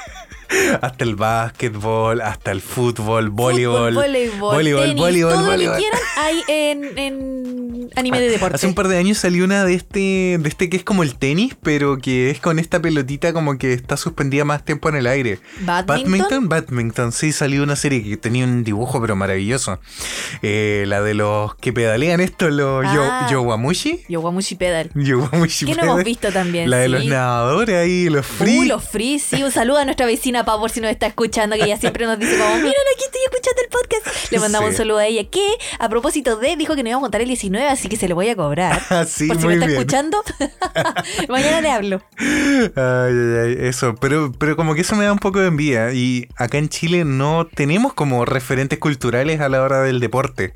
hasta 0.83 1.05
el 1.05 1.17
básquetbol, 1.17 2.21
hasta 2.21 2.53
el 2.53 2.61
fútbol, 2.61 3.31
voleibol, 3.31 3.93
Fútbol, 3.95 3.95
voleibol, 3.95 4.55
voleibol, 4.55 4.83
tenis, 4.83 4.97
voleibol, 4.97 5.33
todo 5.33 5.43
lo 5.43 5.51
voleibol. 5.51 5.77
que 5.77 5.83
quieran 5.83 6.01
hay 6.17 6.43
en, 6.49 6.99
en 6.99 7.91
anime 7.97 8.21
de 8.21 8.31
deporte. 8.31 8.57
Hace 8.57 8.67
un 8.67 8.75
par 8.75 8.89
de 8.89 8.99
años 8.99 9.19
salió 9.19 9.45
una 9.45 9.65
de 9.65 9.75
este, 9.75 10.39
de 10.41 10.49
este 10.49 10.69
que 10.69 10.77
es 10.77 10.85
como 10.85 11.03
el 11.03 11.17
tenis, 11.17 11.57
pero 11.63 11.99
que 11.99 12.31
es 12.31 12.41
con 12.41 12.59
esta 12.59 12.81
pelotita 12.81 13.33
como 13.33 13.59
que 13.59 13.73
está 13.73 13.97
suspendida 13.97 14.45
más 14.45 14.65
tiempo 14.65 14.89
en 14.89 14.97
el 14.97 15.07
aire. 15.07 15.39
Badminton. 15.61 15.87
Badminton, 16.05 16.49
Badminton, 16.49 17.13
sí, 17.13 17.33
salió 17.33 17.63
una 17.63 17.77
serie 17.77 18.03
que 18.03 18.17
tenía 18.17 18.45
un 18.45 18.65
dibujo 18.65 19.01
pero 19.01 19.17
maravilloso. 19.17 19.79
Eh, 20.43 20.85
la 20.87 21.01
de 21.03 21.15
los 21.15 21.55
que 21.57 21.73
pedalean 21.73 22.21
esto, 22.21 22.49
los 22.51 22.85
yo- 22.93 23.03
Ah. 23.09 23.29
Yowamushi. 23.31 24.05
Yowamushi 24.09 24.55
Pedal. 24.57 24.91
Yowamushi 24.95 25.67
Que 25.67 25.73
no 25.73 25.77
pedal. 25.81 25.91
hemos 25.91 26.05
visto 26.05 26.33
también. 26.33 26.69
La 26.71 26.79
de 26.79 26.89
los 26.89 27.05
nadadores 27.05 27.77
ahí, 27.77 28.09
los 28.09 28.27
free. 28.27 28.59
Uh, 28.61 28.65
los 28.65 28.85
free, 28.85 29.19
sí. 29.19 29.43
Un 29.43 29.51
saludo 29.53 29.79
a 29.79 29.85
nuestra 29.85 30.07
vecina 30.07 30.36
Pau 30.45 30.61
por 30.61 30.71
si 30.71 30.81
nos 30.81 30.91
está 30.91 31.07
escuchando, 31.07 31.57
que 31.57 31.63
ella 31.65 31.77
siempre 31.79 32.07
nos 32.07 32.19
dice 32.19 32.37
como, 32.39 32.55
miren, 32.57 32.73
aquí 32.95 33.05
estoy 33.05 33.21
escuchando 33.25 33.63
el 33.63 33.69
podcast. 33.69 34.33
Le 34.33 34.39
mandamos 34.39 34.69
Sí. 34.69 34.73
un 34.73 34.77
saludo 34.77 34.99
a 34.99 35.07
ella, 35.07 35.25
que 35.31 35.47
a 35.79 35.89
propósito 35.89 36.37
de, 36.37 36.57
dijo 36.57 36.75
que 36.75 36.83
nos 36.83 36.91
iba 36.91 36.99
a 36.99 37.01
contar 37.01 37.21
el 37.21 37.29
19, 37.29 37.69
así 37.69 37.89
que 37.89 37.97
se 37.97 38.09
lo 38.09 38.15
voy 38.15 38.29
a 38.29 38.37
cobrar. 38.37 38.81
Ah, 38.91 39.05
sí, 39.05 39.27
por 39.29 39.37
si 39.39 39.45
muy 39.45 39.57
me 39.57 39.65
está 39.65 39.67
bien. 39.67 39.79
escuchando, 39.81 40.23
mañana 41.29 41.61
le 41.61 41.71
hablo. 41.71 42.03
Ay, 42.19 42.73
ay, 42.77 43.37
ay, 43.45 43.57
eso. 43.61 43.95
Pero, 44.01 44.33
pero 44.39 44.57
como 44.57 44.75
que 44.75 44.81
eso 44.83 44.95
me 44.97 45.05
da 45.05 45.13
un 45.13 45.19
poco 45.19 45.41
de 45.41 45.49
envidia. 45.49 45.93
Y 45.93 46.29
acá 46.37 46.59
en 46.59 46.69
Chile 46.69 47.05
no 47.05 47.47
tenemos 47.47 47.93
como 47.95 48.25
referentes 48.25 48.79
culturales 48.79 49.41
a 49.41 49.49
la 49.49 49.63
hora 49.63 49.83
del 49.83 50.01
deporte. 50.01 50.55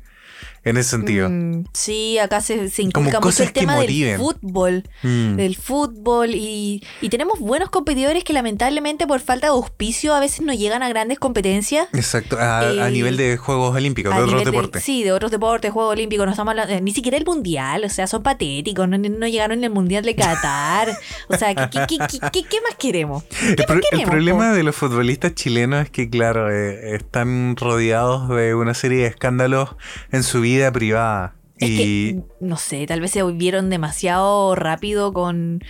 En 0.63 0.77
ese 0.77 0.91
sentido. 0.91 1.27
Mm, 1.27 1.65
sí, 1.73 2.19
acá 2.19 2.39
se, 2.39 2.69
se 2.69 2.83
Como 2.91 3.05
inculca 3.05 3.19
mucho 3.19 3.21
cosas 3.21 3.47
el 3.47 3.53
tema 3.53 3.77
del 3.77 4.17
fútbol. 4.17 4.83
Mm. 5.01 5.35
Del 5.37 5.55
fútbol 5.55 6.35
y, 6.35 6.83
y 7.01 7.09
tenemos 7.09 7.39
buenos 7.39 7.69
competidores 7.71 8.23
que 8.23 8.31
lamentablemente 8.33 9.07
por 9.07 9.19
falta 9.21 9.47
de 9.47 9.53
auspicio 9.53 10.13
a 10.13 10.19
veces 10.19 10.41
no 10.41 10.53
llegan 10.53 10.83
a 10.83 10.89
grandes 10.89 11.17
competencias. 11.17 11.87
Exacto. 11.93 12.37
A, 12.39 12.59
a 12.59 12.87
Eh, 12.89 12.91
nivel 12.91 13.17
de 13.17 13.37
Juegos 13.37 13.75
Olímpicos, 13.75 14.15
de 14.15 14.21
otros 14.21 14.45
de- 14.45 14.51
deportes. 14.51 14.83
sí, 14.83 15.03
de 15.03 15.11
otros 15.11 15.31
deportes, 15.31 15.71
Juegos 15.71 15.93
Olímpicos, 15.93 16.25
no 16.27 16.31
estamos 16.31 16.51
hablando- 16.51 16.73
eh, 16.73 16.81
ni 16.81 16.91
siquiera 16.91 17.17
el 17.17 17.25
Mundial, 17.25 17.83
o 17.83 17.89
sea, 17.89 18.05
son 18.05 18.21
patéticos, 18.21 18.87
no, 18.87 18.97
no 18.99 19.27
llegaron 19.27 19.57
en 19.57 19.63
el 19.63 19.69
Mundial 19.71 20.03
de 20.03 20.15
Qatar, 20.15 20.89
o 21.27 21.37
sea, 21.37 21.55
¿qué, 21.55 21.79
qué, 21.87 21.97
qué- 21.97 22.61
más 22.61 22.75
queremos? 22.77 23.23
El, 23.47 23.55
pro- 23.55 23.75
el 23.75 23.81
queremos, 23.89 24.09
problema 24.11 24.51
de 24.53 24.61
los 24.63 24.75
futbolistas 24.75 25.33
chilenos 25.33 25.85
es 25.85 25.89
que, 25.89 26.09
claro, 26.09 26.51
eh, 26.51 26.95
están 26.95 27.55
rodeados 27.55 28.29
de 28.29 28.53
una 28.53 28.75
serie 28.75 28.99
de 28.99 29.07
escándalos 29.07 29.69
en 30.11 30.21
su 30.23 30.41
vida 30.41 30.50
privada. 30.71 31.35
Es 31.57 31.69
y 31.69 31.77
que, 31.77 32.19
no 32.39 32.57
sé, 32.57 32.87
tal 32.87 33.01
vez 33.01 33.11
se 33.11 33.21
volvieron 33.21 33.69
demasiado 33.69 34.55
rápido 34.55 35.13
con, 35.13 35.63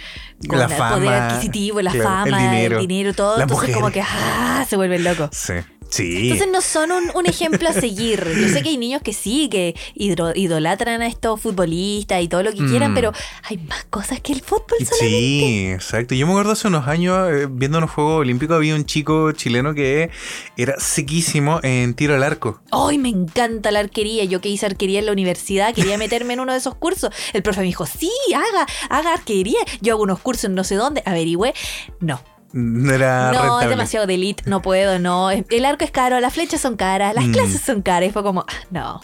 con 0.48 0.58
La 0.58 0.66
el 0.66 0.72
poder 0.72 1.10
adquisitivo, 1.14 1.82
la 1.82 1.92
claro, 1.92 2.10
el 2.26 2.32
fama, 2.32 2.52
dinero, 2.52 2.80
el 2.80 2.88
dinero, 2.88 3.14
todo. 3.14 3.42
entonces, 3.42 3.76
como 3.76 3.92
que 3.92 4.02
¡ah! 4.02 4.66
se 4.68 4.78
vuelven 4.78 5.04
locos. 5.04 5.30
sí, 5.34 5.56
sí. 5.92 6.24
Entonces 6.24 6.48
no 6.52 6.62
son 6.62 6.92
un, 6.92 7.12
un 7.14 7.26
ejemplo 7.28 7.70
a 7.70 7.74
seguir. 7.74 8.26
Yo 8.40 8.48
sé 8.50 8.64
que 8.64 8.70
hay 8.70 8.78
niños 8.78 9.02
que 9.04 9.14
sí, 9.14 9.48
que 9.50 9.76
hidro- 9.96 10.34
idolatran 10.36 11.02
a 11.04 11.08
estos 11.08 11.40
futbolistas 11.40 12.22
y 12.24 12.28
todo 12.28 12.42
lo 12.44 12.52
que 12.52 12.66
quieran, 12.66 12.92
Mm. 12.92 12.96
pero 12.96 13.12
hay 13.44 13.58
más 13.60 13.84
cosas 13.86 14.20
que 14.22 14.34
el 14.34 14.42
fútbol 14.42 14.80
solamente. 14.80 15.00
Sí, 15.00 15.68
exacto. 15.72 16.16
Yo 16.16 16.26
me 16.26 16.34
acuerdo 16.34 16.54
hace 16.54 16.68
unos 16.68 16.88
años, 16.88 17.30
eh, 17.32 17.48
viendo 17.52 17.78
unos 17.78 17.92
Juegos 17.92 18.22
Olímpicos, 18.22 18.56
había 18.56 18.74
un 18.76 18.86
chico 18.86 19.32
chileno 19.34 19.74
que 19.76 20.10
era 20.58 20.80
sequísimo 20.80 21.60
en 21.64 21.94
tiro 21.94 22.16
al 22.16 22.24
arco. 22.24 22.62
¡Ay, 22.72 22.98
me 22.98 23.10
encanta 23.10 23.70
la 23.72 23.80
arquería! 23.80 24.24
Yo 24.26 24.42
que 24.42 24.50
hice 24.50 24.66
arquería 24.66 25.00
en 25.00 25.06
la 25.06 25.12
universidad, 25.12 25.74
quería 25.76 25.98
meterme 25.98 26.34
en 26.34 26.40
uno 26.40 26.54
de 26.54 26.58
esos 26.60 26.76
cursos. 26.76 27.14
El 27.34 27.44
profe 27.44 27.60
me 27.62 27.66
dijo, 27.68 27.86
sí, 27.86 28.12
haga, 28.34 28.66
haga 28.90 29.14
arquería. 29.14 29.60
Yo 29.82 29.94
hago 29.94 30.04
unos 30.04 30.20
cursos 30.20 30.46
en 30.46 30.56
no 30.56 30.64
sé 30.64 30.76
dónde, 30.76 31.04
averigüé. 31.06 31.54
No, 32.00 32.22
No 32.54 32.94
era 32.94 33.32
no, 33.32 33.62
es 33.62 33.70
demasiado 33.70 34.06
de 34.08 34.16
elite, 34.16 34.44
no 34.46 34.62
puedo, 34.62 35.00
no. 35.00 35.30
El 35.32 35.66
arco 35.66 35.86
es 35.86 35.92
caro, 35.92 36.20
las 36.20 36.34
flechas 36.34 36.60
son 36.62 36.76
caras, 36.76 37.16
las 37.16 37.26
Mm. 37.26 37.32
clases 37.32 37.62
son 37.62 37.82
caras. 37.82 38.10
Y 38.10 38.12
fue 38.12 38.24
como, 38.24 38.42
ah, 38.48 38.54
no. 38.72 39.02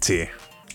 Sí. 0.00 0.20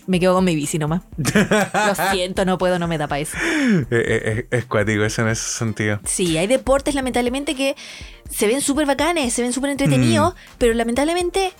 Me 0.06 0.20
quedo 0.20 0.34
con 0.34 0.44
mi 0.44 0.54
bici 0.54 0.78
nomás. 0.78 1.02
Lo 1.16 1.94
siento, 2.12 2.44
no 2.44 2.58
puedo, 2.58 2.78
no 2.78 2.86
me 2.86 2.96
da 2.96 3.08
para 3.08 3.20
eso. 3.20 3.36
Eh, 3.40 3.86
eh, 3.90 4.46
Es, 4.50 4.64
cuático 4.66 5.02
eso 5.04 5.22
en 5.22 5.28
ese 5.28 5.42
sentido. 5.58 5.98
Sí, 6.04 6.38
hay 6.38 6.46
deportes 6.46 6.94
lamentablemente 6.94 7.54
que 7.56 7.74
se 8.30 8.46
ven 8.46 8.60
súper 8.60 8.86
bacanes, 8.86 9.32
se 9.32 9.42
ven 9.42 9.52
súper 9.52 9.70
entretenidos, 9.70 10.34
pero 10.58 10.74
lamentablemente 10.74 11.52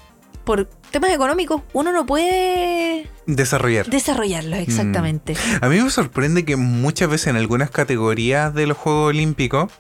por 0.45 0.67
temas 0.93 1.11
económicos 1.11 1.63
uno 1.73 1.91
no 1.91 2.07
puede 2.07 3.11
Desarrollar. 3.27 3.87
desarrollarlos 3.91 4.61
exactamente. 4.61 5.35
A 5.61 5.69
mí 5.69 5.81
me 5.81 5.91
sorprende 5.91 6.45
que 6.45 6.55
muchas 6.55 7.11
veces 7.11 7.27
en 7.27 7.37
algunas 7.37 7.71
categorías 7.71 8.55
de 8.55 8.69
los 8.69 8.77
Juegos 8.77 9.09
Olímpicos, 9.09 9.73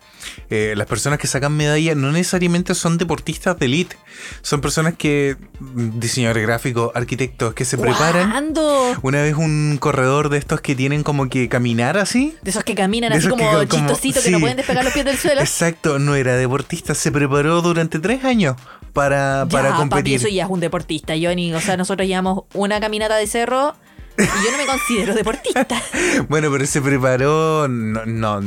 eh, 0.51 0.75
las 0.77 0.87
personas 0.87 1.19
que 1.19 1.27
sacan 1.27 1.57
medalla 1.57 1.95
no 1.95 2.13
necesariamente 2.13 2.75
son 2.75 2.99
deportistas 2.99 3.59
de 3.59 3.67
elite. 3.67 3.97
Son 4.43 4.61
personas 4.61 4.95
que, 4.95 5.37
mm, 5.61 5.99
diseñadores 5.99 6.43
gráficos, 6.47 6.91
arquitectos, 6.95 7.55
que 7.55 7.65
se 7.65 7.77
preparan. 7.79 8.31
¿Cuándo? 8.31 8.95
Una 9.03 9.23
vez 9.23 9.35
un 9.35 9.77
corredor 9.81 10.29
de 10.29 10.39
estos 10.39 10.61
que 10.61 10.75
tienen 10.75 11.03
como 11.03 11.29
que 11.29 11.49
caminar 11.49 11.99
así. 11.99 12.35
De 12.43 12.51
esos 12.51 12.65
que 12.65 12.75
caminan 12.75 13.11
De 13.13 13.19
así 13.19 13.27
que 13.27 13.31
como 13.31 13.45
co- 13.51 13.67
como- 13.69 13.87
chistositos 13.87 14.25
que 14.25 14.31
no 14.31 14.41
pueden 14.41 14.57
despegar 14.57 14.85
los 14.85 14.93
pies 14.93 15.05
del 15.05 15.17
suelo. 15.19 15.41
Exacto, 15.47 15.99
no 15.99 16.15
era 16.15 16.37
deportista, 16.37 16.95
se 16.95 17.11
preparó 17.13 17.61
durante 17.63 17.99
tres 17.99 18.25
años 18.25 18.57
para, 18.93 19.47
para 19.51 19.65
ya, 19.65 19.75
papi, 19.75 19.79
competir. 19.79 20.15
eso 20.17 20.29
ya 20.29 20.45
es 20.45 20.51
un 20.51 20.61
deportista, 20.61 21.15
Johnny. 21.21 21.53
O 21.55 21.61
sea, 21.61 21.77
nosotros 21.77 22.09
llevamos 22.09 22.45
una 22.55 22.81
caminata 22.81 23.17
de 23.17 23.27
cerro 23.27 23.75
y 24.19 24.45
yo 24.45 24.51
no 24.53 24.59
me 24.59 24.67
considero 24.67 25.15
deportista. 25.15 25.67
Bueno, 26.29 26.51
pero 26.51 26.67
se 26.67 26.81
preparó, 26.81 27.69
no, 27.69 28.05
no, 28.07 28.39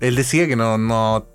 él 0.00 0.16
decía 0.16 0.46
que 0.46 0.56
no, 0.56 0.78
no, 0.78 1.26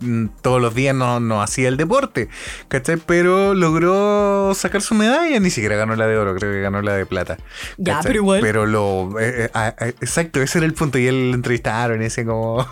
todos 0.42 0.62
los 0.62 0.76
días 0.76 0.96
no, 0.96 1.20
no 1.20 1.42
hacía 1.42 1.68
el 1.70 1.78
deporte, 1.78 2.30
¿cachai? 2.68 2.98
Pero 2.98 3.54
logró 3.54 4.54
sacar 4.54 4.82
su 4.82 4.96
medalla, 4.96 5.40
ni 5.40 5.50
siquiera 5.50 5.76
ganó 5.76 5.96
la 5.96 6.08
de 6.08 6.18
oro, 6.18 6.36
creo 6.36 6.52
que 6.52 6.62
ganó 6.62 6.82
la 6.82 6.96
de 6.96 7.06
plata. 7.06 7.38
Ya, 7.78 8.02
pero 8.04 8.16
igual. 8.16 8.42
Pero 8.42 8.66
lo, 8.66 9.20
eh, 9.20 9.46
eh, 9.46 9.50
ah, 9.54 9.74
eh, 9.80 9.94
exacto, 10.02 10.42
ese 10.42 10.60
era 10.60 10.68
el 10.68 10.74
punto, 10.74 10.98
y 10.98 11.08
él 11.08 11.32
lo 11.32 11.36
entrevistaron, 11.36 12.02
ese 12.02 12.26
como, 12.26 12.66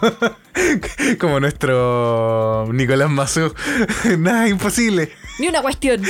como 1.19 1.39
nuestro 1.39 2.67
Nicolás 2.71 3.09
Mazú, 3.09 3.53
nada, 4.19 4.47
imposible, 4.47 5.11
Ni 5.39 5.47
una 5.47 5.61
cuestión. 5.61 6.01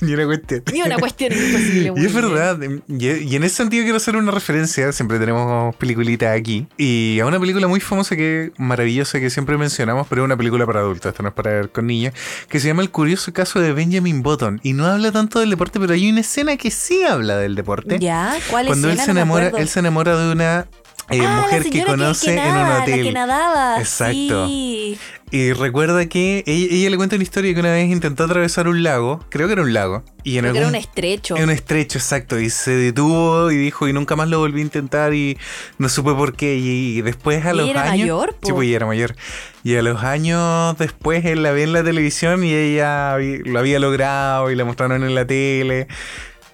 ni 0.00 0.14
una 0.14 0.26
cuestión. 0.26 0.62
Ni 0.72 0.82
una 0.82 0.98
cuestión 0.98 1.32
es 1.32 1.40
imposible. 1.40 1.92
Y 2.00 2.06
es 2.06 2.14
verdad, 2.14 2.58
y, 2.88 3.36
en 3.36 3.44
ese 3.44 3.56
sentido 3.56 3.82
quiero 3.82 3.96
hacer 3.96 4.16
una 4.16 4.30
referencia, 4.30 4.92
siempre 4.92 5.18
tenemos 5.18 5.74
peliculitas 5.76 6.36
aquí, 6.36 6.66
y 6.76 7.18
a 7.20 7.26
una 7.26 7.38
película 7.38 7.66
muy 7.68 7.80
famosa 7.80 8.16
que 8.16 8.52
maravillosa 8.56 9.20
que 9.20 9.30
siempre 9.30 9.56
mencionamos, 9.58 10.06
pero 10.08 10.22
es 10.22 10.26
una 10.26 10.36
película 10.36 10.66
para 10.66 10.80
adultos, 10.80 11.10
esto 11.10 11.22
no 11.22 11.30
es 11.30 11.34
para 11.34 11.50
ver 11.52 11.70
con 11.70 11.86
niños, 11.86 12.14
que 12.48 12.60
se 12.60 12.68
llama 12.68 12.82
El 12.82 12.90
curioso 12.90 13.32
caso 13.32 13.60
de 13.60 13.72
Benjamin 13.72 14.22
Button, 14.22 14.60
y 14.62 14.72
no 14.72 14.86
habla 14.86 15.12
tanto 15.12 15.40
del 15.40 15.50
deporte, 15.50 15.80
pero 15.80 15.92
hay 15.92 16.10
una 16.10 16.20
escena 16.20 16.56
que 16.56 16.70
sí 16.70 17.02
habla 17.02 17.36
del 17.36 17.54
deporte. 17.54 17.98
Ya, 17.98 18.36
¿cuál 18.50 18.66
Cuando 18.66 18.88
él 18.88 18.98
escena? 18.98 19.06
se 19.06 19.08
No 19.08 19.14
me 19.14 19.20
enamora, 19.40 19.60
él 19.60 19.68
se 19.68 19.78
enamora 19.80 20.16
de 20.16 20.32
una 20.32 20.66
eh, 21.10 21.20
Ah, 21.20 21.36
la 21.36 21.40
mujer 21.42 21.70
que 21.70 21.84
conoce 21.84 22.32
en 22.32 22.38
un 22.38 22.44
nada, 22.44 22.68
La 22.78 22.82
hotel. 22.82 23.02
que 23.04 23.12
nadaba. 23.12 23.78
Exacto. 23.80 24.46
Sí. 24.46 24.98
Y 25.32 25.52
recuerda 25.52 26.06
que 26.06 26.42
ella, 26.46 26.66
ella 26.74 26.90
le 26.90 26.96
cuenta 26.96 27.14
una 27.14 27.22
historia 27.22 27.54
que 27.54 27.60
una 27.60 27.70
vez 27.70 27.88
intentó 27.88 28.24
atravesar 28.24 28.66
un 28.66 28.82
lago, 28.82 29.24
creo 29.28 29.46
que 29.46 29.52
era 29.52 29.62
un 29.62 29.72
lago, 29.72 30.02
y 30.24 30.38
en 30.38 30.40
Creo 30.42 30.52
que 30.54 30.58
era 30.58 30.68
un 30.68 30.74
estrecho. 30.74 31.36
en 31.36 31.44
un 31.44 31.50
estrecho, 31.50 31.98
exacto. 31.98 32.40
Y 32.40 32.50
se 32.50 32.72
detuvo 32.72 33.48
y 33.52 33.56
dijo, 33.56 33.86
y 33.86 33.92
nunca 33.92 34.16
más 34.16 34.28
lo 34.28 34.40
volví 34.40 34.58
a 34.58 34.64
intentar 34.64 35.14
y 35.14 35.38
no 35.78 35.88
supe 35.88 36.14
por 36.14 36.34
qué. 36.34 36.56
Y, 36.56 36.98
y 36.98 37.02
después 37.02 37.46
a 37.46 37.52
¿Y 37.52 37.56
los 37.58 37.68
era 37.70 37.82
años... 37.82 37.98
mayor, 38.00 38.34
po? 38.40 38.46
Sí, 38.48 38.52
pues 38.52 38.66
ella 38.66 38.76
era 38.78 38.86
mayor. 38.86 39.14
Y 39.62 39.76
a 39.76 39.82
los 39.82 40.02
años 40.02 40.76
después 40.78 41.24
él 41.24 41.44
la 41.44 41.52
ve 41.52 41.62
en 41.62 41.74
la 41.74 41.84
televisión 41.84 42.42
y 42.42 42.52
ella 42.52 43.16
lo 43.18 43.58
había 43.60 43.78
logrado 43.78 44.50
y 44.50 44.56
la 44.56 44.64
mostraron 44.64 45.04
en 45.04 45.14
la 45.14 45.24
tele. 45.26 45.86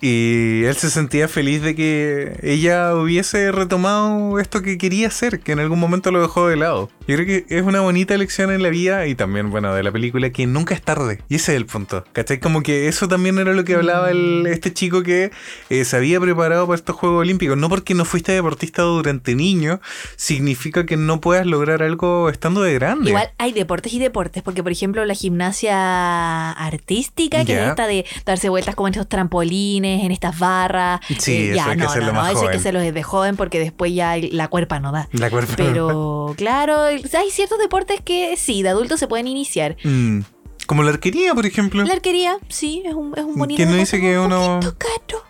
Y 0.01 0.65
él 0.65 0.75
se 0.77 0.91
sentía 0.91 1.27
feliz 1.29 1.63
de 1.63 1.75
que 1.75 2.39
ella 2.43 2.95
hubiese 2.95 3.51
retomado 3.51 4.39
esto 4.39 4.61
que 4.63 4.77
quería 4.79 5.09
hacer, 5.09 5.41
que 5.41 5.53
en 5.53 5.59
algún 5.61 5.81
momento 5.81 6.11
lo 6.11 6.21
dejó 6.21 6.49
de 6.49 6.57
lado. 6.57 6.91
Yo 7.09 7.17
creo 7.17 7.27
que 7.27 7.47
es 7.49 7.63
una 7.63 7.81
bonita 7.81 8.17
lección 8.17 8.51
en 8.51 8.63
la 8.63 8.69
vida 8.69 9.07
y 9.07 9.15
también, 9.15 9.51
bueno, 9.51 9.73
de 9.75 9.83
la 9.83 9.93
película, 9.93 10.31
que 10.31 10.47
nunca 10.47 10.75
es 10.75 10.83
tarde. 10.83 11.21
Y 11.29 11.37
ese 11.37 11.53
es 11.53 11.57
el 11.57 11.67
punto. 11.67 12.05
¿Cachai? 12.13 12.41
Como 12.41 12.63
que 12.63 12.89
eso 12.89 13.09
también 13.09 13.39
era 13.39 13.53
lo 13.55 13.65
que 13.65 13.75
hablaba 13.75 14.11
el, 14.11 14.47
este 14.49 14.73
chico 14.73 15.03
que 15.03 15.31
eh, 15.71 15.85
se 15.85 15.97
había 15.97 16.21
preparado 16.21 16.67
para 16.67 16.77
estos 16.77 16.97
Juegos 16.97 17.21
Olímpicos. 17.23 17.57
No 17.57 17.69
porque 17.69 17.95
no 17.95 18.05
fuiste 18.05 18.33
deportista 18.33 18.83
durante 18.83 19.35
niño, 19.35 19.81
significa 20.17 20.85
que 20.85 20.97
no 20.97 21.21
puedas 21.21 21.47
lograr 21.47 21.83
algo 21.83 22.29
estando 22.29 22.61
de 22.63 22.75
grande. 22.75 23.11
Igual 23.11 23.31
hay 23.39 23.53
deportes 23.53 23.93
y 23.95 23.99
deportes, 23.99 24.43
porque 24.43 24.63
por 24.63 24.73
ejemplo 24.73 25.05
la 25.05 25.15
gimnasia 25.15 26.53
artística, 26.53 27.45
que 27.45 27.53
Ya. 27.53 27.65
es 27.65 27.71
esta 27.71 27.87
de 27.87 28.05
darse 28.25 28.49
vueltas 28.49 28.75
como 28.75 28.89
en 28.89 28.95
estos 28.95 29.09
trampolines, 29.09 29.86
en 30.05 30.11
estas 30.13 30.39
barras. 30.39 31.01
eh, 31.11 31.17
Sí, 31.19 31.45
eso 31.47 31.57
ya, 31.57 31.67
hay 31.67 31.77
que 31.77 31.83
no, 31.85 31.89
hacerlo 31.91 32.07
no, 32.09 32.13
no, 32.15 32.21
más 32.21 32.31
eso 32.31 32.39
hay 32.41 32.43
que 32.43 32.47
joven. 32.49 32.61
hacerlo 32.61 32.81
desde 32.81 33.03
joven 33.03 33.37
porque 33.37 33.59
después 33.59 33.95
ya 33.95 34.17
la 34.31 34.49
cuerpa 34.49 34.81
no 34.81 34.93
da. 34.93 35.09
La 35.13 35.31
cuerpo. 35.31 35.53
Pero 35.57 36.35
claro, 36.37 36.83
hay 36.83 37.31
ciertos 37.31 37.59
deportes 37.59 38.01
que 38.01 38.37
sí, 38.37 38.63
de 38.63 38.69
adultos 38.71 39.01
se 39.01 39.07
pueden 39.09 39.27
iniciar. 39.29 39.77
Mm. 39.85 40.21
Como 40.67 40.83
la 40.83 40.91
arquería, 40.91 41.33
por 41.35 41.47
ejemplo. 41.47 41.85
La 41.85 41.93
arquería, 41.93 42.37
sí, 42.49 42.83
es 42.85 42.95
un, 42.95 43.13
es 43.17 43.23
un 43.25 43.37
bonito 43.37 43.57
¿Quién 43.57 43.71
no 43.71 43.77
dice 43.77 44.01
que 44.01 44.19
un 44.19 44.27
uno- 44.33 44.59
caro. 44.79 45.23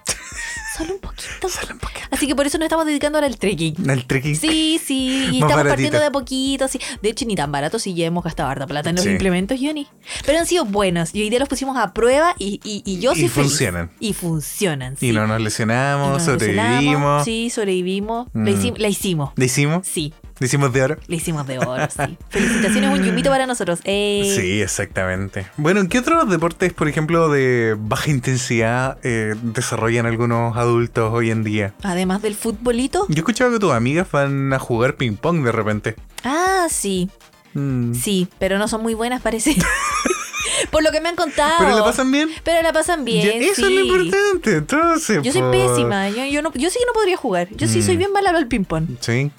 Solo 0.77 0.95
un 0.95 1.01
poquito. 1.01 1.49
Sale 1.49 1.73
un 1.73 1.79
poquito. 1.79 2.01
Así 2.11 2.27
que 2.27 2.35
por 2.35 2.47
eso 2.47 2.59
nos 2.59 2.67
estamos 2.67 2.85
dedicando 2.87 3.19
ahora 3.19 3.27
al 3.29 3.39
trekking. 3.39 3.89
El 3.89 4.05
trekking. 4.07 4.37
Sí, 4.37 4.81
sí, 4.85 5.25
y 5.33 5.41
Más 5.41 5.51
estamos 5.51 5.69
partiendo 5.69 5.99
de 5.99 6.07
a 6.07 6.11
poquito, 6.13 6.69
sí. 6.69 6.79
De 7.03 7.09
hecho, 7.11 7.25
ni 7.25 7.35
tan 7.35 7.51
barato 7.53 7.79
si 7.79 7.95
ya 7.95 8.07
hemos 8.07 8.23
gastado 8.25 8.49
harta 8.51 8.67
plata 8.67 8.91
en 8.91 8.97
los 8.97 9.05
Sí. 9.05 9.11
implementos, 9.11 9.59
Johnny. 9.61 9.87
Pero 10.25 10.39
han 10.39 10.47
sido 10.47 10.65
buenos 10.65 11.15
y 11.15 11.23
hoy 11.23 11.31
día 11.31 11.39
los 11.39 11.49
pusimos 11.49 11.77
a 11.79 11.93
prueba 11.95 12.35
y, 12.39 12.61
y, 12.65 12.83
y 12.85 12.99
yo 13.01 13.13
Y 13.13 13.21
soy 13.21 13.29
feliz. 13.29 13.51
funcionan. 13.51 13.91
Y 14.01 14.13
funcionan, 14.13 14.97
sí. 14.97 15.09
Y 15.09 15.13
no 15.13 15.27
nos 15.27 15.41
Y 15.41 15.45
lesionamos, 15.45 16.11
nos 16.13 16.23
sobrevivimos. 16.25 16.75
lesionamos, 16.81 17.25
Sí, 17.25 17.51
sobrevivimos. 17.51 18.27
La, 18.35 18.41
Mm. 18.41 18.47
hici- 18.49 18.77
la 18.79 18.89
hicimos. 18.89 19.31
¿Le 19.37 19.45
hicimos? 19.47 19.87
Sí, 19.87 20.13
¿Le 20.39 20.47
hicimos 20.47 20.73
de 20.73 20.83
oro? 20.83 20.97
la 21.07 21.17
hicimos 21.17 21.47
de 21.47 21.59
oro, 21.59 21.87
sí. 21.89 22.19
Felicitaciones, 22.29 22.91
un 22.99 23.03
yumito 23.05 23.31
para 23.31 23.47
nosotros. 23.47 23.81
Sí, 23.85 24.61
exactamente. 24.63 25.47
Bueno, 25.57 25.89
¿qué 25.89 25.99
otros 26.01 26.29
deportes, 26.29 26.73
por 26.75 26.89
ejemplo, 26.89 27.31
de 27.31 27.75
baja 27.79 28.11
intensidad 28.11 28.99
eh, 29.03 29.35
desarrollan 29.43 30.05
algunos 30.07 30.57
adultos 30.57 31.11
hoy 31.13 31.31
en 31.31 31.43
día? 31.43 31.73
Además 31.83 32.21
del 32.21 32.35
futbolito. 32.35 33.07
Yo 33.09 33.15
he 33.15 33.19
escuchado 33.19 33.51
que 33.53 33.59
tus 33.59 33.73
amigas 33.73 34.09
van 34.11 34.53
a 34.53 34.59
jugar 34.59 34.97
ping 34.97 35.17
pong 35.17 35.43
de 35.43 35.53
repente. 35.53 35.97
Ah, 36.25 36.67
sí, 36.71 37.09
Mm. 37.55 37.95
sí, 37.95 38.29
pero 38.39 38.59
no 38.59 38.69
son 38.69 38.83
muy 38.83 38.93
buenas, 38.93 39.23
parece. 39.23 39.57
Por 40.71 40.83
lo 40.83 40.91
que 40.91 41.01
me 41.01 41.09
han 41.09 41.17
contado. 41.17 41.55
¿Pero 41.59 41.75
la 41.77 41.83
pasan 41.85 42.13
bien? 42.13 42.29
Pero 42.45 42.63
la 42.63 42.73
pasan 42.73 43.05
bien. 43.05 43.25
Ya, 43.27 43.33
eso 43.47 43.67
es 43.67 43.73
lo 43.73 43.81
importante, 43.81 44.57
entonces. 44.57 45.23
Yo 45.23 45.33
soy 45.33 45.41
po. 45.43 45.51
pésima. 45.51 46.09
Yo, 46.11 46.25
yo, 46.27 46.43
no, 46.43 46.53
yo 46.55 46.69
sí 46.71 46.79
que 46.79 46.85
no 46.87 46.93
podría 46.93 47.17
jugar. 47.17 47.49
Yo 47.57 47.67
sí 47.67 47.79
Mm. 47.79 47.83
soy 47.83 47.97
bien 47.97 48.13
mala 48.13 48.31
al 48.31 48.47
ping-pong. 48.47 48.87
Sí. 49.01 49.31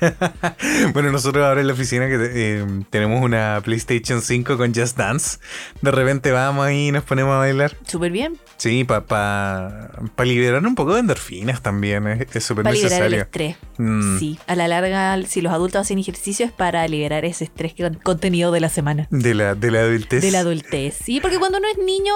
bueno, 0.92 1.10
nosotros 1.12 1.44
ahora 1.44 1.60
en 1.60 1.66
la 1.66 1.72
oficina 1.72 2.06
que 2.06 2.16
eh, 2.20 2.66
tenemos 2.90 3.22
una 3.22 3.60
PlayStation 3.64 4.22
5 4.22 4.56
con 4.56 4.74
Just 4.74 4.96
Dance. 4.96 5.38
De 5.82 5.90
repente 5.90 6.30
vamos 6.32 6.66
ahí 6.66 6.88
y 6.88 6.92
nos 6.92 7.04
ponemos 7.04 7.34
a 7.34 7.38
bailar. 7.38 7.76
Súper 7.86 8.12
bien. 8.12 8.36
Sí, 8.56 8.84
para 8.84 9.04
pa, 9.04 9.90
pa 10.14 10.24
liberar 10.24 10.64
un 10.66 10.74
poco 10.74 10.94
de 10.94 11.00
endorfinas 11.00 11.62
también. 11.62 12.06
Es 12.06 12.44
súper 12.44 12.64
Para 12.64 12.74
liberar 12.74 13.02
el 13.04 13.10
necesario. 13.12 13.22
estrés. 13.22 13.56
Mm. 13.78 14.18
Sí. 14.18 14.38
A 14.46 14.54
la 14.56 14.68
larga, 14.68 15.20
si 15.26 15.40
los 15.40 15.52
adultos 15.52 15.80
hacen 15.80 15.98
ejercicio 15.98 16.46
es 16.46 16.52
para 16.52 16.86
liberar 16.88 17.24
ese 17.24 17.44
estrés 17.44 17.74
que 17.74 17.88
contenido 18.02 18.52
de 18.52 18.60
la 18.60 18.68
semana. 18.68 19.06
De 19.10 19.34
la, 19.34 19.54
de 19.54 19.70
la 19.70 19.80
adultez. 19.80 20.22
De 20.22 20.30
la 20.30 20.40
adultez. 20.40 20.96
Sí, 21.02 21.20
porque 21.20 21.38
cuando 21.38 21.58
uno 21.58 21.68
es 21.70 21.78
niño, 21.84 22.14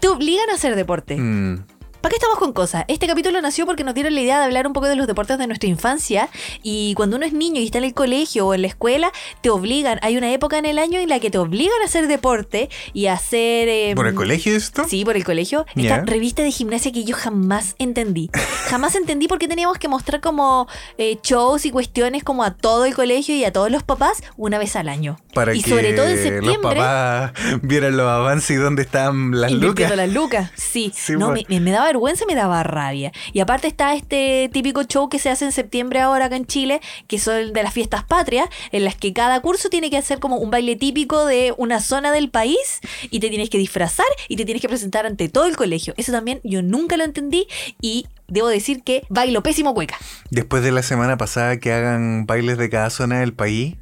te 0.00 0.08
obligan 0.08 0.48
a 0.50 0.54
hacer 0.54 0.76
deporte. 0.76 1.16
Mm. 1.16 1.64
¿Para 2.00 2.12
qué 2.12 2.16
estamos 2.16 2.38
con 2.38 2.54
cosas? 2.54 2.86
Este 2.88 3.06
capítulo 3.06 3.42
nació 3.42 3.66
porque 3.66 3.84
nos 3.84 3.92
dieron 3.94 4.14
la 4.14 4.22
idea 4.22 4.38
de 4.38 4.46
hablar 4.46 4.66
un 4.66 4.72
poco 4.72 4.86
de 4.86 4.96
los 4.96 5.06
deportes 5.06 5.36
de 5.36 5.46
nuestra 5.46 5.68
infancia 5.68 6.30
y 6.62 6.94
cuando 6.94 7.18
uno 7.18 7.26
es 7.26 7.34
niño 7.34 7.60
y 7.60 7.66
está 7.66 7.76
en 7.76 7.84
el 7.84 7.92
colegio 7.92 8.46
o 8.46 8.54
en 8.54 8.62
la 8.62 8.68
escuela, 8.68 9.12
te 9.42 9.50
obligan, 9.50 9.98
hay 10.00 10.16
una 10.16 10.32
época 10.32 10.56
en 10.56 10.64
el 10.64 10.78
año 10.78 10.98
en 10.98 11.10
la 11.10 11.20
que 11.20 11.30
te 11.30 11.36
obligan 11.36 11.76
a 11.82 11.84
hacer 11.84 12.08
deporte 12.08 12.70
y 12.94 13.06
a 13.06 13.12
hacer... 13.12 13.68
em, 13.68 13.96
¿Por 13.96 14.06
el 14.06 14.14
colegio 14.14 14.56
esto? 14.56 14.86
Sí, 14.88 15.04
por 15.04 15.14
el 15.16 15.24
colegio. 15.24 15.66
Esta 15.76 16.00
revista 16.00 16.42
de 16.42 16.50
gimnasia 16.50 16.90
que 16.90 17.04
yo 17.04 17.14
jamás 17.14 17.74
entendí. 17.78 18.30
Jamás 18.68 18.94
entendí 18.94 19.28
por 19.28 19.38
qué 19.38 19.46
teníamos 19.46 19.76
que 19.76 19.88
mostrar 19.88 20.22
como 20.22 20.68
eh, 20.96 21.18
shows 21.22 21.66
y 21.66 21.70
cuestiones 21.70 22.24
como 22.24 22.44
a 22.44 22.52
todo 22.54 22.86
el 22.86 22.94
colegio 22.94 23.34
y 23.34 23.44
a 23.44 23.52
todos 23.52 23.70
los 23.70 23.82
papás 23.82 24.22
una 24.38 24.58
vez 24.58 24.74
al 24.74 24.88
año. 24.88 25.18
Para 25.34 25.54
y 25.54 25.62
que 25.62 25.68
sobre 25.68 25.92
todo 25.92 26.06
en 26.08 26.46
los 26.46 26.58
papás 26.58 27.32
vieran 27.60 27.98
los 27.98 28.08
avances 28.08 28.52
y 28.52 28.54
dónde 28.54 28.82
están 28.82 29.38
las 29.38 29.52
lucas. 29.52 29.94
las 29.94 30.08
lucas. 30.08 30.50
Sí. 30.56 30.92
Sí, 30.94 31.12
no, 31.12 31.28
pues. 31.28 31.46
me, 31.48 31.60
me 31.60 31.70
daba 31.70 31.89
vergüenza, 31.90 32.24
me 32.26 32.34
daba 32.34 32.62
rabia. 32.62 33.12
Y 33.32 33.40
aparte 33.40 33.66
está 33.66 33.94
este 33.94 34.48
típico 34.52 34.84
show 34.84 35.08
que 35.08 35.18
se 35.18 35.28
hace 35.28 35.44
en 35.44 35.52
septiembre 35.52 36.00
ahora 36.00 36.26
acá 36.26 36.36
en 36.36 36.46
Chile, 36.46 36.80
que 37.08 37.18
son 37.18 37.52
de 37.52 37.62
las 37.62 37.74
fiestas 37.74 38.04
patrias, 38.04 38.48
en 38.72 38.84
las 38.84 38.94
que 38.94 39.12
cada 39.12 39.40
curso 39.40 39.68
tiene 39.68 39.90
que 39.90 39.96
hacer 39.96 40.20
como 40.20 40.36
un 40.36 40.50
baile 40.50 40.76
típico 40.76 41.26
de 41.26 41.52
una 41.56 41.80
zona 41.80 42.12
del 42.12 42.30
país 42.30 42.80
y 43.10 43.20
te 43.20 43.28
tienes 43.28 43.50
que 43.50 43.58
disfrazar 43.58 44.06
y 44.28 44.36
te 44.36 44.44
tienes 44.44 44.62
que 44.62 44.68
presentar 44.68 45.06
ante 45.06 45.28
todo 45.28 45.46
el 45.46 45.56
colegio. 45.56 45.94
Eso 45.96 46.12
también 46.12 46.40
yo 46.44 46.62
nunca 46.62 46.96
lo 46.96 47.04
entendí 47.04 47.46
y 47.80 48.06
debo 48.28 48.48
decir 48.48 48.82
que 48.82 49.02
bailo 49.08 49.42
pésimo 49.42 49.74
cueca. 49.74 49.96
Después 50.30 50.62
de 50.62 50.70
la 50.70 50.82
semana 50.82 51.16
pasada 51.16 51.58
que 51.58 51.72
hagan 51.72 52.26
bailes 52.26 52.58
de 52.58 52.70
cada 52.70 52.90
zona 52.90 53.20
del 53.20 53.32
país, 53.32 53.76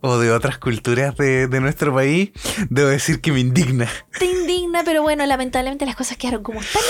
o 0.00 0.18
de 0.18 0.30
otras 0.30 0.58
culturas 0.58 1.16
de, 1.16 1.48
de 1.48 1.60
nuestro 1.60 1.92
país, 1.92 2.30
debo 2.70 2.88
decir 2.88 3.20
que 3.20 3.32
me 3.32 3.40
indigna. 3.40 3.88
Te 4.18 4.26
indigna, 4.26 4.67
pero 4.84 5.02
bueno, 5.02 5.24
lamentablemente 5.26 5.86
las 5.86 5.96
cosas 5.96 6.16
quedaron 6.16 6.42
como 6.42 6.60
están 6.60 6.82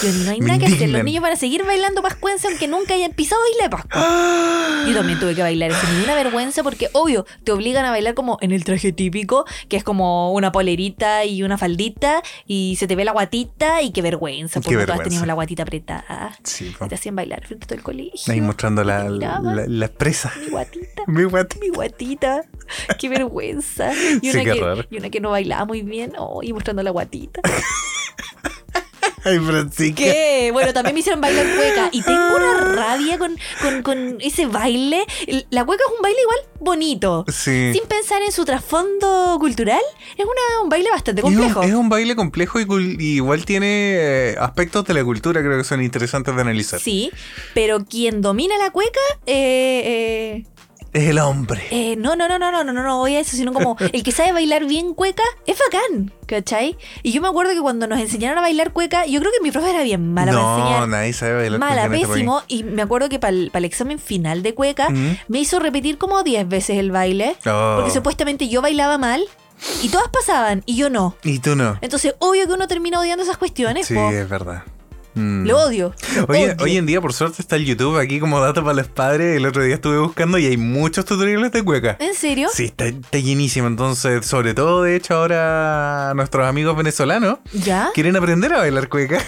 pues, 0.00 0.14
no 0.14 0.30
hay 0.30 0.40
nada 0.40 0.58
que 0.58 0.66
hacer. 0.66 0.88
Los 0.88 1.04
niños 1.04 1.22
van 1.22 1.32
a 1.32 1.36
seguir 1.36 1.64
bailando 1.64 2.02
pascuense 2.02 2.48
aunque 2.48 2.68
nunca 2.68 2.94
hayan 2.94 3.12
pisado 3.12 3.40
Isla 3.52 3.64
de 3.64 3.70
Pascua. 3.70 4.84
Yo 4.86 4.94
también 4.94 5.18
tuve 5.18 5.34
que 5.34 5.42
bailar 5.42 5.70
dio 5.70 6.04
una 6.04 6.14
vergüenza 6.14 6.62
porque, 6.62 6.88
obvio, 6.92 7.26
te 7.44 7.52
obligan 7.52 7.84
a 7.84 7.90
bailar 7.90 8.14
como 8.14 8.38
en 8.40 8.52
el 8.52 8.64
traje 8.64 8.92
típico, 8.92 9.44
que 9.68 9.76
es 9.76 9.84
como 9.84 10.32
una 10.32 10.52
polerita 10.52 11.24
y 11.24 11.42
una 11.42 11.58
faldita, 11.58 12.22
y 12.46 12.76
se 12.78 12.86
te 12.86 12.96
ve 12.96 13.04
la 13.04 13.12
guatita, 13.12 13.82
y 13.82 13.90
qué 13.92 14.02
vergüenza, 14.02 14.60
Qué 14.60 14.64
porque 14.64 14.74
todas 14.74 14.86
vergüenza. 14.86 15.04
teníamos 15.04 15.26
la 15.26 15.34
guatita 15.34 15.62
apretada. 15.62 16.36
Sí. 16.44 16.74
Y 16.84 16.88
te 16.88 16.94
hacían 16.94 17.16
bailar 17.16 17.46
frente 17.46 17.64
a 17.64 17.68
todo 17.68 17.78
el 17.78 17.84
colegio. 17.84 18.32
Ahí 18.32 18.40
mostrando 18.40 18.84
la, 18.84 19.08
la, 19.08 19.40
la 19.66 19.88
presa. 19.88 20.32
Mi 20.40 20.48
guatita. 20.48 21.02
Mi 21.06 21.24
guati. 21.24 21.58
Mi 21.60 21.68
guatita, 21.68 22.44
qué 22.98 23.08
vergüenza. 23.08 23.90
Y 24.22 24.30
una, 24.30 24.44
que, 24.44 24.86
y 24.90 24.96
una 24.98 25.10
que 25.10 25.20
no 25.20 25.30
bailaba 25.30 25.64
muy 25.64 25.82
bien, 25.82 26.12
oh, 26.18 26.42
y 26.42 26.52
mostrando 26.52 26.82
la 26.82 26.90
guatita. 26.90 27.21
Ay, 29.24 29.38
Francisca. 29.38 30.02
¿Qué? 30.02 30.50
Bueno, 30.52 30.72
también 30.72 30.94
me 30.94 31.00
hicieron 31.00 31.20
bailar 31.20 31.46
cueca. 31.54 31.88
Y 31.92 32.02
tengo 32.02 32.36
una 32.36 32.74
rabia 32.74 33.18
con, 33.18 33.36
con, 33.60 33.82
con 33.82 34.16
ese 34.20 34.46
baile. 34.46 35.06
La 35.50 35.64
cueca 35.64 35.84
es 35.86 35.96
un 35.96 36.02
baile 36.02 36.18
igual 36.22 36.38
bonito. 36.58 37.24
Sí. 37.28 37.72
Sin 37.72 37.84
pensar 37.86 38.20
en 38.22 38.32
su 38.32 38.44
trasfondo 38.44 39.36
cultural, 39.38 39.80
es 40.16 40.24
una, 40.24 40.62
un 40.64 40.68
baile 40.68 40.90
bastante 40.90 41.20
Es 41.20 41.24
un, 41.24 41.34
complejo. 41.34 41.62
es 41.62 41.72
un 41.74 41.88
baile 41.88 42.16
complejo 42.16 42.58
y 42.60 42.64
igual 43.14 43.44
tiene 43.44 43.66
eh, 43.94 44.36
aspectos 44.40 44.84
de 44.86 44.94
la 44.94 45.04
cultura 45.04 45.40
creo 45.40 45.58
que 45.58 45.64
son 45.64 45.82
interesantes 45.82 46.34
de 46.34 46.40
analizar. 46.40 46.80
Sí, 46.80 47.10
pero 47.54 47.84
quien 47.84 48.22
domina 48.22 48.56
la 48.58 48.70
cueca, 48.70 49.00
eh, 49.26 49.82
eh, 49.84 50.44
Es 50.92 51.08
el 51.08 51.18
hombre. 51.20 51.62
eh, 51.70 51.96
no, 51.96 52.16
no, 52.16 52.28
no, 52.28 52.38
no, 52.38 52.52
no, 52.52 52.64
no, 52.64 52.72
no, 52.72 52.82
no 52.82 52.98
voy 52.98 53.16
a 53.16 53.20
eso, 53.20 53.34
sino 53.36 53.52
como 53.52 53.76
el 53.92 54.02
que 54.02 54.12
sabe 54.12 54.32
bailar 54.32 54.66
bien 54.66 54.92
cueca 54.94 55.22
es 55.46 55.56
bacán, 55.58 56.12
¿cachai? 56.26 56.76
Y 57.02 57.12
yo 57.12 57.22
me 57.22 57.28
acuerdo 57.28 57.54
que 57.54 57.60
cuando 57.60 57.86
nos 57.86 57.98
enseñaron 57.98 58.36
a 58.38 58.42
bailar 58.42 58.72
cueca, 58.72 59.06
yo 59.06 59.18
creo 59.20 59.32
que 59.32 59.42
mi 59.42 59.50
profe 59.50 59.70
era 59.70 59.82
bien 59.82 60.12
mala 60.12 60.32
para 60.32 60.42
no, 60.44 60.58
enseñar. 60.58 60.88
nadie 60.88 61.12
sabe 61.14 61.34
bailar 61.36 61.60
Mala, 61.60 61.86
cueca 61.88 61.96
este 61.96 62.08
pésimo. 62.08 62.42
Y 62.46 62.64
me 62.64 62.82
acuerdo 62.82 63.08
que 63.08 63.18
para 63.18 63.32
el, 63.32 63.50
examen 63.64 63.98
final 63.98 64.42
de 64.42 64.54
cueca 64.54 64.90
Mm. 64.90 65.16
me 65.28 65.38
hizo 65.38 65.58
repetir 65.60 65.96
como 65.96 66.22
10 66.22 66.46
veces 66.48 66.76
el 66.78 66.90
baile. 66.90 67.36
Oh. 67.46 67.76
Porque 67.76 67.90
supuestamente 67.90 68.48
yo 68.48 68.60
bailaba 68.60 68.98
mal 68.98 69.24
y 69.82 69.88
todas 69.88 70.08
pasaban 70.08 70.62
y 70.66 70.76
yo 70.76 70.90
no. 70.90 71.16
Y 71.24 71.38
tú 71.38 71.56
no. 71.56 71.78
Entonces, 71.80 72.14
obvio 72.18 72.46
que 72.46 72.52
uno 72.52 72.68
termina 72.68 73.00
odiando 73.00 73.22
esas 73.24 73.38
cuestiones. 73.38 73.86
Sí, 73.86 73.94
po. 73.94 74.10
es 74.10 74.28
verdad. 74.28 74.64
Mm. 75.14 75.46
Lo 75.46 75.58
odio. 75.64 75.94
lo 76.16 76.24
Hoy, 76.24 76.44
odio. 76.44 76.56
hoy 76.60 76.76
en 76.78 76.86
día, 76.86 77.00
por 77.00 77.12
suerte, 77.12 77.42
está 77.42 77.56
el 77.56 77.64
YouTube 77.66 77.98
aquí 77.98 78.18
como 78.18 78.40
dato 78.40 78.62
para 78.62 78.74
los 78.74 78.88
padres. 78.88 79.36
El 79.36 79.44
otro 79.46 79.62
día 79.62 79.74
estuve 79.74 79.98
buscando 79.98 80.38
y 80.38 80.46
hay 80.46 80.56
muchos 80.56 81.04
tutoriales 81.04 81.52
de 81.52 81.62
cueca. 81.62 81.96
¿En 82.00 82.14
serio? 82.14 82.48
Sí, 82.52 82.64
está, 82.64 82.86
está 82.86 83.18
llenísimo. 83.18 83.66
Entonces, 83.66 84.24
sobre 84.24 84.54
todo, 84.54 84.82
de 84.82 84.96
hecho, 84.96 85.14
ahora 85.16 86.12
nuestros 86.16 86.46
amigos 86.46 86.76
venezolanos 86.76 87.38
¿Ya? 87.52 87.90
quieren 87.94 88.16
aprender 88.16 88.52
a 88.54 88.58
bailar 88.58 88.88
cueca. 88.88 89.18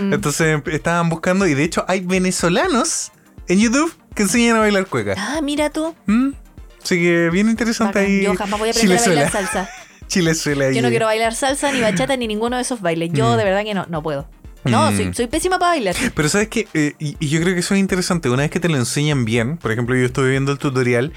Mm. 0.00 0.12
Entonces 0.14 0.60
estaban 0.66 1.08
buscando 1.08 1.46
y 1.46 1.54
de 1.54 1.62
hecho 1.64 1.84
hay 1.86 2.00
venezolanos 2.00 3.12
en 3.48 3.60
YouTube 3.60 3.94
que 4.14 4.22
enseñan 4.24 4.56
a 4.56 4.60
bailar 4.60 4.86
cueca. 4.86 5.14
Ah, 5.16 5.40
mira 5.42 5.70
tú. 5.70 5.94
¿Mm? 6.06 6.30
Así 6.82 6.96
que 7.00 7.30
bien 7.30 7.48
interesante 7.48 7.98
Bacán. 8.00 8.04
ahí. 8.12 8.22
Yo 8.24 8.34
jamás 8.34 8.58
voy 8.60 8.68
a 8.68 8.72
aprender 8.72 8.96
a 8.98 9.00
Chilezuela. 9.02 9.22
bailar 9.30 9.46
salsa. 9.52 9.70
Chilezuela 10.08 10.64
ahí. 10.66 10.74
Yo 10.74 10.82
no 10.82 10.88
quiero 10.90 11.06
bailar 11.06 11.34
salsa, 11.34 11.72
ni 11.72 11.80
bachata, 11.80 12.16
ni 12.16 12.26
ninguno 12.26 12.56
de 12.56 12.62
esos 12.62 12.80
bailes. 12.82 13.10
Yo 13.12 13.32
Mm. 13.34 13.36
de 13.38 13.44
verdad 13.44 13.64
que 13.64 13.74
no, 13.74 13.86
no 13.88 14.02
puedo. 14.02 14.28
No, 14.64 14.90
Mm. 14.90 14.96
soy, 14.96 15.14
soy 15.14 15.26
pésima 15.26 15.58
para 15.58 15.72
bailar. 15.72 15.94
Pero 16.14 16.28
sabes 16.28 16.48
que, 16.48 16.66
y, 16.98 17.16
y 17.20 17.28
yo 17.28 17.40
creo 17.40 17.54
que 17.54 17.60
eso 17.60 17.74
es 17.74 17.80
interesante, 17.80 18.30
una 18.30 18.42
vez 18.42 18.50
que 18.50 18.60
te 18.60 18.68
lo 18.68 18.76
enseñan 18.76 19.24
bien, 19.24 19.56
por 19.58 19.72
ejemplo 19.72 19.94
yo 19.96 20.04
estuve 20.06 20.30
viendo 20.30 20.52
el 20.52 20.58
tutorial, 20.58 21.12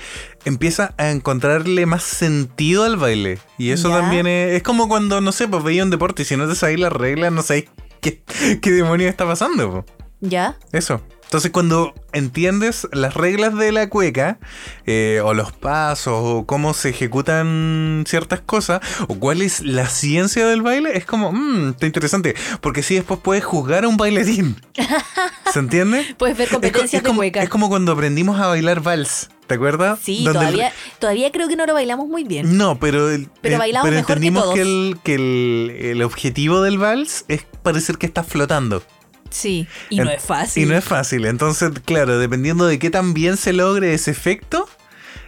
empieza 0.45 0.93
a 0.97 1.11
encontrarle 1.11 1.85
más 1.85 2.03
sentido 2.03 2.83
al 2.83 2.97
baile. 2.97 3.39
Y 3.57 3.71
eso 3.71 3.89
Ya. 3.89 3.99
también 4.01 4.27
es, 4.27 4.55
es 4.55 4.63
como 4.63 4.87
cuando, 4.87 5.21
no 5.21 5.31
sé, 5.31 5.47
pues 5.47 5.63
veía 5.63 5.83
un 5.83 5.89
deporte 5.89 6.23
y 6.23 6.25
si 6.25 6.35
no 6.37 6.47
te 6.47 6.55
sabéis 6.55 6.79
las 6.79 6.91
reglas, 6.91 7.31
no 7.31 7.41
sabéis 7.41 7.65
qué, 8.01 8.21
qué 8.61 8.71
demonios 8.71 9.09
está 9.09 9.25
pasando. 9.25 9.71
po. 9.71 9.85
¿Ya? 10.19 10.57
Eso. 10.71 11.01
Entonces 11.27 11.51
cuando 11.51 11.93
entiendes 12.13 12.87
las 12.93 13.13
reglas 13.13 13.53
de 13.57 13.73
la 13.73 13.89
cueca, 13.89 14.39
eh, 14.85 15.21
o 15.23 15.33
los 15.33 15.51
pasos, 15.51 16.13
o 16.23 16.45
cómo 16.45 16.73
se 16.73 16.89
ejecutan 16.89 18.05
ciertas 18.07 18.39
cosas, 18.39 18.79
o 19.09 19.15
cuál 19.19 19.41
es 19.41 19.59
la 19.61 19.87
ciencia 19.89 20.47
del 20.47 20.61
baile, 20.61 20.97
es 20.97 21.05
como, 21.05 21.33
mmm, 21.33 21.71
está 21.71 21.85
interesante. 21.85 22.33
Porque 22.61 22.81
si 22.81 22.95
después 22.95 23.19
puedes 23.21 23.43
juzgar 23.43 23.83
a 23.83 23.87
un 23.89 23.97
bailarín. 23.97 24.55
¿Se 25.53 25.59
entiende? 25.59 26.15
Puedes 26.17 26.37
ver 26.37 26.47
competencias 26.49 27.01
es 27.01 27.07
como, 27.07 27.21
de 27.21 27.27
cueca. 27.31 27.43
es 27.43 27.49
como 27.49 27.67
cuando 27.67 27.91
aprendimos 27.91 28.39
a 28.39 28.47
bailar 28.47 28.81
vals, 28.81 29.29
¿te 29.47 29.55
acuerdas? 29.55 29.99
Sí, 30.01 30.23
Donde 30.23 30.39
el- 30.39 30.45
todavía, 30.45 30.71
todavía 30.99 31.31
creo 31.33 31.47
que 31.49 31.55
no 31.57 31.65
lo 31.65 31.73
bailamos 31.73 32.07
muy 32.07 32.23
bien. 32.23 32.57
No, 32.57 32.79
pero, 32.79 33.09
el- 33.11 33.29
Pero 33.41 33.55
eh, 33.55 33.59
bailamos 33.59 33.85
pero 33.89 33.97
mejor 33.97 34.07
que 34.07 34.13
entendimos 34.13 34.43
todos. 34.43 34.55
que, 34.55 34.61
el, 34.61 34.97
que 35.03 35.15
el, 35.15 35.71
el 35.97 36.03
objetivo 36.03 36.61
del 36.61 36.77
vals 36.77 37.25
es 37.27 37.43
parecer 37.63 37.97
que 37.97 38.05
estás 38.05 38.25
flotando. 38.27 38.81
Sí, 39.29 39.67
y 39.89 39.97
no 39.97 40.09
es 40.09 40.23
fácil. 40.23 40.63
Y 40.63 40.65
no 40.65 40.75
es 40.75 40.83
fácil. 40.83 41.25
Entonces, 41.25 41.71
claro, 41.85 42.17
dependiendo 42.19 42.65
de 42.65 42.79
qué 42.79 42.89
tan 42.89 43.13
bien 43.13 43.37
se 43.37 43.53
logre 43.53 43.93
ese 43.93 44.11
efecto, 44.11 44.67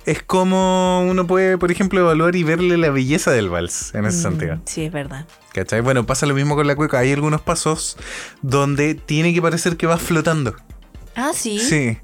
es 0.06 0.24
como 0.24 1.02
uno 1.08 1.28
puede, 1.28 1.58
por 1.58 1.72
ejemplo, 1.72 2.00
evaluar 2.00 2.36
y 2.36 2.43
verle 2.43 2.78
la 2.78 2.89
belleza 2.89 3.32
del 3.32 3.50
vals 3.50 3.93
en 3.93 4.06
ese 4.06 4.18
Mm, 4.20 4.22
sentido. 4.22 4.62
Sí, 4.66 4.84
es 4.86 4.91
verdad. 4.91 5.26
¿Cachai? 5.54 5.82
Bueno, 5.82 6.06
pasa 6.06 6.26
lo 6.26 6.34
mismo 6.34 6.56
con 6.56 6.66
la 6.68 6.76
cueca. 6.76 7.00
Hay 7.00 7.12
algunos 7.12 7.41
pasos 7.41 7.97
donde 8.41 8.95
tiene 8.95 9.34
que 9.34 9.41
parecer 9.41 9.78
que 9.78 9.86
vas 9.88 10.02
flotando. 10.02 10.56
Ah, 11.16 11.32
sí. 11.34 11.60
Sí. 11.60 11.97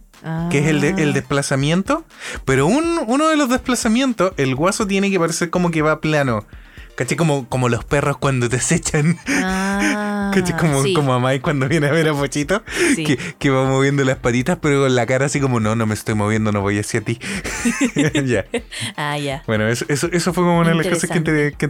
Que 0.49 0.57
es 0.59 0.65
el, 0.67 0.81
de- 0.81 0.89
el 1.03 1.11
Ah. 1.11 1.13
desplazamiento. 1.13 2.03
Pero 2.45 2.65
un- 2.65 2.99
uno 3.07 3.27
de 3.29 3.37
los 3.37 3.47
desplazamientos, 3.49 4.33
el 4.37 4.55
guaso 4.55 4.87
tiene 4.87 5.11
que 5.11 5.19
parecer 5.19 5.49
como 5.51 5.69
que 5.71 5.81
va 5.83 6.01
plano. 6.01 6.45
¿Cachai? 6.95 7.17
Como, 7.17 7.47
como 7.49 7.67
los 7.69 7.83
perros 7.83 8.17
cuando 8.17 8.47
te 8.49 8.55
acechan. 8.57 9.17
Ah, 9.27 10.31
¿Cachai? 10.33 10.57
Como, 10.57 10.81
sí, 10.83 10.93
como 10.93 11.13
a 11.13 11.19
Mike 11.19 11.41
cuando 11.41 11.67
viene 11.67 11.87
a 11.87 11.91
ver 11.91 12.07
a 12.07 12.13
Pochito. 12.13 12.63
sí. 12.95 13.03
Que, 13.03 13.17
que 13.37 13.49
va 13.49 13.65
moviendo 13.65 14.03
las 14.05 14.17
patitas, 14.17 14.57
pero 14.61 14.81
con 14.83 14.95
la 14.95 15.05
cara 15.05 15.25
así 15.25 15.39
como, 15.41 15.59
no, 15.59 15.75
no 15.75 15.85
me 15.85 15.93
estoy 15.93 16.15
moviendo, 16.15 16.51
no 16.53 16.61
voy 16.61 16.79
hacia 16.79 17.01
ti. 17.01 17.19
ya. 18.25 18.45
Ah, 18.95 19.17
ya. 19.17 19.43
Bueno, 19.45 19.67
eso, 19.67 19.85
eso, 19.89 20.07
eso 20.11 20.33
fue 20.33 20.43
como 20.43 20.59
una 20.59 20.69
de 20.69 20.75
las 20.75 20.87
cosas 20.87 21.09
que 21.09 21.17
entendí. 21.17 21.51
Que 21.57 21.67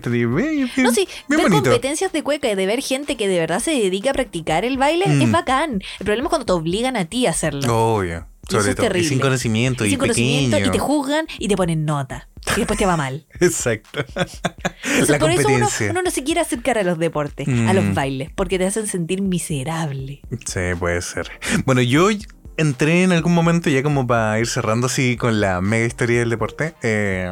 No, 0.83 0.91
sí, 0.91 1.07
ver 1.27 1.39
bonito. 1.41 1.63
competencias 1.63 2.11
de 2.13 2.21
cueca 2.23 2.49
y 2.49 2.55
de 2.55 2.65
ver 2.65 2.81
gente 2.81 3.17
que 3.17 3.27
de 3.27 3.39
verdad 3.39 3.59
se 3.59 3.71
dedica 3.71 4.11
a 4.11 4.13
practicar 4.13 4.63
el 4.65 4.77
baile 4.77 5.05
Mm. 5.07 5.21
es 5.21 5.31
bacán. 5.31 5.81
El 5.99 6.05
problema 6.05 6.27
es 6.27 6.29
cuando 6.29 6.45
te 6.45 6.51
obligan 6.53 6.97
a 6.97 7.05
ti 7.05 7.25
a 7.27 7.31
hacerlo. 7.31 7.61
Obvio. 7.95 8.27
Eso 8.47 8.59
Sobre 8.59 8.69
es 8.71 8.75
todo. 8.75 8.85
Y 8.85 8.89
terrible. 8.89 9.09
sin 9.09 9.19
conocimiento 9.19 9.85
Y 9.85 9.87
y, 9.87 9.89
sin 9.91 9.99
conocimiento 9.99 10.59
y 10.59 10.69
te 10.69 10.77
juzgan 10.79 11.25
y 11.39 11.47
te 11.47 11.55
ponen 11.55 11.83
nota. 11.85 12.27
Y 12.55 12.59
después 12.59 12.77
te 12.79 12.85
va 12.85 12.97
mal. 12.97 13.25
Exacto. 13.39 13.99
Entonces, 13.99 15.09
la 15.09 15.19
por 15.19 15.31
eso 15.31 15.41
uno, 15.41 15.49
competencia. 15.49 15.91
uno 15.91 16.01
no 16.01 16.11
se 16.11 16.23
quiere 16.23 16.41
acercar 16.41 16.77
a 16.77 16.83
los 16.83 16.97
deportes, 16.97 17.47
a 17.47 17.51
Mm. 17.51 17.75
los 17.75 17.93
bailes, 17.93 18.29
porque 18.35 18.57
te 18.57 18.65
hacen 18.65 18.87
sentir 18.87 19.21
miserable. 19.21 20.21
Sí, 20.45 20.59
puede 20.79 21.01
ser. 21.01 21.29
Bueno, 21.65 21.81
yo 21.81 22.09
entré 22.57 23.03
en 23.03 23.11
algún 23.11 23.33
momento, 23.33 23.69
ya 23.69 23.83
como 23.83 24.07
para 24.07 24.39
ir 24.39 24.47
cerrando 24.47 24.87
así 24.87 25.17
con 25.17 25.39
la 25.41 25.61
mega 25.61 25.85
historia 25.85 26.19
del 26.19 26.29
deporte, 26.29 26.73
eh, 26.81 27.29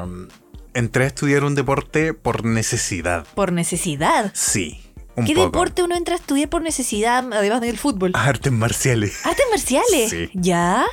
entré 0.74 1.06
a 1.06 1.08
estudiar 1.08 1.44
un 1.44 1.56
deporte 1.56 2.14
por 2.14 2.44
necesidad. 2.46 3.26
Por 3.36 3.52
necesidad. 3.52 4.32
Sí, 4.34 4.82
un 5.16 5.26
¿Qué 5.26 5.34
poco. 5.34 5.46
deporte 5.46 5.84
uno 5.84 5.96
entra 5.96 6.16
a 6.16 6.18
estudiar 6.18 6.50
por 6.50 6.62
necesidad, 6.62 7.24
además 7.34 7.62
del 7.62 7.78
fútbol? 7.78 8.12
Artes 8.16 8.52
marciales. 8.52 9.26
¿Artes 9.26 9.46
marciales? 9.52 10.10
Sí. 10.10 10.30
¿Ya? 10.34 10.86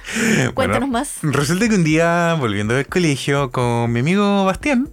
Cuéntanos 0.55 0.55
Bueno, 0.55 0.87
más. 0.89 1.15
Resulta 1.23 1.69
que 1.69 1.75
un 1.75 1.85
día, 1.85 2.37
volviendo 2.39 2.75
del 2.75 2.87
colegio 2.87 3.51
con 3.51 3.91
mi 3.93 4.01
amigo 4.01 4.45
Bastián, 4.45 4.91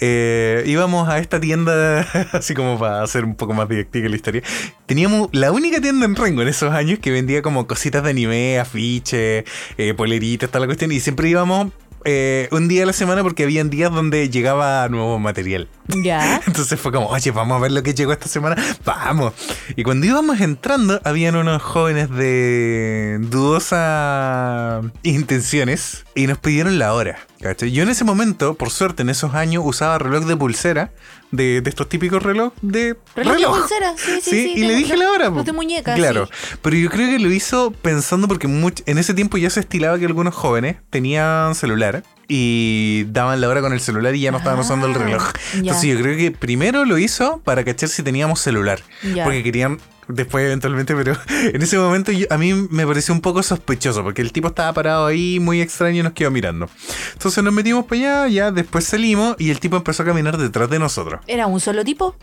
eh, 0.00 0.64
íbamos 0.66 1.08
a 1.08 1.18
esta 1.18 1.38
tienda, 1.38 2.00
así 2.32 2.54
como 2.54 2.78
para 2.78 3.02
hacer 3.02 3.24
un 3.24 3.36
poco 3.36 3.54
más 3.54 3.68
didáctica 3.68 4.08
la 4.08 4.16
historia. 4.16 4.42
Teníamos 4.86 5.28
la 5.32 5.52
única 5.52 5.80
tienda 5.80 6.06
en 6.06 6.16
Rengo 6.16 6.42
en 6.42 6.48
esos 6.48 6.72
años 6.72 6.98
que 6.98 7.10
vendía 7.12 7.40
como 7.42 7.66
cositas 7.66 8.02
de 8.02 8.10
anime, 8.10 8.58
afiches, 8.58 9.44
eh, 9.78 9.94
poleritas, 9.96 10.48
toda 10.50 10.60
la 10.60 10.66
cuestión. 10.66 10.90
Y 10.92 10.98
siempre 10.98 11.28
íbamos 11.28 11.70
eh, 12.04 12.48
un 12.50 12.68
día 12.68 12.82
a 12.82 12.86
la 12.86 12.92
semana 12.92 13.22
porque 13.22 13.44
habían 13.44 13.70
días 13.70 13.92
donde 13.92 14.28
llegaba 14.30 14.88
nuevo 14.88 15.18
material. 15.18 15.68
¿Ya? 15.88 16.40
Entonces 16.46 16.80
fue 16.80 16.92
como, 16.92 17.08
oye, 17.08 17.30
vamos 17.30 17.56
a 17.56 17.60
ver 17.60 17.72
lo 17.72 17.82
que 17.82 17.94
llegó 17.94 18.12
esta 18.12 18.28
semana. 18.28 18.56
Vamos. 18.84 19.32
Y 19.76 19.82
cuando 19.82 20.06
íbamos 20.06 20.40
entrando, 20.40 21.00
habían 21.04 21.36
unos 21.36 21.62
jóvenes 21.62 22.10
de 22.10 23.18
dudosas 23.20 24.84
intenciones 25.02 26.04
y 26.14 26.26
nos 26.26 26.38
pidieron 26.38 26.78
la 26.78 26.94
hora. 26.94 27.18
¿cachai? 27.40 27.72
Yo 27.72 27.82
en 27.82 27.88
ese 27.88 28.04
momento, 28.04 28.54
por 28.54 28.70
suerte, 28.70 29.02
en 29.02 29.08
esos 29.08 29.34
años 29.34 29.62
usaba 29.66 29.98
reloj 29.98 30.24
de 30.24 30.36
pulsera, 30.36 30.92
de, 31.32 31.60
de 31.62 31.68
estos 31.70 31.88
típicos 31.88 32.22
reloj 32.22 32.52
de 32.62 32.96
Reloj 33.16 33.34
reloj. 33.34 33.54
de 33.54 33.60
pulsera, 33.60 33.94
sí, 33.96 34.20
sí, 34.22 34.30
sí. 34.30 34.52
y 34.56 34.60
de- 34.60 34.66
le 34.68 34.74
dije 34.76 34.96
la 34.96 35.10
hora. 35.10 35.30
Los 35.30 35.44
de 35.44 35.52
muñeca, 35.52 35.94
Claro. 35.94 36.26
sí. 36.26 36.56
Pero 36.62 36.76
yo 36.76 36.88
creo 36.90 37.08
que 37.10 37.18
lo 37.18 37.30
hizo 37.32 37.70
pensando 37.72 38.28
porque 38.28 38.46
much- 38.48 38.82
en 38.86 38.98
ese 38.98 39.14
tiempo 39.14 39.36
ya 39.38 39.50
se 39.50 39.58
estilaba 39.60 39.98
que 39.98 40.06
algunos 40.06 40.34
jóvenes 40.34 40.76
tenían 40.90 41.54
celular 41.56 42.04
y 42.28 43.04
daban 43.08 43.40
la 43.40 43.48
hora 43.48 43.60
con 43.60 43.72
el 43.72 43.80
celular 43.80 44.14
y 44.14 44.20
ya 44.20 44.30
no 44.30 44.38
estaban 44.38 44.58
Ah, 44.58 44.62
usando 44.62 44.86
el 44.86 44.94
reloj. 44.94 45.22
ya. 45.54 45.58
Entonces 45.58 45.84
yo 45.96 46.00
creo 46.02 46.16
que 46.16 46.30
primero 46.30 46.84
lo 46.84 46.98
hizo 46.98 47.40
para 47.44 47.64
cachar 47.64 47.88
si 47.88 48.02
teníamos 48.02 48.40
celular. 48.40 48.80
Ya. 49.14 49.24
Porque 49.24 49.42
querían 49.42 49.78
después 50.08 50.44
eventualmente, 50.44 50.94
pero 50.94 51.16
en 51.28 51.62
ese 51.62 51.78
momento 51.78 52.12
yo- 52.12 52.26
a 52.30 52.38
mí 52.38 52.52
me 52.54 52.86
pareció 52.86 53.14
un 53.14 53.20
poco 53.20 53.42
sospechoso, 53.42 54.02
porque 54.02 54.22
el 54.22 54.32
tipo 54.32 54.48
estaba 54.48 54.72
parado 54.72 55.06
ahí 55.06 55.38
muy 55.40 55.60
extraño 55.60 56.00
y 56.00 56.02
nos 56.02 56.12
quedó 56.12 56.30
mirando. 56.30 56.68
Entonces 57.12 57.42
nos 57.44 57.52
metimos 57.54 57.84
para 57.86 58.24
allá, 58.24 58.28
ya 58.28 58.50
después 58.50 58.84
salimos 58.84 59.36
y 59.38 59.50
el 59.50 59.60
tipo 59.60 59.76
empezó 59.76 60.02
a 60.02 60.06
caminar 60.06 60.36
detrás 60.38 60.68
de 60.70 60.78
nosotros. 60.78 61.20
¿Era 61.26 61.46
un 61.46 61.60
solo 61.60 61.84
tipo? 61.84 62.16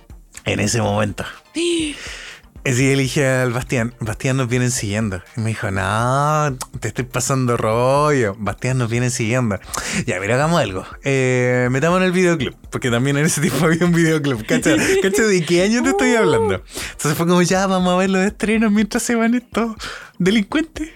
En 0.46 0.60
ese 0.60 0.82
momento. 0.82 1.24
Así 2.70 2.96
le 2.96 3.02
dije 3.02 3.28
al 3.28 3.52
Bastián, 3.52 3.96
Bastián 4.00 4.38
nos 4.38 4.48
vienen 4.48 4.70
siguiendo. 4.70 5.24
Y 5.36 5.42
me 5.42 5.48
dijo, 5.48 5.72
no, 5.72 6.56
te 6.80 6.90
estoy 6.90 7.04
pasando 7.04 7.58
rollo. 7.58 8.36
Bastián 8.38 8.78
nos 8.78 8.92
vienen 8.92 9.10
siguiendo. 9.10 9.60
Ya, 10.06 10.20
mira, 10.20 10.36
hagamos 10.36 10.62
algo. 10.62 10.86
Eh, 11.04 11.68
metamos 11.72 11.98
en 11.98 12.04
el 12.04 12.12
videoclub. 12.12 12.56
Porque 12.70 12.92
también 12.92 13.18
en 13.18 13.26
ese 13.26 13.42
tiempo 13.42 13.66
había 13.66 13.84
un 13.84 13.92
videoclub. 13.92 14.46
¿Cacha? 14.46 14.76
¿Cacha 15.02 15.24
de 15.24 15.44
qué 15.44 15.64
año 15.64 15.82
te 15.82 15.90
estoy 15.90 16.14
hablando? 16.14 16.64
Entonces 16.92 17.16
fue 17.16 17.26
como, 17.26 17.42
ya, 17.42 17.66
vamos 17.66 17.92
a 17.92 17.98
ver 17.98 18.12
los 18.12 18.24
estrenos 18.24 18.72
mientras 18.72 19.02
se 19.02 19.16
van 19.16 19.34
estos 19.34 19.76
delincuentes. 20.20 20.90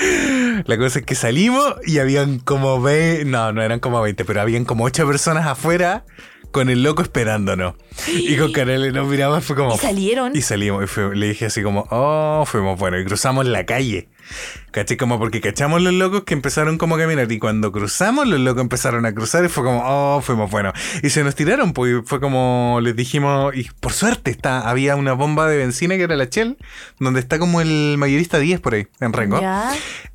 La 0.66 0.76
cosa 0.76 0.98
es 0.98 1.06
que 1.06 1.14
salimos 1.14 1.76
y 1.86 1.98
habían 1.98 2.40
como 2.40 2.80
20, 2.80 3.24
no, 3.24 3.52
no 3.52 3.62
eran 3.62 3.80
como 3.80 4.02
20, 4.02 4.22
pero 4.26 4.42
habían 4.42 4.66
como 4.66 4.84
8 4.84 5.06
personas 5.06 5.46
afuera 5.46 6.04
con 6.50 6.70
el 6.70 6.82
loco 6.82 7.02
esperándonos. 7.02 7.74
Y 8.08 8.36
con 8.36 8.52
Canales 8.52 8.92
nos 8.92 9.06
miramos, 9.08 9.44
fue 9.44 9.56
como... 9.56 9.74
¿Y 9.74 9.78
salieron? 9.78 10.34
Y 10.36 10.42
salimos, 10.42 10.84
y 10.84 10.86
fue- 10.86 11.14
le 11.16 11.28
dije 11.28 11.46
así 11.46 11.62
como, 11.62 11.86
oh, 11.90 12.44
fuimos 12.46 12.78
bueno, 12.78 12.98
y 12.98 13.04
cruzamos 13.04 13.46
la 13.46 13.64
calle. 13.66 14.08
¿Caché? 14.70 14.96
Como 14.96 15.18
porque 15.18 15.40
cachamos 15.40 15.82
los 15.82 15.92
locos 15.92 16.22
que 16.24 16.34
empezaron 16.34 16.78
como 16.78 16.94
a 16.94 16.98
caminar, 16.98 17.30
y 17.32 17.38
cuando 17.38 17.72
cruzamos, 17.72 18.28
los 18.28 18.38
locos 18.40 18.62
empezaron 18.62 19.04
a 19.06 19.12
cruzar, 19.14 19.44
y 19.44 19.48
fue 19.48 19.64
como, 19.64 19.82
oh, 19.84 20.20
fuimos 20.20 20.50
bueno. 20.50 20.72
Y 21.02 21.10
se 21.10 21.24
nos 21.24 21.34
tiraron, 21.34 21.72
pues 21.72 21.96
fue 22.06 22.20
como 22.20 22.78
les 22.82 22.94
dijimos, 22.94 23.54
y 23.56 23.68
por 23.80 23.92
suerte 23.92 24.30
está, 24.30 24.60
había 24.68 24.94
una 24.96 25.12
bomba 25.12 25.48
de 25.48 25.56
benzina 25.56 25.96
que 25.96 26.02
era 26.04 26.14
la 26.16 26.26
Shell, 26.26 26.56
donde 27.00 27.18
está 27.20 27.38
como 27.38 27.60
el 27.60 27.96
mayorista 27.98 28.38
10 28.38 28.60
por 28.60 28.74
ahí, 28.74 28.86
en 29.00 29.12
Rengo. 29.12 29.40
Ya. 29.40 29.72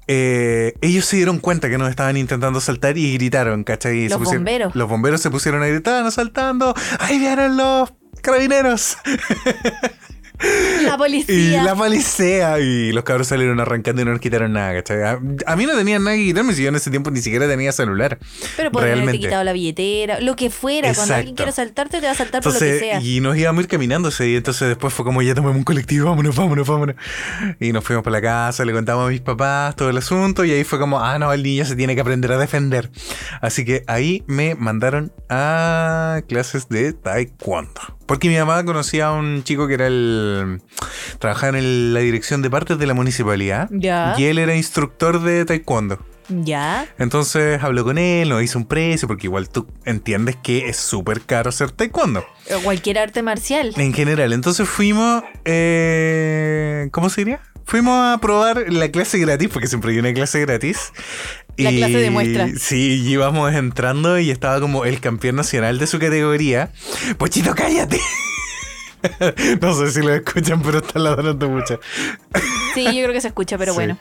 Eh, 0.07 0.74
ellos 0.82 1.05
se 1.05 1.16
dieron 1.18 1.39
cuenta 1.39 1.68
que 1.70 1.78
nos 1.78 1.89
estaban 1.89 2.16
intentando 2.16 2.61
saltar 2.61 2.97
y 2.97 3.13
gritaron, 3.16 3.63
¿cachai? 3.63 4.03
Los 4.03 4.11
se 4.13 4.18
pusieron- 4.20 4.38
bomberos. 4.43 4.76
Los 4.76 4.88
bomberos 4.89 5.22
se 5.22 5.30
pusieron 5.32 5.63
a 5.63 5.68
gritar, 5.68 6.05
asaltando. 6.05 6.74
¡Ahí 6.99 7.18
vienen 7.20 7.57
los 7.57 7.91
carabineros! 8.22 8.97
La 10.84 10.94
Y 10.96 10.98
policía. 10.98 11.64
la 11.64 11.76
policía. 11.76 12.60
Y 12.60 12.92
los 12.92 13.04
cabros 13.04 13.28
salieron 13.28 13.60
arrancando 13.60 14.02
y 14.02 14.06
no 14.06 14.12
nos 14.12 14.20
quitaron 14.20 14.54
nada, 14.54 14.74
¿cachai? 14.74 15.04
A, 15.04 15.20
a 15.46 15.56
mí 15.56 15.66
no 15.66 15.76
tenían 15.76 16.04
nada 16.04 16.16
que 16.18 16.24
quitarme 16.24 16.54
si 16.54 16.64
yo 16.64 16.70
en 16.70 16.76
ese 16.76 16.90
tiempo 16.90 17.12
ni 17.12 17.22
siquiera 17.22 17.48
tenía 17.48 17.72
celular. 17.72 18.18
Pero 18.58 18.72
por 18.72 18.84
haberte 18.84 19.20
quitado 19.20 19.44
la 19.44 19.54
billetera, 19.54 20.20
lo 20.20 20.36
que 20.36 20.50
fuera. 20.50 20.94
Cuando 20.94 21.14
alguien 21.16 21.34
Exacto. 21.34 21.36
quiere 21.36 21.52
saltarte, 21.52 22.00
te 22.00 22.06
va 22.06 22.12
a 22.12 22.16
saltar 22.16 22.42
por 22.44 22.54
lo 22.54 22.60
que 22.60 22.80
sea. 22.80 23.02
y 23.02 23.20
nos 23.20 23.38
íbamos 23.38 23.60
a 23.60 23.64
ir 23.64 23.68
caminando 23.70 24.10
ese 24.10 24.24
día. 24.26 24.38
Entonces 24.38 24.68
después 24.68 24.94
fue 24.94 25.06
como 25.06 25.22
ya 25.22 25.34
tomamos 25.36 25.58
un 25.58 25.64
colectivo, 25.64 26.10
vámonos, 26.10 26.36
vámonos, 26.36 26.68
vámonos. 26.68 26.96
Y 27.60 27.72
nos 27.72 27.84
fuimos 27.84 28.04
para 28.04 28.18
la 28.18 28.22
casa, 28.22 28.66
le 28.66 28.74
contamos 28.74 29.08
a 29.08 29.10
mis 29.12 29.22
papás 29.22 29.76
todo 29.76 29.90
el 29.90 29.98
asunto. 29.98 30.46
Y 30.46 30.52
ahí 30.52 30.64
fue 30.64 30.80
como, 30.80 31.00
ah, 31.00 31.18
no, 31.20 31.32
el 31.34 31.44
niño 31.44 31.66
se 31.66 31.76
tiene 31.76 31.96
que 31.96 32.02
aprender 32.02 32.32
a 32.32 32.38
defender. 32.38 32.92
Así 33.42 33.66
que 33.66 33.84
ahí 33.88 34.24
me 34.28 34.56
mandaron 34.56 35.12
a 35.30 36.22
clases 36.28 36.70
de 36.70 36.94
taekwondo. 36.94 37.82
Porque 38.06 38.30
mi 38.30 38.38
mamá 38.38 38.64
conocía 38.66 39.08
a 39.08 39.14
un 39.14 39.44
chico 39.44 39.68
que 39.68 39.74
era 39.74 39.88
el. 39.88 40.24
Trabajaba 41.19 41.57
en 41.57 41.93
la 41.93 41.99
dirección 41.99 42.41
de 42.41 42.49
partes 42.49 42.78
de 42.78 42.86
la 42.86 42.93
municipalidad. 42.93 43.69
Ya. 43.71 44.15
Y 44.17 44.26
él 44.26 44.38
era 44.38 44.55
instructor 44.55 45.21
de 45.21 45.45
taekwondo. 45.45 45.99
Ya. 46.30 46.88
Entonces 46.97 47.61
habló 47.63 47.84
con 47.84 47.97
él, 47.97 48.30
nos 48.30 48.41
hizo 48.41 48.57
un 48.57 48.65
precio, 48.65 49.07
porque 49.07 49.28
igual 49.28 49.49
tú 49.49 49.67
entiendes 49.86 50.36
que 50.36 50.69
es 50.69 50.78
súper 50.78 51.21
caro 51.21 51.49
hacer 51.49 51.71
taekwondo. 51.71 52.26
O 52.55 52.59
Cualquier 52.61 52.99
arte 52.99 53.21
marcial. 53.21 53.73
En 53.78 53.93
general, 53.93 54.34
entonces 54.34 54.67
fuimos, 54.67 55.23
eh, 55.45 56.89
¿cómo 56.91 57.09
se 57.09 57.21
diría? 57.21 57.41
Fuimos 57.65 57.95
a 57.95 58.19
probar 58.19 58.71
la 58.71 58.89
clase 58.89 59.17
gratis, 59.17 59.49
porque 59.51 59.67
siempre 59.67 59.91
hay 59.91 59.97
una 59.97 60.13
clase 60.13 60.39
gratis. 60.41 60.91
La 61.57 61.71
clase 61.71 61.97
de 61.97 62.11
muestra. 62.11 62.49
Sí, 62.59 63.01
íbamos 63.07 63.53
entrando 63.53 64.19
y 64.19 64.30
estaba 64.30 64.59
como 64.59 64.86
el 64.86 64.99
campeón 64.99 65.36
nacional 65.38 65.80
de 65.80 65.88
su 65.88 65.97
categoría. 65.97 66.71
Pochito, 67.17 67.55
cállate. 67.55 67.99
no 69.62 69.74
sé 69.76 69.91
si 69.91 70.01
lo 70.01 70.14
escuchan, 70.14 70.62
pero 70.62 70.80
está 70.80 70.99
ladrando 70.99 71.49
mucho. 71.49 71.80
Sí, 72.74 72.84
yo 72.86 72.91
creo 72.91 73.14
que 73.14 73.22
se 73.22 73.28
escucha, 73.30 73.58
pero 73.58 73.72
Sí. 73.74 73.78
bueno. 73.78 73.97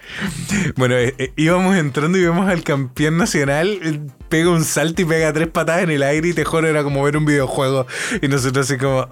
Bueno, 0.76 0.96
eh, 0.96 1.14
eh, 1.18 1.32
íbamos 1.36 1.76
entrando 1.76 2.18
y 2.18 2.22
vemos 2.22 2.48
al 2.48 2.62
campeón 2.64 3.16
nacional, 3.18 3.78
eh, 3.82 4.00
pega 4.28 4.50
un 4.50 4.64
salto 4.64 5.02
y 5.02 5.04
pega 5.04 5.32
tres 5.32 5.48
patadas 5.48 5.82
en 5.84 5.90
el 5.90 6.02
aire 6.02 6.28
y 6.28 6.32
te 6.34 6.44
juro, 6.44 6.66
era 6.68 6.82
como 6.82 7.02
ver 7.02 7.16
un 7.16 7.24
videojuego. 7.24 7.86
Y 8.20 8.28
nosotros 8.28 8.68
así 8.68 8.78
como, 8.78 9.06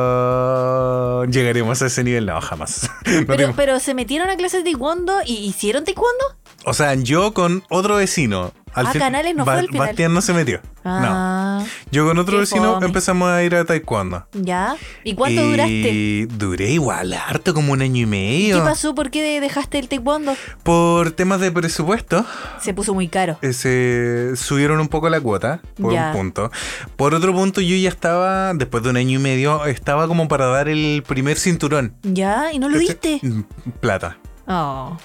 "Ah, 0.00 1.24
llegaremos 1.30 1.82
a 1.82 1.86
ese 1.86 2.04
nivel. 2.04 2.26
No, 2.26 2.40
jamás. 2.40 2.88
No 3.06 3.26
Pero, 3.26 3.52
pero 3.56 3.80
se 3.80 3.94
metieron 3.94 4.30
a 4.30 4.36
clases 4.36 4.62
de 4.64 4.70
taekwondo 4.70 5.14
y 5.26 5.34
hicieron 5.38 5.84
taekwondo. 5.84 6.24
O 6.64 6.74
sea, 6.74 6.94
yo 6.94 7.32
con 7.34 7.64
otro 7.70 7.96
vecino. 7.96 8.52
Al 8.72 8.86
Ah, 8.86 8.92
Canales 8.92 9.34
no 9.34 9.44
fue 9.44 9.54
al 9.54 9.66
final. 9.66 9.86
Bastián 9.88 10.14
no 10.14 10.20
se 10.20 10.32
metió. 10.32 10.60
No. 10.84 10.90
Ah, 10.94 11.64
Yo 11.90 12.06
con 12.06 12.16
otro 12.18 12.38
vecino 12.38 12.74
fome. 12.74 12.86
empezamos 12.86 13.28
a 13.28 13.42
ir 13.42 13.54
a 13.54 13.64
taekwondo. 13.64 14.26
ya. 14.32 14.76
¿Y 15.04 15.14
cuánto 15.14 15.42
y 15.42 15.50
duraste? 15.50 16.26
Duré 16.38 16.70
igual, 16.70 17.12
harto, 17.12 17.52
como 17.52 17.72
un 17.72 17.82
año 17.82 18.02
y 18.02 18.06
medio. 18.06 18.56
¿Qué 18.58 18.62
pasó? 18.62 18.94
¿Por 18.94 19.10
qué 19.10 19.40
dejaste 19.40 19.78
el 19.78 19.88
taekwondo? 19.88 20.34
Por 20.62 21.10
temas 21.10 21.40
de 21.40 21.50
presupuesto. 21.50 22.24
Se 22.60 22.72
puso 22.72 22.94
muy 22.94 23.08
caro. 23.08 23.38
eh, 23.42 23.52
se 23.52 24.36
subieron 24.36 24.80
un 24.80 24.88
poco 24.88 25.10
la 25.10 25.20
cuota, 25.20 25.60
por 25.80 25.92
Ya. 25.92 26.08
un 26.08 26.12
punto. 26.16 26.50
Por 26.96 27.14
otro 27.14 27.32
punto, 27.34 27.60
yo 27.60 27.76
ya 27.76 27.88
estaba, 27.88 28.54
después 28.54 28.82
de 28.84 28.90
un 28.90 28.96
año 28.96 29.18
y 29.18 29.22
medio, 29.22 29.66
estaba 29.66 30.06
como 30.08 30.28
para 30.28 30.46
dar 30.46 30.68
el 30.68 31.02
primer 31.06 31.38
cinturón. 31.38 31.94
¿Ya? 32.04 32.52
¿Y 32.52 32.58
no 32.58 32.68
lo 32.68 32.78
diste? 32.78 33.18
Mm, 33.22 33.42
Plata. 33.80 34.16
Oh. 34.46 34.96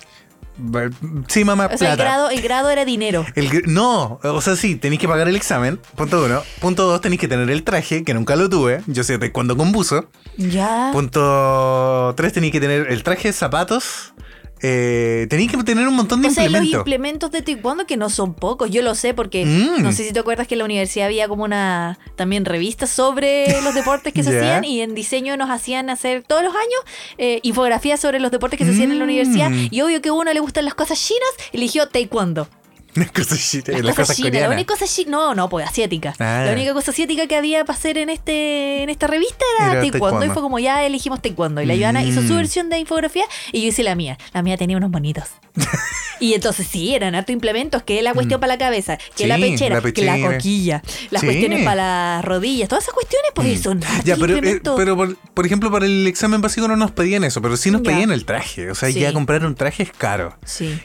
Sí, 1.27 1.43
mamá, 1.43 1.69
O 1.73 1.77
sea, 1.77 1.91
el 1.93 1.97
grado, 1.97 2.29
el 2.29 2.41
grado 2.41 2.69
era 2.69 2.85
dinero. 2.85 3.25
El 3.35 3.63
no, 3.65 4.19
o 4.23 4.41
sea, 4.41 4.55
sí, 4.55 4.75
tenéis 4.75 5.01
que 5.01 5.07
pagar 5.07 5.27
el 5.27 5.35
examen. 5.35 5.79
Punto 5.95 6.23
uno. 6.23 6.41
Punto 6.61 6.85
dos, 6.85 7.01
tenéis 7.01 7.19
que 7.19 7.27
tener 7.27 7.49
el 7.49 7.63
traje, 7.63 8.03
que 8.03 8.13
nunca 8.13 8.35
lo 8.35 8.49
tuve. 8.49 8.81
Yo 8.87 9.03
sé 9.03 9.19
cuando 9.31 9.57
con 9.57 9.71
buzo. 9.71 10.09
Ya. 10.37 10.89
Punto 10.93 12.13
tres, 12.15 12.33
tenéis 12.33 12.53
que 12.53 12.59
tener 12.59 12.87
el 12.91 13.03
traje, 13.03 13.33
zapatos. 13.33 14.13
Eh, 14.61 15.27
tenéis 15.29 15.51
que 15.51 15.57
tener 15.63 15.87
un 15.87 15.95
montón 15.95 16.21
de 16.21 16.29
O 16.29 16.31
sea, 16.31 16.43
los 16.45 16.51
implementos. 16.53 16.79
implementos 16.79 17.31
de 17.31 17.41
taekwondo 17.41 17.85
que 17.85 17.97
no 17.97 18.09
son 18.09 18.33
pocos, 18.33 18.71
yo 18.71 18.81
lo 18.81 18.95
sé 18.95 19.13
porque 19.13 19.45
Mm. 19.45 19.83
no 19.83 19.91
sé 19.91 20.05
si 20.05 20.13
te 20.13 20.19
acuerdas 20.19 20.47
que 20.47 20.55
en 20.55 20.59
la 20.59 20.65
universidad 20.65 21.07
había 21.07 21.27
como 21.27 21.43
una 21.43 21.99
también 22.15 22.45
revista 22.45 22.87
sobre 22.87 23.61
los 23.61 23.75
deportes 23.75 24.13
que 24.13 24.23
se 24.23 24.29
hacían 24.37 24.63
y 24.63 24.81
en 24.81 24.95
diseño 24.95 25.35
nos 25.37 25.49
hacían 25.49 25.89
hacer 25.89 26.23
todos 26.25 26.41
los 26.43 26.53
años 26.55 26.79
eh, 27.17 27.39
infografías 27.43 27.99
sobre 27.99 28.19
los 28.19 28.31
deportes 28.31 28.57
que 28.57 28.65
se 28.65 28.71
hacían 28.71 28.91
en 28.91 28.99
la 28.99 29.05
Mm. 29.05 29.09
universidad 29.09 29.51
y 29.51 29.81
obvio 29.81 30.01
que 30.01 30.09
a 30.09 30.13
uno 30.13 30.33
le 30.33 30.39
gustan 30.39 30.65
las 30.65 30.73
cosas 30.73 30.99
chinas, 30.99 31.29
eligió 31.51 31.87
taekwondo. 31.89 32.47
Cosas 33.13 33.39
chinas, 34.15 34.41
la 34.41 34.49
única 34.49 34.73
cosa 34.73 34.85
chi- 34.85 35.05
no, 35.05 35.35
no, 35.35 35.49
pues 35.49 35.67
asiática. 35.67 36.13
Ah. 36.19 36.43
La 36.45 36.53
única 36.53 36.73
cosa 36.73 36.91
asiática 36.91 37.27
que 37.27 37.35
había 37.35 37.65
para 37.65 37.77
hacer 37.77 37.97
en 37.97 38.09
este 38.09 38.83
en 38.83 38.89
esta 38.89 39.07
revista 39.07 39.43
era, 39.59 39.71
Era 39.73 39.81
taekwondo, 39.81 39.99
taekwondo. 40.19 40.25
y 40.25 40.29
fue 40.29 40.41
como 40.41 40.59
ya 40.59 40.85
elegimos 40.85 41.21
taekwondo 41.21 41.61
y 41.61 41.65
la 41.65 41.75
Joana 41.77 42.03
hizo 42.03 42.21
su 42.21 42.33
Mm. 42.33 42.37
versión 42.37 42.69
de 42.69 42.79
infografía 42.79 43.25
y 43.51 43.61
yo 43.61 43.67
hice 43.69 43.83
la 43.83 43.95
mía. 43.95 44.17
La 44.33 44.41
mía 44.41 44.57
tenía 44.57 44.77
unos 44.77 44.91
bonitos. 44.91 45.25
y 46.19 46.33
entonces 46.33 46.67
sí, 46.67 46.95
eran 46.95 47.15
harto 47.15 47.31
implementos, 47.31 47.83
que 47.83 48.01
la 48.01 48.13
cuestión 48.13 48.39
para 48.39 48.53
la 48.53 48.57
cabeza, 48.57 48.97
que 49.15 49.27
la 49.27 49.37
Mm. 49.37 49.41
Pechera, 49.41 49.81
la 49.81 49.91
que 49.91 50.01
la 50.03 50.19
coquilla, 50.19 50.81
las 51.11 51.21
Sí. 51.21 51.27
cuestiones 51.27 51.63
para 51.65 51.75
las 52.15 52.25
rodillas, 52.25 52.69
todas 52.69 52.83
esas 52.85 52.93
cuestiones 52.93 53.31
pues 53.33 53.61
son 53.61 53.83
hartos 53.83 54.05
Ya, 54.05 54.15
pero, 54.17 54.37
eh, 54.37 54.61
pero 54.77 54.95
por, 54.95 55.17
por 55.17 55.45
ejemplo, 55.45 55.69
para 55.71 55.85
el 55.85 56.07
examen 56.07 56.41
básico 56.41 56.67
no 56.67 56.75
nos 56.77 56.91
pedían 56.91 57.23
eso, 57.25 57.41
pero 57.41 57.57
sí 57.57 57.71
nos 57.71 57.81
Ya. 57.83 57.91
pedían 57.91 58.11
el 58.11 58.23
traje. 58.25 58.71
O 58.71 58.75
sea, 58.75 58.89
Sí. 58.91 58.99
ya 58.99 59.11
comprar 59.13 59.45
un 59.45 59.55
traje 59.55 59.83
es 59.83 59.91
caro. 59.91 60.37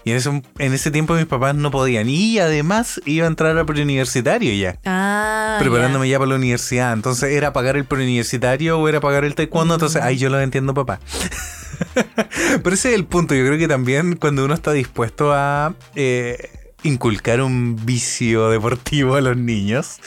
Y 0.05 0.11
en 0.11 0.17
ese, 0.17 0.29
en 0.59 0.75
ese 0.75 0.91
tiempo 0.91 1.15
mis 1.15 1.27
papás 1.27 1.55
no 1.55 1.71
podían. 1.71 2.00
Y 2.09 2.39
además 2.39 3.01
iba 3.05 3.27
a 3.27 3.29
entrar 3.29 3.57
a 3.59 3.65
preuniversitario 3.65 4.53
ya. 4.55 4.79
Ah, 4.85 5.57
preparándome 5.61 6.09
ya. 6.09 6.19
para 6.19 6.31
la 6.31 6.37
universidad. 6.37 6.93
Entonces 6.93 7.33
era 7.33 7.53
pagar 7.53 7.77
el 7.77 7.85
preuniversitario 7.85 8.79
o 8.79 8.89
era 8.89 9.01
pagar 9.01 9.25
el 9.25 9.35
taekwondo. 9.35 9.75
Entonces 9.75 10.03
ahí 10.03 10.17
yo 10.17 10.31
lo 10.31 10.41
entiendo, 10.41 10.75
papá. 10.75 11.01
Pero 12.63 12.75
ese 12.75 12.91
es 12.91 12.95
el 12.95 13.05
punto. 13.05 13.35
Yo 13.35 13.45
creo 13.47 13.59
que 13.59 13.69
también 13.69 14.17
cuando 14.17 14.45
uno 14.45 14.55
está 14.55 14.73
dispuesto 14.73 15.33
a 15.33 15.75
eh, 15.95 16.60
inculcar 16.83 17.41
un 17.43 17.77
vicio 17.85 18.49
deportivo 18.51 19.15
a 19.17 19.21
los 19.21 19.37
niños, 19.37 19.99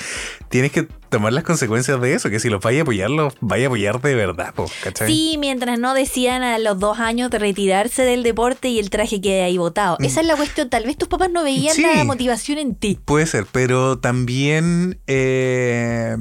tienes 0.49 0.71
que 0.71 0.83
tomar 1.09 1.31
las 1.33 1.43
consecuencias 1.43 2.01
de 2.01 2.13
eso. 2.15 2.29
Que 2.29 2.39
si 2.39 2.49
los 2.49 2.61
vaya 2.61 2.79
a 2.79 2.81
apoyar, 2.81 3.09
los 3.09 3.33
vaya 3.41 3.65
a 3.65 3.67
apoyar 3.67 4.01
de 4.01 4.15
verdad, 4.15 4.53
po, 4.53 4.69
¿cachai? 4.83 5.07
Sí, 5.07 5.35
mientras 5.39 5.77
no 5.77 5.93
decían 5.93 6.41
a 6.43 6.57
los 6.59 6.79
dos 6.79 6.99
años 6.99 7.29
de 7.29 7.37
retirarse 7.39 8.03
del 8.03 8.23
deporte 8.23 8.69
y 8.69 8.79
el 8.79 8.89
traje 8.89 9.21
quede 9.21 9.43
ahí 9.43 9.57
botado. 9.57 9.97
Esa 9.99 10.21
es 10.21 10.27
la 10.27 10.35
cuestión. 10.35 10.69
Tal 10.69 10.85
vez 10.85 10.97
tus 10.97 11.07
papás 11.07 11.29
no 11.31 11.43
veían 11.43 11.73
Mm. 11.73 11.75
Sí. 11.75 11.85
la 11.95 12.03
motivación 12.03 12.57
en 12.57 12.75
ti. 12.75 12.99
Puede 13.05 13.25
ser, 13.27 13.45
pero 13.51 13.99
también 13.99 14.99
eh, 15.07 16.17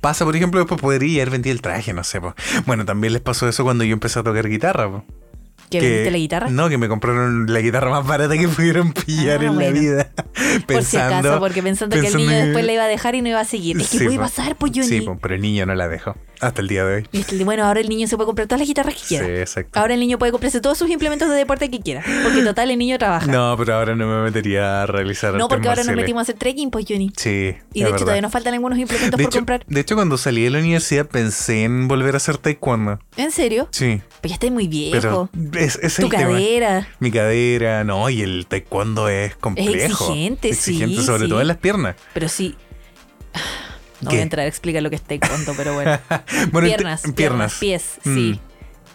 pasa, 0.00 0.24
por 0.24 0.34
ejemplo, 0.34 0.58
después 0.60 0.80
podría 0.80 1.22
haber 1.22 1.30
vendido 1.30 1.52
el 1.54 1.62
traje, 1.62 1.92
no 1.92 2.02
sé. 2.02 2.20
po. 2.20 2.34
Bueno, 2.66 2.84
también 2.84 3.12
les 3.12 3.22
pasó 3.22 3.48
eso 3.48 3.62
cuando 3.62 3.84
yo 3.84 3.92
empecé 3.92 4.18
a 4.18 4.22
tocar 4.24 4.48
guitarra. 4.48 4.90
po. 4.90 5.04
¿Que 5.80 5.86
vendiste 5.86 6.10
la 6.10 6.18
guitarra? 6.18 6.50
No, 6.50 6.68
que 6.68 6.78
me 6.78 6.88
compraron 6.88 7.52
la 7.52 7.60
guitarra 7.60 7.90
más 7.90 8.06
barata 8.06 8.36
que 8.36 8.48
pudieron 8.48 8.92
pillar 8.92 9.40
Ah, 9.40 9.44
en 9.46 9.54
bueno. 9.54 9.70
la 9.74 9.80
vida. 9.80 10.10
Por 10.66 10.82
si 10.84 10.96
acaso, 10.96 11.38
porque 11.38 11.62
pensando, 11.62 11.98
que 12.00 12.06
el 12.06 12.16
niño 12.16 12.30
después 12.30 12.64
la 12.64 12.72
iba 12.72 12.84
a 12.84 12.88
dejar 12.88 13.14
y 13.14 13.22
no 13.22 13.28
iba 13.28 13.40
a 13.40 13.44
seguir. 13.44 13.80
Es 13.80 13.88
que 13.90 13.98
Sí, 13.98 14.04
puede 14.04 14.16
po. 14.18 14.22
pasar, 14.24 14.56
pues 14.56 14.72
Johnny. 14.74 14.86
Sí, 14.88 15.00
po, 15.02 15.18
pero 15.20 15.34
el 15.34 15.40
niño 15.42 15.66
no 15.66 15.74
la 15.74 15.88
dejó. 15.88 16.16
Hasta 16.40 16.60
el 16.60 16.66
día 16.66 16.84
de 16.84 16.96
hoy. 16.96 17.08
Y 17.12 17.22
que, 17.22 17.44
bueno, 17.44 17.64
ahora 17.64 17.78
el 17.80 17.88
niño 17.88 18.08
se 18.08 18.16
puede 18.16 18.26
comprar 18.26 18.48
todas 18.48 18.58
las 18.60 18.66
guitarras 18.68 18.94
que 18.94 19.00
Sí, 19.00 19.06
quiera. 19.16 19.28
exacto. 19.40 19.78
Ahora 19.78 19.94
el 19.94 20.00
niño 20.00 20.18
puede 20.18 20.32
comprarse 20.32 20.60
todos 20.60 20.76
sus 20.76 20.90
implementos 20.90 21.28
de 21.30 21.36
deporte 21.36 21.70
que 21.70 21.78
quiera. 21.80 22.02
Porque 22.24 22.42
total, 22.42 22.68
el 22.72 22.78
niño 22.78 22.98
trabaja. 22.98 23.26
No, 23.30 23.54
pero 23.56 23.74
ahora 23.76 23.94
no 23.94 24.08
me 24.08 24.22
metería 24.24 24.82
a 24.82 24.86
realizar 24.86 25.34
No, 25.34 25.46
porque 25.46 25.68
ahora 25.68 25.84
nos 25.84 25.94
metimos 25.94 26.20
a 26.20 26.22
hacer 26.22 26.34
trekking, 26.36 26.72
pues 26.72 26.84
Johnny. 26.88 27.12
Sí. 27.16 27.30
Y 27.30 27.34
de 27.44 27.54
hecho 27.54 27.82
verdad. 27.84 27.98
todavía 27.98 28.22
nos 28.22 28.32
faltan 28.32 28.54
algunos 28.54 28.76
implementos 28.76 29.16
de 29.16 29.22
por 29.22 29.30
hecho, 29.30 29.38
comprar. 29.38 29.64
de 29.68 29.80
hecho, 29.80 29.94
cuando 29.94 30.18
salí 30.18 30.42
de 30.42 30.50
la 30.50 30.58
universidad 30.58 31.06
pensé 31.06 31.62
en 31.62 31.86
volver 31.86 32.14
a 32.14 32.16
hacer 32.16 32.38
taekwondo. 32.38 32.98
¿En 33.16 33.30
serio? 33.30 33.68
Sí. 33.70 34.00
Pues 34.20 34.30
ya 34.30 34.34
estás 34.34 34.50
muy 34.50 34.66
viejo. 34.66 34.98
Pero 35.00 35.30
es, 35.64 35.78
es 35.82 35.96
tu 35.96 36.02
el 36.02 36.08
tema. 36.10 36.22
cadera. 36.24 36.88
Mi 37.00 37.10
cadera, 37.10 37.84
no, 37.84 38.08
y 38.10 38.22
el 38.22 38.46
taekwondo 38.46 39.08
es 39.08 39.34
complejo. 39.36 40.04
exigente, 40.04 40.48
Exigente, 40.50 40.96
sí, 41.00 41.04
sobre 41.06 41.24
sí. 41.24 41.28
todo 41.28 41.40
en 41.40 41.48
las 41.48 41.56
piernas. 41.58 41.96
Pero 42.14 42.28
sí. 42.28 42.56
No 44.00 44.10
¿Qué? 44.10 44.16
voy 44.16 44.18
a 44.18 44.22
entrar 44.22 44.44
a 44.44 44.48
explicar 44.48 44.82
lo 44.82 44.90
que 44.90 44.96
es 44.96 45.02
taekwondo, 45.02 45.54
pero 45.56 45.74
bueno. 45.74 45.98
Bueno, 46.50 46.66
en 46.68 46.74
piernas, 46.74 47.02
te- 47.02 47.12
piernas, 47.12 47.54
pies, 47.60 47.82
sí. 48.02 48.38
Mm, 48.38 48.38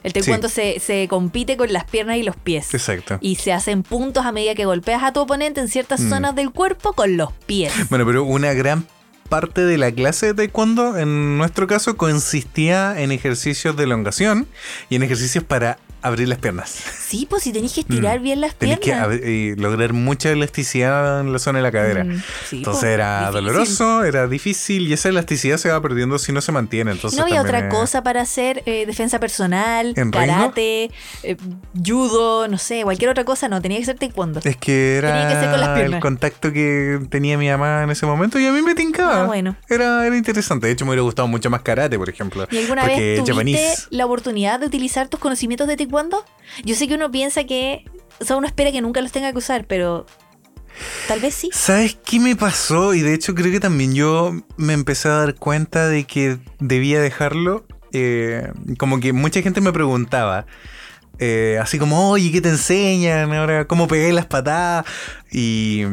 El 0.03 0.13
taekwondo 0.13 0.49
se, 0.49 0.79
se 0.79 1.07
compite 1.07 1.55
con 1.57 1.71
las 1.71 1.85
piernas 1.85 2.17
y 2.17 2.23
los 2.23 2.35
pies. 2.35 2.73
Exacto. 2.73 3.17
Y 3.21 3.35
se 3.35 3.53
hacen 3.53 3.83
puntos 3.83 4.25
a 4.25 4.31
medida 4.31 4.53
que 4.53 4.65
golpeas 4.65 5.03
a 5.03 5.13
tu 5.13 5.21
oponente 5.21 5.61
en 5.61 5.69
ciertas 5.69 6.01
Mm. 6.01 6.09
zonas 6.09 6.35
del 6.35 6.51
cuerpo 6.51 6.93
con 6.93 7.15
los 7.17 7.31
pies. 7.45 7.71
Bueno, 7.89 8.05
pero 8.05 8.23
una 8.25 8.53
gran 8.53 8.85
parte 9.29 9.61
de 9.65 9.77
la 9.77 9.91
clase 9.91 10.27
de 10.27 10.33
taekwondo, 10.33 10.97
en 10.97 11.37
nuestro 11.37 11.67
caso, 11.67 11.95
consistía 11.97 12.99
en 13.01 13.11
ejercicios 13.11 13.75
de 13.77 13.83
elongación 13.85 14.47
y 14.89 14.95
en 14.97 15.03
ejercicios 15.03 15.43
para 15.43 15.79
abrir 16.01 16.27
las 16.27 16.37
piernas. 16.39 16.69
Sí, 16.69 17.25
pues 17.29 17.43
si 17.43 17.51
tenés 17.53 17.73
que 17.73 17.81
estirar 17.81 18.19
Mm. 18.19 18.23
bien 18.23 18.41
las 18.41 18.55
Tenés 18.55 18.79
piernas. 18.79 19.07
que 19.07 19.55
lograr 19.57 19.93
mucha 19.93 20.29
elasticidad 20.31 21.21
en 21.21 21.33
la 21.33 21.39
zona 21.39 21.59
de 21.59 21.63
la 21.63 21.71
cadera. 21.71 22.03
Mm, 22.03 22.21
sí, 22.49 22.57
Entonces 22.57 22.81
pues, 22.81 22.93
era 22.93 23.19
difícil. 23.19 23.33
doloroso, 23.33 24.03
era 24.03 24.27
difícil 24.27 24.87
y 24.87 24.93
esa 24.93 25.09
elasticidad 25.09 25.57
se 25.57 25.69
va 25.69 25.81
perdiendo 25.81 26.17
si 26.19 26.31
no 26.31 26.41
se 26.41 26.51
mantiene. 26.51 26.91
Entonces 26.91 27.17
¿No 27.19 27.25
había 27.25 27.41
otra 27.41 27.59
es- 27.67 27.73
cosa 27.73 28.03
para 28.03 28.21
hacer? 28.21 28.63
Eh, 28.65 28.85
defensa 28.85 29.19
personal, 29.19 29.93
¿En 29.95 30.11
karate, 30.11 30.91
eh, 31.23 31.37
judo, 31.85 32.47
no 32.47 32.57
sé, 32.57 32.83
cualquier 32.83 33.09
otra 33.09 33.23
cosa. 33.23 33.47
No, 33.49 33.61
tenía 33.61 33.79
que 33.79 33.85
ser 33.85 33.97
taekwondo. 33.97 34.39
Es 34.43 34.57
que 34.57 34.97
era 34.97 35.11
Tenía 35.13 35.27
que 35.29 35.35
ser 35.41 35.51
con 35.51 35.59
las 35.61 35.69
piernas. 35.77 35.95
el 35.97 36.01
contacto 36.01 36.51
que 36.53 36.99
tenía 37.09 37.37
mi 37.37 37.49
mamá 37.49 37.83
en 37.83 37.89
ese 37.89 38.05
momento 38.05 38.39
y 38.39 38.45
a 38.45 38.51
mí 38.51 38.61
me 38.61 38.75
tincaba. 38.75 39.23
Ah, 39.23 39.25
bueno. 39.25 39.55
Era, 39.69 40.05
era 40.05 40.15
interesante. 40.17 40.67
De 40.67 40.73
hecho, 40.73 40.85
me 40.85 40.89
hubiera 40.91 41.03
gustado 41.03 41.27
mucho 41.27 41.49
más 41.49 41.61
karate, 41.61 41.97
por 41.97 42.09
ejemplo. 42.09 42.47
¿Y 42.51 42.57
alguna 42.57 42.85
vez 42.85 43.23
tuviste 43.23 43.33
japonés- 43.33 43.87
la 43.91 44.05
oportunidad 44.05 44.59
de 44.59 44.65
utilizar 44.67 45.07
tus 45.07 45.19
conocimientos 45.19 45.67
de 45.67 45.75
taekwondo? 45.77 45.86
Yo 46.63 46.75
sé 46.75 46.87
que 46.87 46.95
uno 46.95 47.11
piensa 47.11 47.43
que, 47.43 47.85
o 48.19 48.25
sea, 48.25 48.37
uno 48.37 48.47
espera 48.47 48.71
que 48.71 48.81
nunca 48.81 49.01
los 49.01 49.11
tenga 49.11 49.31
que 49.31 49.37
usar, 49.37 49.65
pero 49.67 50.05
tal 51.07 51.19
vez 51.19 51.33
sí. 51.35 51.49
¿Sabes 51.53 51.97
qué 52.05 52.19
me 52.19 52.35
pasó? 52.35 52.93
Y 52.93 53.01
de 53.01 53.13
hecho 53.13 53.33
creo 53.35 53.51
que 53.51 53.59
también 53.59 53.93
yo 53.93 54.33
me 54.57 54.73
empecé 54.73 55.07
a 55.09 55.13
dar 55.17 55.35
cuenta 55.35 55.87
de 55.87 56.05
que 56.05 56.37
debía 56.59 57.01
dejarlo. 57.01 57.65
Eh, 57.93 58.51
como 58.77 58.99
que 58.99 59.13
mucha 59.13 59.41
gente 59.41 59.61
me 59.61 59.71
preguntaba. 59.73 60.45
eh, 61.19 61.57
así 61.61 61.79
como, 61.79 62.11
oye, 62.11 62.31
¿qué 62.31 62.41
te 62.41 62.49
enseñan? 62.49 63.33
Ahora, 63.33 63.65
¿cómo 63.65 63.87
pegué 63.87 64.11
las 64.13 64.27
patadas? 64.27 64.85
Y, 65.31 65.83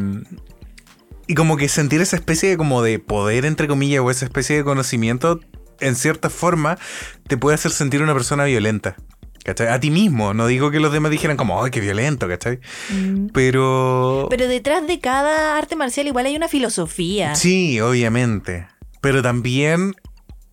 y 1.27 1.35
como 1.35 1.57
que 1.57 1.69
sentir 1.69 2.01
esa 2.03 2.17
especie 2.17 2.51
de, 2.51 2.57
como 2.59 2.83
de 2.83 2.99
poder, 2.99 3.47
entre 3.47 3.67
comillas, 3.69 4.03
o 4.03 4.11
esa 4.11 4.27
especie 4.27 4.57
de 4.57 4.65
conocimiento, 4.65 5.41
en 5.81 5.97
cierta 5.97 6.29
forma, 6.29 6.79
te 7.27 7.37
puede 7.39 7.55
hacer 7.55 7.71
sentir 7.71 8.03
una 8.03 8.13
persona 8.13 8.45
violenta. 8.45 8.97
¿Cachai? 9.45 9.69
A 9.69 9.79
ti 9.79 9.91
mismo. 9.91 10.33
No 10.35 10.47
digo 10.47 10.71
que 10.71 10.81
los 10.81 10.93
demás 10.93 11.11
dijeran 11.11 11.37
como, 11.37 11.63
ay, 11.63 11.71
qué 11.71 11.81
violento, 11.81 12.27
¿cachai? 12.27 12.61
Mm. 12.91 13.27
Pero... 13.35 14.27
Pero 14.31 14.49
detrás 14.49 14.87
de 14.87 14.99
cada 15.01 15.57
arte 15.59 15.77
marcial 15.77 16.07
igual 16.07 16.27
hay 16.27 16.35
una 16.35 16.49
filosofía. 16.49 17.35
Sí, 17.35 17.79
obviamente. 17.81 18.67
Pero 19.03 19.23
también 19.23 19.95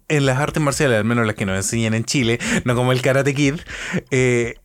en 0.10 0.26
las 0.26 0.38
artes 0.39 0.62
marciales, 0.62 0.98
al 0.98 1.06
menos 1.06 1.26
las 1.26 1.36
que 1.36 1.46
nos 1.46 1.56
enseñan 1.56 1.94
en 1.94 2.04
Chile, 2.04 2.38
no 2.66 2.76
como 2.76 2.92
el 2.92 3.02
Karate 3.02 3.34
Kid, 3.34 3.56
eh, 4.12 4.56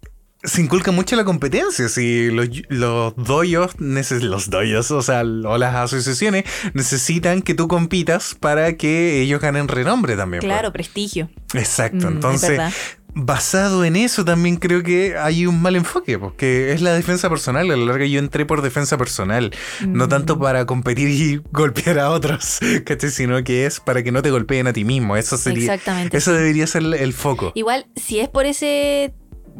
se 0.42 0.60
inculca 0.60 0.90
mucho 0.90 1.14
la 1.14 1.24
competencia. 1.24 1.88
Si 1.88 2.28
los, 2.32 2.48
los 2.68 3.14
doyos, 3.16 3.76
neces- 3.78 4.22
los 4.22 4.50
doyos, 4.50 4.90
o 4.90 5.02
sea, 5.02 5.20
o 5.22 5.56
las 5.56 5.74
asociaciones, 5.76 6.44
necesitan 6.74 7.42
que 7.42 7.54
tú 7.54 7.68
compitas 7.68 8.34
para 8.34 8.76
que 8.76 9.20
ellos 9.22 9.40
ganen 9.40 9.68
renombre 9.68 10.16
también. 10.16 10.40
pues. 10.40 10.52
Claro, 10.52 10.72
prestigio. 10.72 11.30
Exacto. 11.54 12.06
Mm, 12.06 12.08
es 12.08 12.14
Entonces. 12.14 12.60
Basado 13.18 13.82
en 13.86 13.96
eso 13.96 14.26
también 14.26 14.56
creo 14.56 14.82
que 14.82 15.16
hay 15.16 15.46
un 15.46 15.62
mal 15.62 15.74
enfoque, 15.74 16.18
porque 16.18 16.72
es 16.72 16.82
la 16.82 16.92
defensa 16.92 17.30
personal. 17.30 17.70
A 17.70 17.76
la 17.76 17.84
larga 17.86 18.04
yo 18.04 18.18
entré 18.18 18.44
por 18.44 18.60
defensa 18.60 18.98
personal, 18.98 19.52
no 19.88 20.04
Mm. 20.04 20.08
tanto 20.08 20.38
para 20.38 20.66
competir 20.66 21.08
y 21.08 21.40
golpear 21.50 21.98
a 21.98 22.10
otros, 22.10 22.58
¿cachai? 22.84 23.10
Sino 23.10 23.42
que 23.42 23.64
es 23.64 23.80
para 23.80 24.02
que 24.02 24.12
no 24.12 24.20
te 24.20 24.30
golpeen 24.30 24.66
a 24.66 24.72
ti 24.74 24.84
mismo. 24.84 25.16
Eso 25.16 25.38
sería, 25.38 25.62
Exactamente. 25.74 26.14
eso 26.16 26.32
debería 26.34 26.66
ser 26.66 26.82
el 26.82 27.12
foco. 27.14 27.52
Igual, 27.54 27.86
si 27.96 28.20
es 28.20 28.28
por 28.28 28.44
ese 28.44 29.14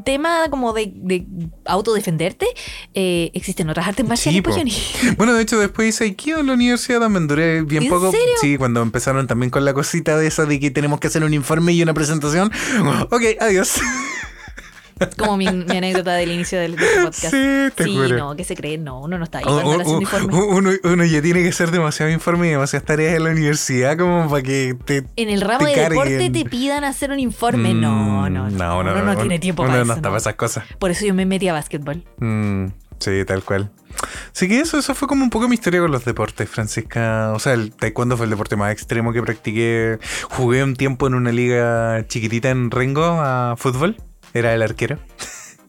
tema 0.04 0.48
como 0.50 0.72
de, 0.72 0.92
de 0.94 1.26
autodefenderte, 1.64 2.46
eh, 2.94 3.30
existen 3.34 3.68
otras 3.70 3.86
artes 3.88 4.06
marciales, 4.06 4.36
Sí, 4.36 4.42
pues. 4.42 5.16
Bueno, 5.16 5.34
de 5.34 5.42
hecho, 5.42 5.58
después 5.58 5.88
hice 5.88 6.04
Aikido 6.04 6.40
en 6.40 6.46
la 6.46 6.54
universidad 6.54 7.00
también 7.00 7.26
duré 7.26 7.62
bien 7.62 7.84
¿En 7.84 7.88
poco. 7.90 8.10
serio? 8.10 8.34
Sí, 8.40 8.56
cuando 8.56 8.82
empezaron 8.82 9.26
también 9.26 9.50
con 9.50 9.64
la 9.64 9.74
cosita 9.74 10.16
de 10.18 10.26
esa 10.26 10.44
de 10.46 10.60
que 10.60 10.70
tenemos 10.70 11.00
que 11.00 11.06
hacer 11.08 11.24
un 11.24 11.34
informe 11.34 11.72
y 11.72 11.82
una 11.82 11.94
presentación. 11.94 12.50
Ok, 13.10 13.22
adiós. 13.40 13.74
Como 15.18 15.36
mi, 15.36 15.46
mi 15.50 15.76
anécdota 15.76 16.14
del 16.14 16.30
inicio 16.32 16.58
del, 16.58 16.76
del 16.76 16.88
podcast. 17.04 17.30
Sí, 17.34 17.70
te 17.74 17.84
Sí, 17.84 17.94
juro. 17.96 18.16
no, 18.16 18.36
que 18.36 18.44
se 18.44 18.56
cree, 18.56 18.78
no, 18.78 19.00
uno 19.02 19.18
no 19.18 19.24
está 19.24 19.38
ahí 19.38 19.44
uno, 20.30 20.70
uno 20.84 21.04
ya 21.04 21.20
tiene 21.22 21.42
que 21.42 21.48
hacer 21.50 21.70
demasiado 21.70 22.10
informe 22.10 22.48
y 22.48 22.50
demasiadas 22.50 22.86
tareas 22.86 23.16
en 23.16 23.24
la 23.24 23.30
universidad 23.30 23.96
como 23.98 24.28
para 24.30 24.42
que 24.42 24.74
te... 24.84 25.04
En 25.16 25.28
el 25.28 25.40
ramo 25.42 25.66
te 25.66 25.74
de 25.80 25.88
deporte 25.88 26.30
te 26.30 26.44
pidan 26.46 26.84
hacer 26.84 27.10
un 27.10 27.18
informe. 27.18 27.74
no, 27.74 28.28
no, 28.30 28.46
Mm, 28.50 28.56
no. 28.56 28.78
uno 28.80 29.02
no, 29.02 29.16
tiene 29.16 29.38
tiempo 29.38 29.62
uno 29.62 29.72
para 29.72 29.84
no 29.84 29.92
eso. 29.92 29.92
está 29.98 30.08
no. 30.08 30.12
para 30.12 30.18
esas 30.18 30.34
cosas. 30.34 30.64
Por 30.78 30.90
eso 30.90 31.04
yo 31.06 31.14
me 31.14 31.26
metí 31.26 31.48
a 31.48 31.52
básquetbol. 31.52 32.02
Mm, 32.18 32.66
sí, 32.98 33.24
tal 33.26 33.42
cual. 33.42 33.70
Así 34.34 34.46
que 34.48 34.60
eso, 34.60 34.78
eso 34.78 34.94
fue 34.94 35.08
como 35.08 35.24
un 35.24 35.30
poco 35.30 35.48
mi 35.48 35.54
historia 35.54 35.80
con 35.80 35.90
los 35.90 36.04
deportes, 36.04 36.48
Francisca. 36.48 37.32
O 37.34 37.38
sea, 37.38 37.54
el 37.54 37.72
taekwondo 37.72 38.16
fue 38.16 38.24
el 38.24 38.30
deporte 38.30 38.54
más 38.56 38.70
extremo 38.72 39.12
que 39.12 39.22
practiqué. 39.22 39.98
Jugué 40.30 40.62
un 40.62 40.76
tiempo 40.76 41.06
en 41.06 41.14
una 41.14 41.32
liga 41.32 42.04
chiquitita 42.06 42.50
en 42.50 42.70
Rengo 42.70 43.04
a 43.04 43.54
fútbol. 43.56 43.96
Era 44.38 44.54
el 44.54 44.62
arquero. 44.62 44.98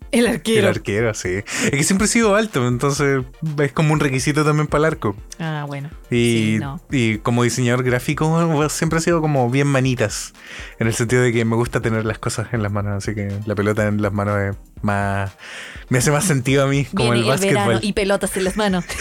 El 0.09 0.25
El 0.25 0.27
arquero. 0.35 0.69
arquero, 0.69 1.13
sí. 1.13 1.29
Es 1.65 1.69
que 1.71 1.83
siempre 1.83 2.05
he 2.05 2.07
sido 2.09 2.35
alto, 2.35 2.65
entonces 2.65 3.25
es 3.61 3.71
como 3.73 3.91
un 3.93 3.99
requisito 3.99 4.45
también 4.45 4.67
para 4.67 4.79
el 4.79 4.85
arco. 4.93 5.17
Ah, 5.37 5.65
bueno. 5.67 5.89
Y, 6.09 6.53
Sí, 6.53 6.57
no. 6.61 6.79
y 6.89 7.17
como 7.17 7.43
diseñador 7.43 7.83
gráfico 7.83 8.69
siempre 8.69 8.99
ha 8.99 9.01
sido 9.01 9.19
como 9.19 9.49
bien 9.49 9.67
manitas. 9.67 10.33
En 10.79 10.87
el 10.87 10.93
sentido 10.93 11.21
de 11.23 11.33
que 11.33 11.43
me 11.43 11.57
gusta 11.57 11.81
tener 11.81 12.05
las 12.05 12.19
cosas 12.19 12.47
en 12.53 12.63
las 12.63 12.71
manos. 12.71 13.03
Así 13.03 13.13
que 13.15 13.37
la 13.45 13.53
pelota 13.53 13.85
en 13.85 14.01
las 14.01 14.13
manos 14.13 14.37
es 14.39 14.55
más... 14.81 15.31
Me 15.89 15.97
hace 15.97 16.09
más 16.11 16.23
sentido 16.23 16.63
a 16.63 16.67
mí, 16.67 16.85
como 16.85 17.11
Viene 17.11 17.17
el 17.17 17.23
el, 17.23 17.29
básquetbol. 17.55 17.79
y 17.83 17.91
pelotas 17.93 18.37
en 18.37 18.43
las 18.45 18.55
manos. 18.55 18.85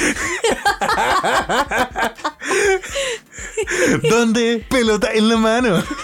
¿Dónde? 4.11 4.65
Pelota 4.69 5.13
en 5.13 5.29
la 5.29 5.37
mano. 5.37 5.83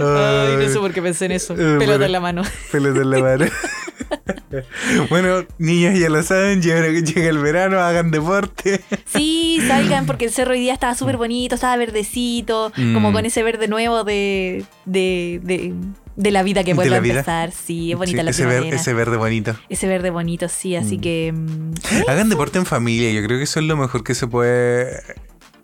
Ay, 0.00 0.56
no 0.56 0.68
sé 0.72 0.78
por 0.78 0.92
qué 0.92 1.02
pensé 1.02 1.26
en 1.26 1.32
eso. 1.32 1.54
Eh, 1.54 1.56
Pelota 1.78 1.84
bueno. 1.86 2.04
en 2.06 2.12
la 2.12 2.20
mano. 2.20 2.42
Pelota 2.72 3.00
en 3.00 3.10
la 3.10 3.18
mano. 3.20 3.44
bueno, 5.10 5.44
niños 5.58 5.98
ya 5.98 6.08
lo 6.08 6.22
saben, 6.22 6.62
llega, 6.62 6.86
el 6.86 7.38
verano, 7.38 7.80
hagan 7.80 8.10
deporte. 8.10 8.80
Sí, 9.06 9.60
salgan 9.66 10.06
porque 10.06 10.26
el 10.26 10.30
cerro 10.30 10.52
hoy 10.52 10.60
día 10.60 10.72
estaba 10.74 10.94
súper 10.94 11.16
bonito, 11.16 11.54
estaba 11.54 11.76
verdecito, 11.76 12.72
Mm. 12.76 12.94
como 12.94 13.12
con 13.12 13.24
ese 13.26 13.42
verde 13.42 13.68
nuevo 13.68 14.04
de, 14.04 14.64
de, 14.84 15.40
de, 15.42 15.74
de 16.16 16.30
la 16.30 16.42
vida 16.42 16.62
que 16.64 16.74
vuelve 16.74 16.94
a 16.94 16.98
empezar. 16.98 17.52
Sí, 17.52 17.92
es 17.92 17.98
bonita 17.98 18.18
Sí, 18.20 18.24
la 18.24 18.30
ese, 18.30 18.42
ver- 18.44 18.52
primavera. 18.56 18.76
ese 18.80 18.94
verde 18.94 19.16
bonito. 19.16 19.56
Ese 19.68 19.88
verde 19.88 20.10
bonito, 20.10 20.48
sí, 20.48 20.76
así 20.76 20.98
Mm. 20.98 21.00
que... 21.00 21.32
mm, 21.34 21.74
Hagan 22.08 22.28
deporte 22.28 22.58
en 22.58 22.66
familia, 22.66 23.10
yo 23.12 23.24
creo 23.26 23.38
que 23.38 23.44
eso 23.44 23.60
es 23.60 23.66
lo 23.66 23.76
mejor 23.76 24.04
que 24.04 24.14
se 24.14 24.26
puede 24.26 25.00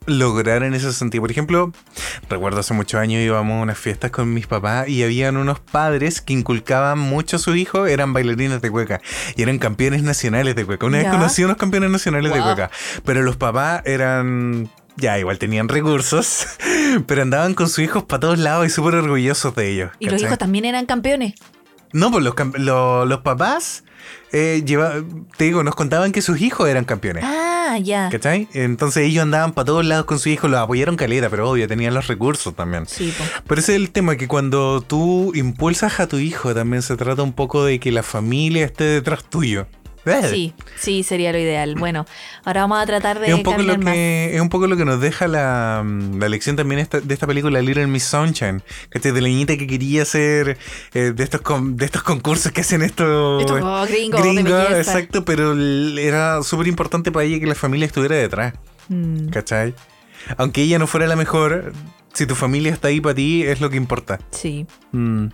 lograr 0.06 0.62
en 0.62 0.74
ese 0.74 0.92
sentido. 0.92 1.22
Por 1.22 1.30
ejemplo, 1.30 1.72
recuerdo 2.28 2.60
hace 2.60 2.74
muchos 2.74 3.00
años 3.00 3.20
íbamos 3.22 3.58
a 3.58 3.62
unas 3.62 3.78
fiestas 3.78 4.10
con 4.10 4.32
mis 4.34 4.46
papás 4.46 4.88
y 4.88 5.02
habían 5.02 5.36
unos 5.36 5.60
padres 5.60 6.20
que 6.20 6.32
inculcaban 6.32 6.98
mucho 6.98 7.36
a 7.36 7.38
su 7.38 7.54
hijo, 7.54 7.86
eran 7.86 8.12
bailarines 8.12 8.60
de 8.62 8.70
cueca 8.70 9.00
y 9.36 9.42
eran 9.42 9.58
campeones 9.58 10.02
nacionales 10.02 10.54
de 10.56 10.64
cueca. 10.64 10.86
Una 10.86 10.98
vez 10.98 11.08
conocí 11.08 11.42
a 11.42 11.46
unos 11.46 11.56
campeones 11.56 11.90
nacionales 11.90 12.32
de 12.32 12.40
cueca, 12.40 12.70
pero 13.04 13.22
los 13.22 13.36
papás 13.36 13.82
eran... 13.84 14.70
Ya, 14.96 15.18
igual 15.18 15.38
tenían 15.38 15.68
recursos, 15.70 16.46
pero 17.06 17.22
andaban 17.22 17.54
con 17.54 17.66
sus 17.70 17.78
hijos 17.78 18.02
para 18.04 18.20
todos 18.20 18.38
lados 18.38 18.66
y 18.66 18.68
súper 18.70 18.96
orgullosos 18.96 19.54
de 19.54 19.70
ellos. 19.70 19.90
Y 19.98 20.10
los 20.10 20.20
hijos 20.20 20.36
también 20.36 20.66
eran 20.66 20.84
campeones. 20.84 21.32
No, 21.94 22.10
pues 22.10 22.22
los, 22.22 22.34
cam- 22.34 22.54
lo- 22.58 23.06
los 23.06 23.20
papás, 23.20 23.84
eh, 24.32 24.62
lleva- 24.66 25.02
te 25.38 25.44
digo, 25.44 25.62
nos 25.64 25.74
contaban 25.76 26.12
que 26.12 26.20
sus 26.20 26.42
hijos 26.42 26.68
eran 26.68 26.84
campeones. 26.84 27.24
Ah, 27.26 27.41
Ah, 27.72 27.78
ya. 27.78 28.10
¿Cachai? 28.10 28.48
Entonces 28.52 29.04
ellos 29.04 29.22
andaban 29.22 29.52
para 29.52 29.64
todos 29.64 29.86
lados 29.86 30.04
con 30.04 30.18
su 30.18 30.28
hijo, 30.28 30.46
los 30.46 30.60
apoyaron 30.60 30.96
caleta, 30.96 31.30
pero 31.30 31.48
obvio, 31.48 31.66
tenían 31.66 31.94
los 31.94 32.06
recursos 32.06 32.54
también. 32.54 32.86
Sí. 32.86 33.14
Pero 33.46 33.60
ese 33.62 33.72
es 33.72 33.80
el 33.80 33.90
tema, 33.90 34.16
que 34.16 34.28
cuando 34.28 34.82
tú 34.82 35.32
impulsas 35.34 35.98
a 35.98 36.06
tu 36.06 36.18
hijo, 36.18 36.54
también 36.54 36.82
se 36.82 36.98
trata 36.98 37.22
un 37.22 37.32
poco 37.32 37.64
de 37.64 37.80
que 37.80 37.90
la 37.90 38.02
familia 38.02 38.66
esté 38.66 38.84
detrás 38.84 39.24
tuyo. 39.24 39.66
Eh, 40.04 40.28
Sí, 40.30 40.52
sí, 40.78 41.02
sería 41.04 41.30
lo 41.32 41.38
ideal. 41.38 41.74
Bueno, 41.76 42.06
ahora 42.44 42.62
vamos 42.62 42.82
a 42.82 42.86
tratar 42.86 43.20
de 43.20 43.28
Es 43.28 43.34
un, 43.34 43.42
poco 43.42 43.62
lo 43.62 43.78
más. 43.78 43.94
que, 43.94 44.34
es 44.34 44.40
un 44.40 44.48
poco 44.48 44.66
lo 44.66 44.76
que 44.76 44.84
nos 44.84 45.00
deja 45.00 45.28
la, 45.28 45.84
la 46.18 46.28
lección 46.28 46.56
también 46.56 46.80
esta- 46.80 47.00
de 47.00 47.14
esta 47.14 47.26
película 47.26 47.60
Little 47.62 47.86
Miss 47.86 48.04
Sunshine. 48.04 48.62
¿cachai? 48.88 49.12
De 49.12 49.20
la 49.20 49.28
niñita 49.28 49.56
que 49.56 49.66
quería 49.66 50.02
hacer 50.02 50.58
eh, 50.94 51.12
de, 51.14 51.22
estos 51.22 51.40
con- 51.42 51.76
de 51.76 51.84
estos 51.84 52.02
concursos 52.02 52.50
que 52.52 52.62
hacen 52.62 52.82
estos 52.82 53.42
Estos 53.42 53.60
oh, 53.62 53.86
gringos 53.86 54.22
de 54.22 54.28
gringos, 54.32 54.52
belleza. 54.68 54.78
exacto, 54.78 55.24
pero 55.24 55.54
era 55.98 56.42
súper 56.42 56.66
importante 56.66 57.12
para 57.12 57.24
ella 57.24 57.38
que 57.38 57.46
la 57.46 57.54
familia 57.54 57.86
estuviera 57.86 58.16
detrás. 58.16 58.54
Mm, 58.88 59.28
¿Cachai? 59.28 59.74
Aunque 60.36 60.62
ella 60.62 60.78
no 60.78 60.86
fuera 60.86 61.06
la 61.06 61.16
mejor, 61.16 61.72
si 62.12 62.26
tu 62.26 62.34
familia 62.34 62.72
está 62.72 62.88
ahí 62.88 63.00
para 63.00 63.14
ti, 63.14 63.44
es 63.44 63.60
lo 63.60 63.70
que 63.70 63.76
importa. 63.76 64.18
sí, 64.32 64.66
Mm. 64.92 65.26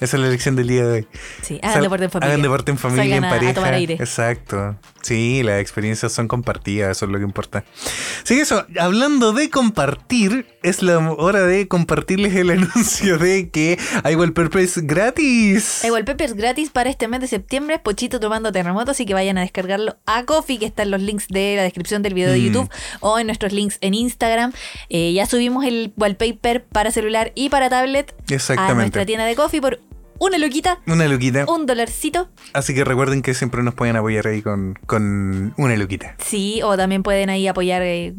Esa 0.00 0.16
es 0.16 0.22
la 0.22 0.28
lección 0.28 0.56
del 0.56 0.68
día 0.68 0.84
de 0.86 0.92
hoy. 0.92 1.06
sí. 1.42 1.58
Hagan 1.62 1.74
Sal- 1.74 1.82
deporte 1.84 2.04
en 2.04 2.10
familia. 2.10 2.28
Hagan 2.34 2.42
deporte 2.42 2.70
en 2.72 2.78
familia, 2.78 3.02
Salgan 3.04 3.18
en 3.18 3.24
a- 3.24 3.28
a 3.28 3.30
pareja. 3.34 3.54
tomar 3.54 3.74
aire. 3.74 3.94
Exacto. 3.94 4.76
Sí, 5.06 5.42
las 5.44 5.60
experiencias 5.60 6.12
son 6.12 6.26
compartidas, 6.26 6.96
eso 6.96 7.06
es 7.06 7.12
lo 7.12 7.18
que 7.18 7.24
importa. 7.24 7.64
Sí, 8.24 8.40
eso, 8.40 8.66
hablando 8.80 9.32
de 9.32 9.50
compartir, 9.50 10.46
es 10.62 10.82
la 10.82 10.98
hora 10.98 11.42
de 11.46 11.68
compartirles 11.68 12.34
el 12.34 12.50
anuncio 12.58 13.18
de 13.18 13.50
que 13.50 13.78
hay 14.02 14.16
wallpapers 14.16 14.78
gratis. 14.78 15.84
Hay 15.84 15.90
wallpapers 15.90 16.34
gratis 16.34 16.70
para 16.70 16.90
este 16.90 17.06
mes 17.06 17.20
de 17.20 17.28
septiembre, 17.28 17.78
Pochito 17.78 18.18
tomando 18.18 18.50
terremoto, 18.50 18.90
así 18.90 19.06
que 19.06 19.14
vayan 19.14 19.38
a 19.38 19.42
descargarlo 19.42 19.96
a 20.06 20.24
Coffee, 20.24 20.58
que 20.58 20.66
está 20.66 20.82
en 20.82 20.90
los 20.90 21.00
links 21.00 21.28
de 21.28 21.54
la 21.56 21.62
descripción 21.62 22.02
del 22.02 22.14
video 22.14 22.32
de 22.32 22.38
Mm. 22.38 22.42
YouTube 22.42 22.70
o 23.00 23.18
en 23.18 23.26
nuestros 23.26 23.52
links 23.52 23.78
en 23.80 23.94
Instagram. 23.94 24.52
Eh, 24.88 25.12
ya 25.12 25.26
subimos 25.26 25.64
el 25.64 25.92
wallpaper 25.96 26.64
para 26.64 26.90
celular 26.90 27.32
y 27.34 27.48
para 27.48 27.70
tablet 27.70 28.14
a 28.56 28.74
nuestra 28.74 29.06
tienda 29.06 29.24
de 29.24 29.36
Coffee 29.36 29.60
por 29.60 29.80
una 30.18 30.38
luquita, 30.38 30.78
Una 30.86 31.06
luquita. 31.08 31.44
un 31.48 31.66
dolarcito. 31.66 32.28
Así 32.52 32.74
que 32.74 32.84
recuerden 32.84 33.22
que 33.22 33.34
siempre 33.34 33.62
nos 33.62 33.74
pueden 33.74 33.96
apoyar 33.96 34.26
ahí 34.26 34.42
con, 34.42 34.74
con 34.86 35.54
una 35.56 35.76
luquita. 35.76 36.16
Sí, 36.24 36.60
o 36.62 36.76
también 36.76 37.02
pueden 37.02 37.30
ahí 37.30 37.46
apoyar 37.48 37.82
eh, 37.82 38.14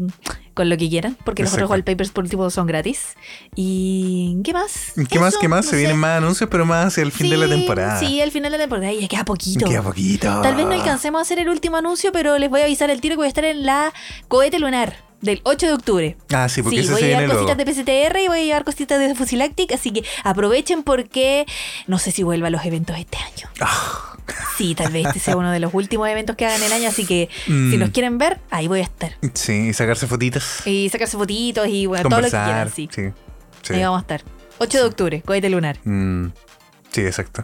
con 0.53 0.69
lo 0.69 0.77
que 0.77 0.89
quieran, 0.89 1.17
porque 1.23 1.43
los 1.43 1.51
otros 1.51 1.65
Exacto. 1.65 1.71
wallpapers 1.73 2.11
por 2.11 2.23
último 2.23 2.49
son 2.49 2.65
gratis. 2.67 3.15
¿Y 3.55 4.39
qué 4.43 4.53
más? 4.53 4.93
¿Qué 5.09 5.19
más? 5.19 5.37
¿Qué 5.37 5.47
más? 5.47 5.65
no 5.65 5.71
Se 5.71 5.75
sé. 5.75 5.77
vienen 5.77 5.97
más 5.97 6.17
anuncios, 6.17 6.49
pero 6.49 6.65
más 6.65 6.87
hacia 6.87 7.03
el 7.03 7.11
fin 7.11 7.29
de 7.29 7.37
la 7.37 7.47
temporada. 7.47 7.99
Sí, 7.99 8.21
al 8.21 8.31
final 8.31 8.51
de 8.51 8.57
la 8.57 8.63
temporada. 8.63 8.91
Ya 8.93 9.07
queda 9.07 9.25
poquito. 9.25 9.65
Queda 9.67 9.81
poquito. 9.81 10.41
Tal 10.41 10.55
vez 10.55 10.65
no 10.65 10.71
alcancemos 10.73 11.19
a 11.19 11.21
hacer 11.21 11.39
el 11.39 11.49
último 11.49 11.77
anuncio, 11.77 12.11
pero 12.11 12.37
les 12.37 12.49
voy 12.49 12.61
a 12.61 12.65
avisar 12.65 12.89
el 12.89 13.01
tiro 13.01 13.13
que 13.13 13.17
voy 13.17 13.25
a 13.25 13.29
estar 13.29 13.45
en 13.45 13.65
la 13.65 13.93
cohete 14.27 14.59
lunar 14.59 15.06
del 15.21 15.41
8 15.43 15.65
de 15.67 15.73
octubre. 15.73 16.17
Ah, 16.33 16.47
sí, 16.49 16.61
porque 16.61 16.83
Sí, 16.83 16.89
voy 16.89 16.99
se 16.99 17.05
a 17.05 17.07
llevar 17.09 17.23
luego. 17.25 17.41
cositas 17.45 17.57
de 17.57 17.65
PCTR 17.65 18.19
y 18.19 18.27
voy 18.27 18.39
a 18.39 18.43
llevar 18.43 18.63
cositas 18.63 18.99
de 18.99 19.15
Fusilactic, 19.15 19.71
así 19.73 19.91
que 19.91 20.03
aprovechen 20.23 20.83
porque 20.83 21.45
no 21.87 21.97
sé 21.99 22.11
si 22.11 22.23
vuelva 22.23 22.47
a 22.47 22.49
los 22.51 22.63
eventos 22.65 22.97
este 22.97 23.17
año. 23.17 23.49
Ah. 23.61 24.13
Sí, 24.57 24.75
tal 24.75 24.91
vez 24.91 25.05
este 25.07 25.19
sea 25.19 25.37
uno 25.37 25.51
de 25.51 25.59
los 25.59 25.73
últimos 25.73 26.07
eventos 26.09 26.35
que 26.35 26.45
hagan 26.45 26.61
el 26.61 26.71
año, 26.73 26.89
así 26.89 27.05
que 27.05 27.29
si 27.45 27.51
Mm. 27.51 27.79
nos 27.79 27.89
quieren 27.91 28.17
ver, 28.17 28.39
ahí 28.49 28.67
voy 28.67 28.81
a 28.81 28.83
estar. 28.83 29.13
Sí, 29.33 29.69
y 29.69 29.73
sacarse 29.73 30.05
fotitos. 30.07 30.65
Y 30.67 30.89
sacarse 30.89 31.15
fotitos 31.17 31.67
y 31.69 31.85
bueno, 31.85 32.09
todo 32.09 32.19
lo 32.21 32.25
que 32.25 32.31
quieran, 32.31 32.69
sí. 32.73 32.89
sí. 32.93 33.09
sí. 33.61 33.73
Ahí 33.73 33.83
vamos 33.83 33.99
a 33.99 34.01
estar. 34.01 34.23
8 34.57 34.77
de 34.79 34.83
octubre, 34.83 35.21
cohete 35.21 35.49
lunar. 35.49 35.77
Mm, 35.85 36.27
sí, 36.91 37.01
exacto. 37.01 37.43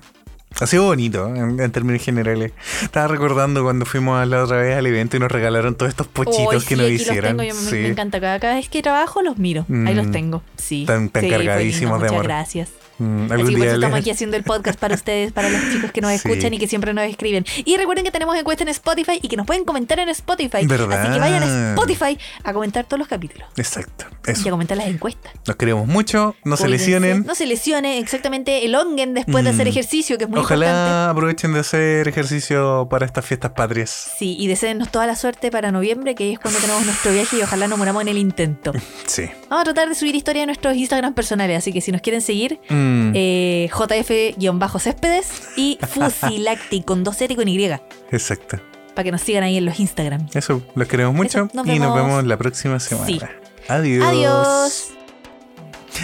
Ha 0.62 0.68
sido 0.68 0.84
bonito 0.84 1.28
en, 1.36 1.60
en 1.60 1.72
términos 1.72 2.04
generales. 2.04 2.51
Estaba 2.82 3.08
recordando 3.08 3.64
cuando 3.64 3.86
fuimos 3.86 4.26
la 4.28 4.43
otra 4.43 4.58
vez 4.58 4.78
al 4.78 4.86
evento 4.86 5.18
y 5.18 5.20
nos 5.20 5.32
regalaron 5.32 5.76
todos 5.76 5.89
estos 5.89 6.08
pochitos 6.08 6.64
que 6.66 6.76
nos 6.76 6.89
hicieron. 6.89 7.38
Los 7.38 7.45
tengo, 7.47 7.54
yo 7.60 7.62
me, 7.64 7.70
sí. 7.70 7.76
me 7.78 7.88
encanta. 7.89 8.22
Cada, 8.22 8.39
cada 8.39 8.56
vez 8.56 8.70
que 8.70 8.82
trabajo 8.82 9.22
los 9.24 9.38
miro. 9.38 9.62
Ahí 9.70 9.93
Mm. 9.93 9.97
los 9.97 10.12
tengo. 10.12 10.43
Sí. 10.56 10.86
Tan- 10.86 11.10
tan 11.10 11.24
Sí, 11.24 11.30
fue 11.30 11.38
cargadísimos 11.38 11.93
lindo, 11.93 11.95
de 11.97 11.99
Muchas 12.04 12.12
amor. 12.12 12.24
gracias. 12.26 12.70
Mm, 12.99 13.23
Así 13.25 13.33
algún 13.33 13.51
por 13.53 13.61
día 13.61 13.73
estamos 13.73 13.99
aquí 13.99 14.09
haciendo 14.11 14.37
el 14.37 14.43
podcast 14.43 14.79
para 14.79 14.95
ustedes, 14.95 15.31
para 15.31 15.49
los 15.49 15.61
chicos 15.71 15.91
que 15.91 16.01
nos 16.01 16.11
Sí. 16.13 16.15
escuchan 16.15 16.53
y 16.53 16.59
que 16.59 16.67
siempre 16.67 16.93
nos 16.93 17.05
escriben. 17.05 17.45
Y 17.65 17.75
recuerden 17.77 18.03
que 18.05 18.11
tenemos 18.11 18.37
encuesta 18.37 18.63
en 18.63 18.69
Spotify 18.69 19.19
y 19.21 19.27
que 19.27 19.35
nos 19.37 19.45
pueden 19.47 19.65
comentar 19.65 19.99
en 19.99 20.09
Spotify. 20.09 20.65
¿Verdad? 20.65 21.01
Así 21.01 21.13
que 21.13 21.19
vayan 21.19 21.43
a 21.43 21.69
Spotify 21.71 22.17
a 22.43 22.53
comentar 22.53 22.85
todos 22.85 22.99
los 22.99 23.07
capítulos 23.07 23.47
Exacto. 23.57 24.05
y 24.27 24.47
a 24.47 24.51
comentar 24.51 24.77
las 24.77 24.87
encuestas. 24.87 25.33
Nos 25.47 25.55
queremos 25.55 25.87
mucho. 25.87 26.35
No 26.43 26.55
se 26.57 26.67
lesionen. 26.67 27.25
No 27.25 27.35
se 27.35 27.45
lesionen, 27.45 27.97
exactamente. 28.01 28.65
Elonguen 28.65 29.13
después 29.13 29.43
de 29.43 29.49
hacer 29.51 29.65
Mm. 29.65 29.69
ejercicio, 29.69 30.17
que 30.17 30.25
es 30.25 30.29
muy 30.29 30.39
Ojalá 30.39 30.65
importante. 30.67 31.11
aprovechen 31.11 31.53
de 31.53 31.59
hacer 31.61 32.07
ejercicio 32.07 32.87
para 32.89 33.05
estas 33.05 33.25
fiestas 33.25 33.51
patrias. 33.51 34.11
Sí, 34.19 34.35
y 34.39 34.47
deseennos 34.47 34.91
toda 34.91 35.07
la 35.07 35.15
suerte 35.15 35.49
para 35.51 35.71
noviembre, 35.71 36.15
que 36.15 36.33
es 36.33 36.39
cuando 36.39 36.59
tenemos 36.59 36.85
nuestro 36.85 37.11
viaje 37.11 37.37
y 37.37 37.41
ojalá 37.41 37.67
no 37.67 37.77
muramos 37.77 38.01
en 38.03 38.07
el 38.09 38.17
intento. 38.17 38.71
Sí. 39.07 39.23
Vamos 39.49 39.61
a 39.61 39.63
tratar 39.65 39.89
de 39.89 39.95
subir 39.95 40.15
historia 40.15 40.43
a 40.43 40.45
nuestros 40.45 40.75
Instagram 40.75 41.13
personales, 41.13 41.57
así 41.57 41.71
que 41.73 41.81
si 41.81 41.91
nos 41.91 42.01
quieren 42.01 42.21
seguir, 42.21 42.59
Mm, 42.69 42.82
eh, 43.15 43.69
JF-Céspedes 43.71 45.25
y 45.55 45.77
Fusilactic 45.88 46.86
con 46.86 47.03
dos 47.03 47.17
Z 47.17 47.34
y 47.34 47.36
con 47.36 47.47
Y, 47.47 47.65
Exacto. 48.11 48.57
para 48.93 49.03
que 49.03 49.11
nos 49.11 49.21
sigan 49.21 49.43
ahí 49.43 49.57
en 49.57 49.65
los 49.65 49.79
Instagram. 49.79 50.27
Eso, 50.34 50.61
los 50.75 50.88
queremos 50.88 51.13
mucho 51.15 51.45
Eso, 51.45 51.49
nos 51.53 51.67
y 51.67 51.79
nos 51.79 51.95
vemos. 51.95 52.23
la 52.25 52.38
próxima 52.38 52.79
semana. 52.79 53.07
Sí. 53.07 53.19
Adiós. 53.67 54.05
Adiós. 54.07 54.89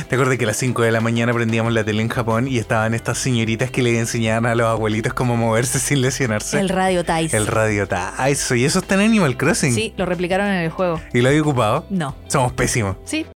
¿Te 0.07 0.15
acuerdas 0.15 0.37
que 0.37 0.43
a 0.43 0.47
las 0.47 0.57
5 0.57 0.83
de 0.83 0.91
la 0.91 1.01
mañana 1.01 1.33
prendíamos 1.33 1.73
la 1.73 1.83
tele 1.83 2.03
en 2.03 2.09
Japón 2.09 2.47
y 2.47 2.59
estaban 2.59 2.93
estas 2.93 3.17
señoritas 3.17 3.71
que 3.71 3.81
le 3.81 3.97
enseñaban 3.97 4.45
a 4.45 4.53
los 4.55 4.67
abuelitos 4.67 5.13
cómo 5.13 5.35
moverse 5.35 5.79
sin 5.79 6.01
lesionarse? 6.01 6.59
El 6.59 6.69
Radio 6.69 7.03
Tais. 7.03 7.33
El 7.33 7.47
radio. 7.47 7.87
Eso, 8.27 8.55
y 8.55 8.65
eso 8.65 8.79
está 8.79 8.95
en 8.95 9.01
Animal 9.01 9.35
Crossing. 9.35 9.73
Sí, 9.73 9.93
lo 9.97 10.05
replicaron 10.05 10.47
en 10.47 10.61
el 10.61 10.69
juego. 10.69 11.01
¿Y 11.11 11.21
lo 11.21 11.29
había 11.29 11.41
ocupado? 11.41 11.85
No. 11.89 12.15
Somos 12.27 12.53
pésimos. 12.53 12.97
Sí, 13.03 13.25